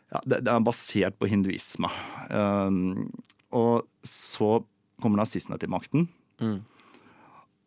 ja, 0.10 0.22
det, 0.26 0.42
det 0.46 0.54
er 0.54 0.66
basert 0.66 1.18
på 1.22 1.30
hinduisme. 1.30 1.90
Um, 2.30 3.10
og 3.54 3.86
så 4.06 4.60
kommer 5.02 5.22
nazistene 5.22 5.60
til 5.62 5.72
makten. 5.74 6.08
Mm. 6.42 6.60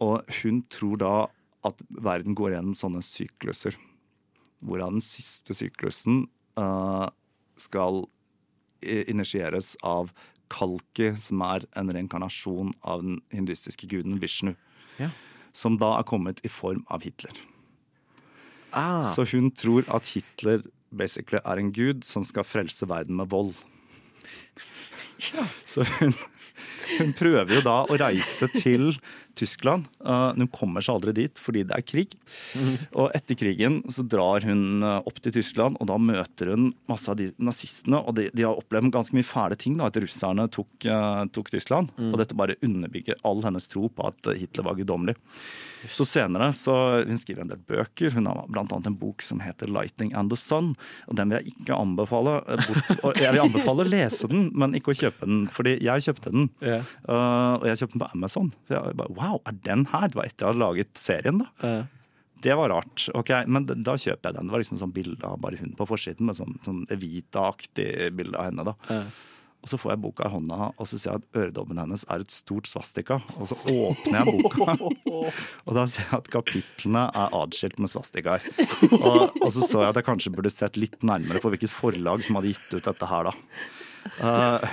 Og 0.02 0.34
hun 0.42 0.62
tror 0.72 0.98
da 1.02 1.14
at 1.66 1.82
verden 2.02 2.34
går 2.38 2.56
gjennom 2.56 2.78
sånne 2.78 3.02
sykluser. 3.06 3.76
Hvorav 4.62 4.94
den 4.96 5.04
siste 5.06 5.54
syklusen 5.58 6.24
uh, 6.58 7.06
skal 7.58 8.04
initieres 8.82 9.76
av 9.86 10.10
Kalki, 10.52 11.12
som 11.20 11.40
er 11.46 11.64
en 11.78 11.90
reinkarnasjon 11.94 12.74
av 12.84 13.02
den 13.04 13.18
hinduistiske 13.32 13.88
guden 13.90 14.20
Vishnu. 14.22 14.52
Ja. 15.00 15.08
Som 15.56 15.78
da 15.80 15.94
er 15.98 16.06
kommet 16.08 16.40
i 16.44 16.50
form 16.52 16.84
av 16.92 17.02
Hitler. 17.04 17.32
Ah, 18.72 19.02
Så 19.04 19.26
hun 19.32 19.50
tror 19.52 19.84
at 19.92 20.06
Hitler 20.14 20.62
basically 20.92 21.40
er 21.44 21.60
en 21.60 21.72
gud 21.72 22.04
som 22.08 22.24
skal 22.24 22.44
frelse 22.44 22.88
verden 22.88 23.16
med 23.20 23.28
vold. 23.32 23.52
Så 25.66 25.84
hun, 25.98 26.14
hun 26.98 27.12
prøver 27.16 27.58
jo 27.58 27.64
da 27.64 27.82
å 27.86 27.98
reise 28.00 28.48
til 28.56 28.92
Tyskland. 29.38 29.86
Uh, 30.04 30.32
hun 30.36 30.48
kommer 30.52 30.84
seg 30.84 30.94
aldri 30.98 31.14
dit 31.22 31.40
fordi 31.42 31.64
det 31.68 31.76
er 31.78 31.86
krig. 31.86 32.16
Og 32.98 33.10
etter 33.16 33.38
krigen 33.38 33.80
så 33.92 34.04
drar 34.06 34.44
hun 34.46 34.82
uh, 34.84 35.00
opp 35.08 35.20
til 35.24 35.34
Tyskland, 35.38 35.78
og 35.80 35.88
da 35.90 35.96
møter 35.98 36.52
hun 36.52 36.70
masse 36.90 37.08
av 37.12 37.16
de 37.20 37.30
nazistene. 37.42 38.00
Og 38.02 38.14
de, 38.18 38.28
de 38.34 38.46
har 38.46 38.58
opplevd 38.58 38.92
ganske 38.94 39.16
mye 39.16 39.26
fæle 39.26 39.56
ting 39.60 39.78
da 39.80 39.88
at 39.90 39.96
russerne 40.02 40.48
tok, 40.52 40.70
uh, 40.86 41.24
tok 41.32 41.50
Tyskland. 41.54 41.92
Og 41.98 42.18
dette 42.20 42.36
bare 42.38 42.58
underbygger 42.62 43.20
all 43.24 43.42
hennes 43.46 43.68
tro 43.72 43.88
på 43.88 44.08
at 44.10 44.32
Hitler 44.38 44.68
var 44.68 44.78
guddommelig. 44.78 45.16
Så 45.90 46.04
senere 46.06 46.52
så 46.54 46.72
Hun 47.08 47.18
skriver 47.18 47.42
en 47.42 47.50
del 47.50 47.62
bøker. 47.66 48.12
Hun 48.14 48.28
har 48.30 48.44
annet 48.46 48.86
en 48.86 48.94
bok 48.98 49.22
som 49.22 49.40
heter 49.42 49.66
'Lightning 49.66 50.12
and 50.14 50.30
the 50.30 50.36
Sun'. 50.36 50.76
og 51.08 51.16
Den 51.16 51.28
vil 51.30 51.38
jeg 51.42 51.54
ikke 51.56 51.74
anbefale. 51.74 52.36
eh, 52.48 52.56
Bort, 52.66 53.16
jeg 53.18 53.32
vil 53.32 53.42
anbefale 53.42 53.84
å 53.84 53.88
lese 53.90 54.28
den, 54.28 54.50
men 54.54 54.74
ikke 54.74 54.92
å 54.92 54.98
kjøpe 55.00 55.26
den. 55.26 55.46
Fordi 55.48 55.80
jeg 55.82 56.04
kjøpte 56.06 56.30
den, 56.30 56.50
Yeah. 56.62 56.82
og 57.08 57.64
jeg 57.66 57.78
kjøpte 57.78 57.98
den 57.98 58.02
på 58.02 58.10
Amazon. 58.14 58.52
Så 58.68 58.74
jeg 58.78 58.96
bare, 58.96 59.10
Wow, 59.12 59.21
er 59.46 59.58
den 59.66 59.86
her? 59.92 60.08
Det 60.08 60.18
var 60.18 60.28
etter 60.28 60.46
jeg 60.46 60.52
hadde 60.52 60.64
laget 60.64 60.94
serien, 61.00 61.42
da. 61.42 61.50
Ja. 61.62 61.82
Det 62.42 62.54
var 62.58 62.72
rart. 62.74 63.04
ok, 63.14 63.28
Men 63.46 63.66
da 63.68 63.74
da 63.78 63.92
kjøper 63.94 64.28
jeg 64.32 64.34
den. 64.34 64.48
Det 64.48 64.54
var 64.56 64.62
liksom 64.64 64.78
sånn 64.80 64.94
bilde 64.96 65.28
av 65.28 65.36
bare 65.38 65.60
hun 65.60 65.76
på 65.78 65.86
forsiden, 65.86 66.26
med 66.26 66.34
sånn, 66.34 66.56
sånn 66.66 66.80
Evita-aktig 66.90 68.10
bilde 68.18 68.38
av 68.38 68.48
henne. 68.50 68.64
da. 68.66 68.74
Ja. 68.90 69.04
Og 69.62 69.70
så 69.70 69.78
får 69.78 69.92
jeg 69.92 70.00
boka 70.02 70.24
i 70.26 70.32
hånda, 70.32 70.56
og 70.74 70.86
så 70.90 70.98
ser 70.98 71.12
jeg 71.12 71.20
at 71.22 71.36
øredobben 71.38 71.78
hennes 71.78 72.02
er 72.10 72.24
et 72.24 72.32
stort 72.34 72.66
svastika. 72.66 73.20
Og 73.38 73.46
så 73.52 73.54
åpner 73.70 74.24
jeg 74.24 74.42
boka, 74.42 74.74
og 75.68 75.76
da 75.78 75.84
ser 75.86 76.02
jeg 76.08 76.18
at 76.18 76.30
kapitlene 76.34 77.04
er 77.14 77.36
atskilt 77.38 77.78
med 77.78 77.92
svastikaer. 77.92 78.42
Og, 78.98 79.38
og 79.38 79.48
så 79.54 79.62
så 79.62 79.84
jeg 79.84 79.92
at 79.92 80.00
jeg 80.02 80.08
kanskje 80.10 80.34
burde 80.34 80.50
sett 80.50 80.80
litt 80.82 80.98
nærmere 81.06 81.38
på 81.38 81.52
hvilket 81.54 81.70
forlag 81.70 82.26
som 82.26 82.40
hadde 82.40 82.50
gitt 82.56 82.74
ut 82.74 82.90
dette 82.90 83.06
her, 83.12 83.30
da. 83.30 83.36
Eh, 84.18 84.68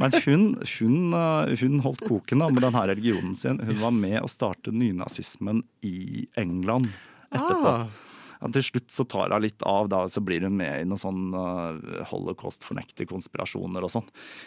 men 0.00 0.12
hun, 0.24 0.44
hun, 0.78 0.98
eh, 1.16 1.54
hun 1.60 1.80
holdt 1.84 2.04
koken 2.08 2.42
da 2.42 2.48
med 2.50 2.62
denne 2.66 2.84
religionen 2.92 3.34
sin. 3.38 3.60
Hun 3.62 3.78
var 3.82 3.94
med 3.96 4.20
å 4.22 4.30
starte 4.30 4.72
nynazismen 4.74 5.62
i 5.86 6.26
England 6.40 6.90
etterpå. 7.30 7.74
Ah. 7.74 8.06
Ja, 8.40 8.48
til 8.56 8.64
slutt 8.64 8.88
så 8.94 9.04
tar 9.04 9.34
hun 9.34 9.42
litt 9.44 9.60
av, 9.68 9.90
da, 9.92 9.98
så 10.08 10.22
blir 10.24 10.46
hun 10.46 10.54
med 10.56 10.80
i 10.80 10.86
noen 10.88 11.00
sånn 11.02 11.34
uh, 11.36 12.04
holocaust-fornekte 12.08 13.04
konspirasjoner 13.10 13.84
og 13.84 13.92
sånn. 13.92 14.06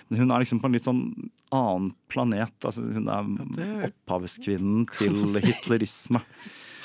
Men 0.10 0.24
hun 0.24 0.34
er 0.34 0.42
liksom 0.42 0.62
på 0.64 0.66
en 0.66 0.74
litt 0.74 0.88
sånn 0.88 1.04
annen 1.54 1.92
planet. 2.10 2.56
Altså, 2.66 2.82
hun 2.82 3.06
er 3.14 3.30
det- 3.54 3.92
opphavskvinnen 3.92 4.88
til 4.98 5.20
hitlerisme. 5.46 6.24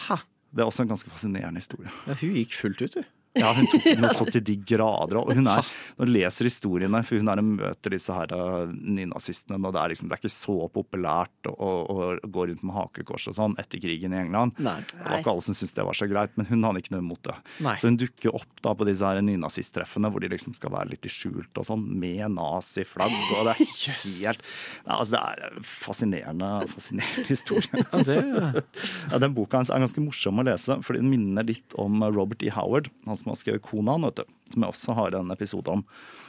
Ha. 0.08 0.18
Det 0.52 0.60
er 0.64 0.68
også 0.68 0.84
en 0.84 0.92
ganske 0.92 1.08
fascinerende 1.12 1.60
historie. 1.62 1.88
Ja, 2.06 2.14
hun 2.20 2.36
gikk 2.36 2.52
fullt 2.60 2.84
ut, 2.84 2.98
du. 3.00 3.08
Ja, 3.36 3.52
hun 3.56 3.68
tok 3.70 3.84
den 3.84 4.08
så 4.18 4.26
til 4.28 4.44
de 4.44 4.56
grader. 4.68 5.20
Og 5.20 5.32
hun 5.36 5.50
er, 5.50 5.66
når 5.98 6.08
du 6.08 6.14
leser 6.14 6.48
historiene, 6.48 7.02
for 7.06 7.20
hun 7.20 7.30
er 7.32 7.42
og 7.42 7.48
møter 7.48 7.94
disse 7.94 8.14
her 8.14 8.32
uh, 8.34 8.70
nynazistene, 8.72 9.60
og 9.60 9.74
det 9.76 9.82
er, 9.82 9.92
liksom, 9.92 10.08
det 10.10 10.16
er 10.16 10.22
ikke 10.22 10.34
så 10.34 10.56
populært 10.74 11.50
å, 11.50 11.54
å, 11.58 11.98
å 11.98 12.08
gå 12.24 12.48
rundt 12.50 12.64
med 12.66 12.76
hakekors 12.76 13.28
og 13.30 13.36
sånn 13.38 13.56
etter 13.60 13.82
krigen 13.82 14.16
i 14.16 14.20
England. 14.22 14.58
Nei. 14.64 14.78
Det 14.90 15.04
var 15.04 15.22
ikke 15.22 15.34
alle 15.34 15.46
som 15.46 15.58
syntes 15.58 15.76
det 15.76 15.86
var 15.88 15.98
så 15.98 16.08
greit, 16.10 16.34
men 16.40 16.48
hun 16.50 16.66
hadde 16.66 16.82
ikke 16.82 16.96
noe 16.96 17.04
imot 17.04 17.22
det. 17.28 17.36
Nei. 17.66 17.76
Så 17.80 17.90
hun 17.90 18.00
dukker 18.00 18.34
opp 18.38 18.64
da 18.64 18.74
på 18.78 18.88
disse 18.88 19.06
her 19.06 19.22
nynazisttreffene 19.24 20.10
hvor 20.12 20.24
de 20.24 20.32
liksom 20.32 20.56
skal 20.56 20.74
være 20.74 20.94
litt 20.94 21.06
i 21.08 21.12
skjult 21.12 21.60
og 21.60 21.68
sånn, 21.68 21.84
med 21.98 22.24
naziflagg, 22.34 23.14
og 23.38 23.50
det 23.50 23.54
er 23.54 23.62
helt 23.68 24.42
ja, 24.88 24.94
altså 24.94 25.14
Det 25.14 25.20
er 25.20 25.62
fascinerende, 25.68 26.50
fascinerende 26.72 27.26
historie. 27.32 27.84
Ja, 27.84 28.02
det, 28.06 28.64
Ja, 29.12 29.20
den 29.22 29.34
boka 29.36 29.60
er 29.62 29.82
ganske 29.82 30.02
morsom 30.02 30.40
å 30.40 30.46
lese, 30.46 30.78
fordi 30.84 31.02
den 31.02 31.12
minner 31.12 31.46
litt 31.46 31.74
om 31.80 32.02
Robert 32.14 32.42
E. 32.44 32.50
Howard, 32.54 32.90
han 33.06 33.17
som 33.18 33.30
har 33.32 33.38
skrevet 33.40 33.62
'Konaen', 33.66 34.06
vet 34.08 34.22
du, 34.22 34.34
som 34.54 34.62
jeg 34.64 34.72
også 34.74 34.94
har 34.98 35.18
en 35.18 35.30
episode 35.34 35.68
om. 35.74 35.84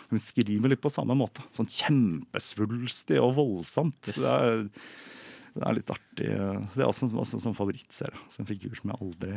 Hun 0.10 0.20
skriver 0.20 0.70
litt 0.74 0.82
på 0.82 0.92
samme 0.94 1.16
måte. 1.18 1.44
Sånn 1.56 1.70
kjempesvulstig 1.70 3.20
og 3.22 3.36
voldsomt. 3.38 4.10
Yes. 4.10 4.18
Det, 4.18 4.34
er, 4.34 4.66
det 5.60 5.68
er 5.70 5.78
litt 5.78 5.94
artig. 5.94 6.32
Det 6.74 6.82
er 6.82 6.90
også, 6.90 7.10
en- 7.10 7.22
også 7.22 7.38
en 7.40 7.46
sånn 7.50 7.58
favorittserie. 7.58 8.18
En 8.40 8.50
figur 8.50 8.74
som 8.78 8.90
jeg 8.94 9.00
aldri, 9.02 9.34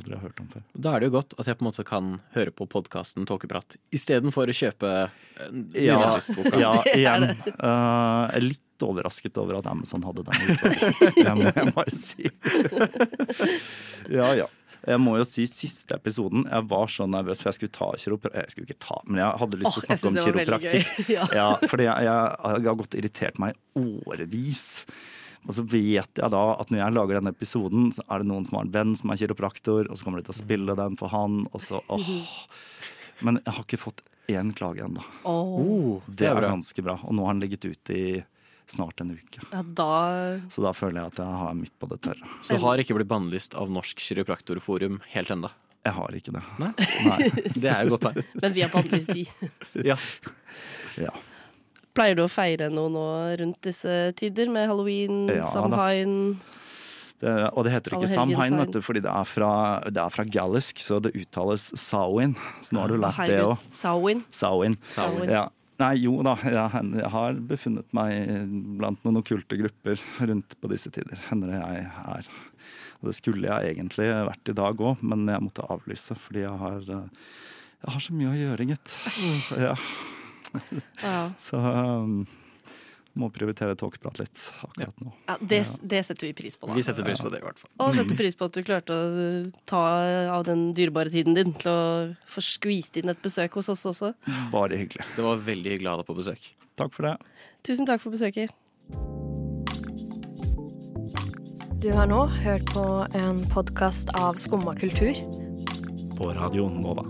aldri 0.00 0.14
har 0.16 0.22
hørt 0.24 0.40
om 0.40 0.48
før. 0.52 0.62
da 0.76 0.94
er 0.96 1.00
det 1.00 1.08
jo 1.10 1.16
godt 1.18 1.34
at 1.38 1.46
jeg 1.48 1.56
på 1.58 1.64
en 1.64 1.68
måte 1.70 1.84
kan 1.84 2.06
høre 2.36 2.50
på 2.56 2.66
podkasten 2.72 3.26
Tåkeprat 3.28 3.76
istedenfor 3.92 4.48
å 4.48 4.56
kjøpe 4.56 4.92
eh, 5.10 5.84
Ja, 5.84 6.18
ja 6.64 6.72
igjen. 6.94 7.26
Uh, 7.60 8.28
er 8.32 8.40
litt 8.40 8.62
overrasket 8.80 9.36
over 9.36 9.58
at 9.58 9.66
Amazon 9.68 10.00
hadde 10.08 10.24
den 10.24 10.54
utvalgelsen. 10.54 10.94
Det 11.20 11.34
må 11.40 11.50
jeg 11.52 11.74
bare 11.76 11.96
si. 12.00 12.30
ja, 14.18 14.32
ja. 14.40 14.46
Jeg 14.88 15.00
må 15.02 15.16
jo 15.18 15.24
si 15.28 15.44
siste 15.50 15.96
episoden. 15.98 16.46
Jeg 16.48 16.66
var 16.70 16.88
så 16.88 17.06
nervøs, 17.10 17.42
for 17.42 17.50
jeg 17.50 17.58
skulle 17.58 17.74
ta 17.76 17.88
kiropraktikk. 18.00 18.40
Jeg 18.46 18.54
skulle 18.54 18.68
ikke 18.70 18.82
ta, 18.86 18.98
men 19.06 19.20
jeg 19.20 19.40
hadde 19.42 19.60
lyst 19.60 19.76
til 19.76 19.82
å 19.82 19.86
snakke 19.88 20.10
om 20.10 20.20
kiropraktikk. 20.24 20.92
Ja. 21.16 21.24
Ja, 21.36 21.48
fordi 21.68 21.84
jeg, 21.88 22.06
jeg, 22.06 22.34
jeg 22.40 22.68
har 22.70 22.78
gått 22.80 22.94
og 22.94 23.00
irritert 23.02 23.40
meg 23.42 23.56
i 23.76 23.84
årevis. 24.08 24.64
Og 25.48 25.54
så 25.56 25.64
vet 25.64 26.20
jeg 26.20 26.32
da 26.32 26.42
at 26.60 26.72
når 26.72 26.82
jeg 26.82 26.96
lager 26.96 27.18
denne 27.20 27.32
episoden, 27.34 27.88
så 27.96 28.04
er 28.12 28.22
det 28.22 28.28
noen 28.30 28.44
som 28.48 28.58
har 28.58 28.66
en 28.68 28.74
venn 28.74 28.96
som 28.98 29.12
er 29.12 29.20
kiropraktor, 29.20 29.88
og 29.88 29.96
så 29.96 30.06
kommer 30.06 30.20
de 30.20 30.28
til 30.28 30.36
å 30.36 30.40
spille 30.40 30.76
den 30.80 30.98
for 31.00 31.12
han, 31.12 31.42
og 31.50 31.64
så 31.64 31.80
åh. 31.92 32.10
Men 33.24 33.40
jeg 33.44 33.52
har 33.56 33.64
ikke 33.64 33.80
fått 33.80 34.02
én 34.30 34.52
klage 34.56 34.84
ennå. 34.84 35.02
Oh, 35.28 36.00
Det 36.08 36.28
er 36.28 36.40
ganske 36.44 36.84
bra. 36.84 36.98
Og 37.08 37.16
nå 37.16 37.24
har 37.26 37.34
den 37.36 37.42
ligget 37.44 37.66
ute 37.68 37.96
i 37.96 38.10
snart 38.70 39.00
en 39.02 39.10
uke. 39.16 39.42
ja, 39.52 39.62
da 39.62 39.88
Så 40.52 40.62
da 40.64 40.72
føler 40.76 41.00
jeg 41.02 41.12
at 41.14 41.18
jeg 41.22 41.40
har 41.42 41.56
midt 41.58 41.74
på 41.80 41.88
det 41.90 42.00
tørre. 42.06 42.30
Så 42.42 42.56
du 42.56 42.64
har 42.64 42.78
ikke 42.82 42.94
blitt 42.98 43.10
bannlyst 43.10 43.56
av 43.58 43.70
Norsk 43.72 43.98
kiropraktorforum 44.04 45.00
helt 45.14 45.30
enda? 45.34 45.50
Jeg 45.84 45.96
har 45.96 46.12
ikke 46.18 46.32
det. 46.36 46.42
Nei? 46.60 46.70
Nei. 47.08 47.18
Det 47.64 47.70
er 47.72 47.84
jo 47.88 47.94
godt 47.96 48.06
tegn. 48.10 48.24
Men 48.42 48.52
vi 48.56 48.62
har 48.66 48.72
bannlyst 48.74 49.12
de. 49.16 49.26
Ja. 49.90 49.96
Ja. 51.00 51.12
Pleier 51.96 52.14
du 52.18 52.22
å 52.22 52.30
feire 52.30 52.68
noe 52.70 52.90
nå 52.92 53.04
rundt 53.40 53.58
disse 53.66 54.12
tider, 54.18 54.50
med 54.52 54.68
halloween, 54.70 55.24
Ja, 55.32 55.48
samhain? 55.50 56.36
Det, 57.20 57.32
og 57.52 57.66
det 57.66 57.72
heter 57.74 57.96
ikke 57.98 58.08
Samhain, 58.08 58.54
vet 58.56 58.70
du, 58.72 58.78
fordi 58.80 59.02
det 59.04 59.10
er 59.12 59.26
fra, 59.28 59.48
det 59.92 60.00
er 60.00 60.12
fra 60.14 60.24
gallisk, 60.24 60.78
så 60.80 61.00
det 61.04 61.10
uttales 61.18 61.66
Samhain. 61.76 62.32
Så 62.64 62.72
nå 62.76 62.80
har 62.80 62.94
du 62.94 62.96
lært 63.02 63.18
det 63.28 63.40
òg. 63.44 63.58
Samhain. 63.76 64.22
Samhain. 64.32 64.76
Samhain. 64.88 65.28
Ja. 65.34 65.42
Nei, 65.80 65.94
jo 66.02 66.18
da, 66.26 66.34
jeg, 66.44 67.06
har 67.14 67.38
befunnet 67.48 67.94
meg 67.96 68.50
blant 68.80 69.00
noen 69.06 69.20
okkulte 69.22 69.56
grupper 69.60 70.02
rundt 70.28 70.56
på 70.60 70.70
disse 70.72 70.92
tider. 70.92 71.16
Hender 71.30 71.54
jeg 71.56 71.86
er. 71.88 72.28
Det 73.00 73.14
skulle 73.16 73.48
jeg 73.48 73.74
egentlig 73.78 74.10
vært 74.28 74.52
i 74.52 74.56
dag 74.58 74.82
òg, 74.84 75.00
men 75.00 75.24
jeg 75.30 75.40
måtte 75.44 75.64
avlyse 75.72 76.16
fordi 76.20 76.42
jeg 76.44 76.58
har, 76.60 76.82
eh, 76.84 77.30
jeg 77.80 77.94
har 77.94 78.04
så 78.04 78.16
mye 78.18 78.32
å 78.34 78.36
gjøre, 78.42 78.68
gitt. 78.74 78.96
Ja, 79.56 79.74
Ja. 81.00 81.22
så 81.46 81.60
um, 81.62 82.24
må 83.18 83.30
prioritere 83.34 83.74
tåkeprat 83.78 84.20
litt 84.20 84.42
akkurat 84.62 85.02
nå. 85.02 85.12
Ja, 85.26 85.36
det, 85.40 85.60
det 85.82 86.02
setter 86.06 86.28
vi 86.28 86.32
pris 86.36 86.56
på, 86.56 86.68
da. 86.68 86.76
Vi 86.78 86.84
setter 86.86 87.06
pris 87.06 87.22
på 87.22 87.32
det, 87.32 87.40
i 87.42 87.46
hvert 87.46 87.58
fall. 87.58 87.70
Og 87.82 87.96
setter 87.98 88.18
pris 88.18 88.38
på 88.38 88.48
at 88.50 88.56
du 88.56 88.62
klarte 88.66 88.94
å 88.94 89.26
ta 89.70 89.82
av 90.36 90.46
den 90.48 90.68
dyrebare 90.76 91.12
tiden 91.12 91.38
din 91.38 91.54
til 91.58 91.72
å 91.72 91.82
få 92.30 92.44
skvist 92.44 93.00
inn 93.00 93.12
et 93.12 93.22
besøk 93.24 93.58
hos 93.58 93.70
oss 93.72 93.86
også. 93.90 94.12
Bare 94.54 94.78
hyggelig. 94.80 95.06
Det 95.16 95.26
var 95.26 95.42
veldig 95.50 95.76
hyggelig 95.76 95.90
å 95.90 95.96
ha 95.96 96.02
deg 96.02 96.10
på 96.10 96.18
besøk. 96.20 96.50
Takk 96.80 96.94
for 96.94 97.10
det. 97.10 97.16
Tusen 97.66 97.88
takk 97.88 98.02
for 98.04 98.14
besøket. 98.14 98.54
Du 101.80 101.88
har 101.96 102.10
nå 102.10 102.26
hørt 102.44 102.66
på 102.74 102.86
en 103.16 103.40
podkast 103.52 104.12
av 104.20 104.36
Skumma 104.40 104.76
kultur. 104.76 105.16
På 106.18 106.32
Radio 106.36 106.68
Nova. 106.68 107.06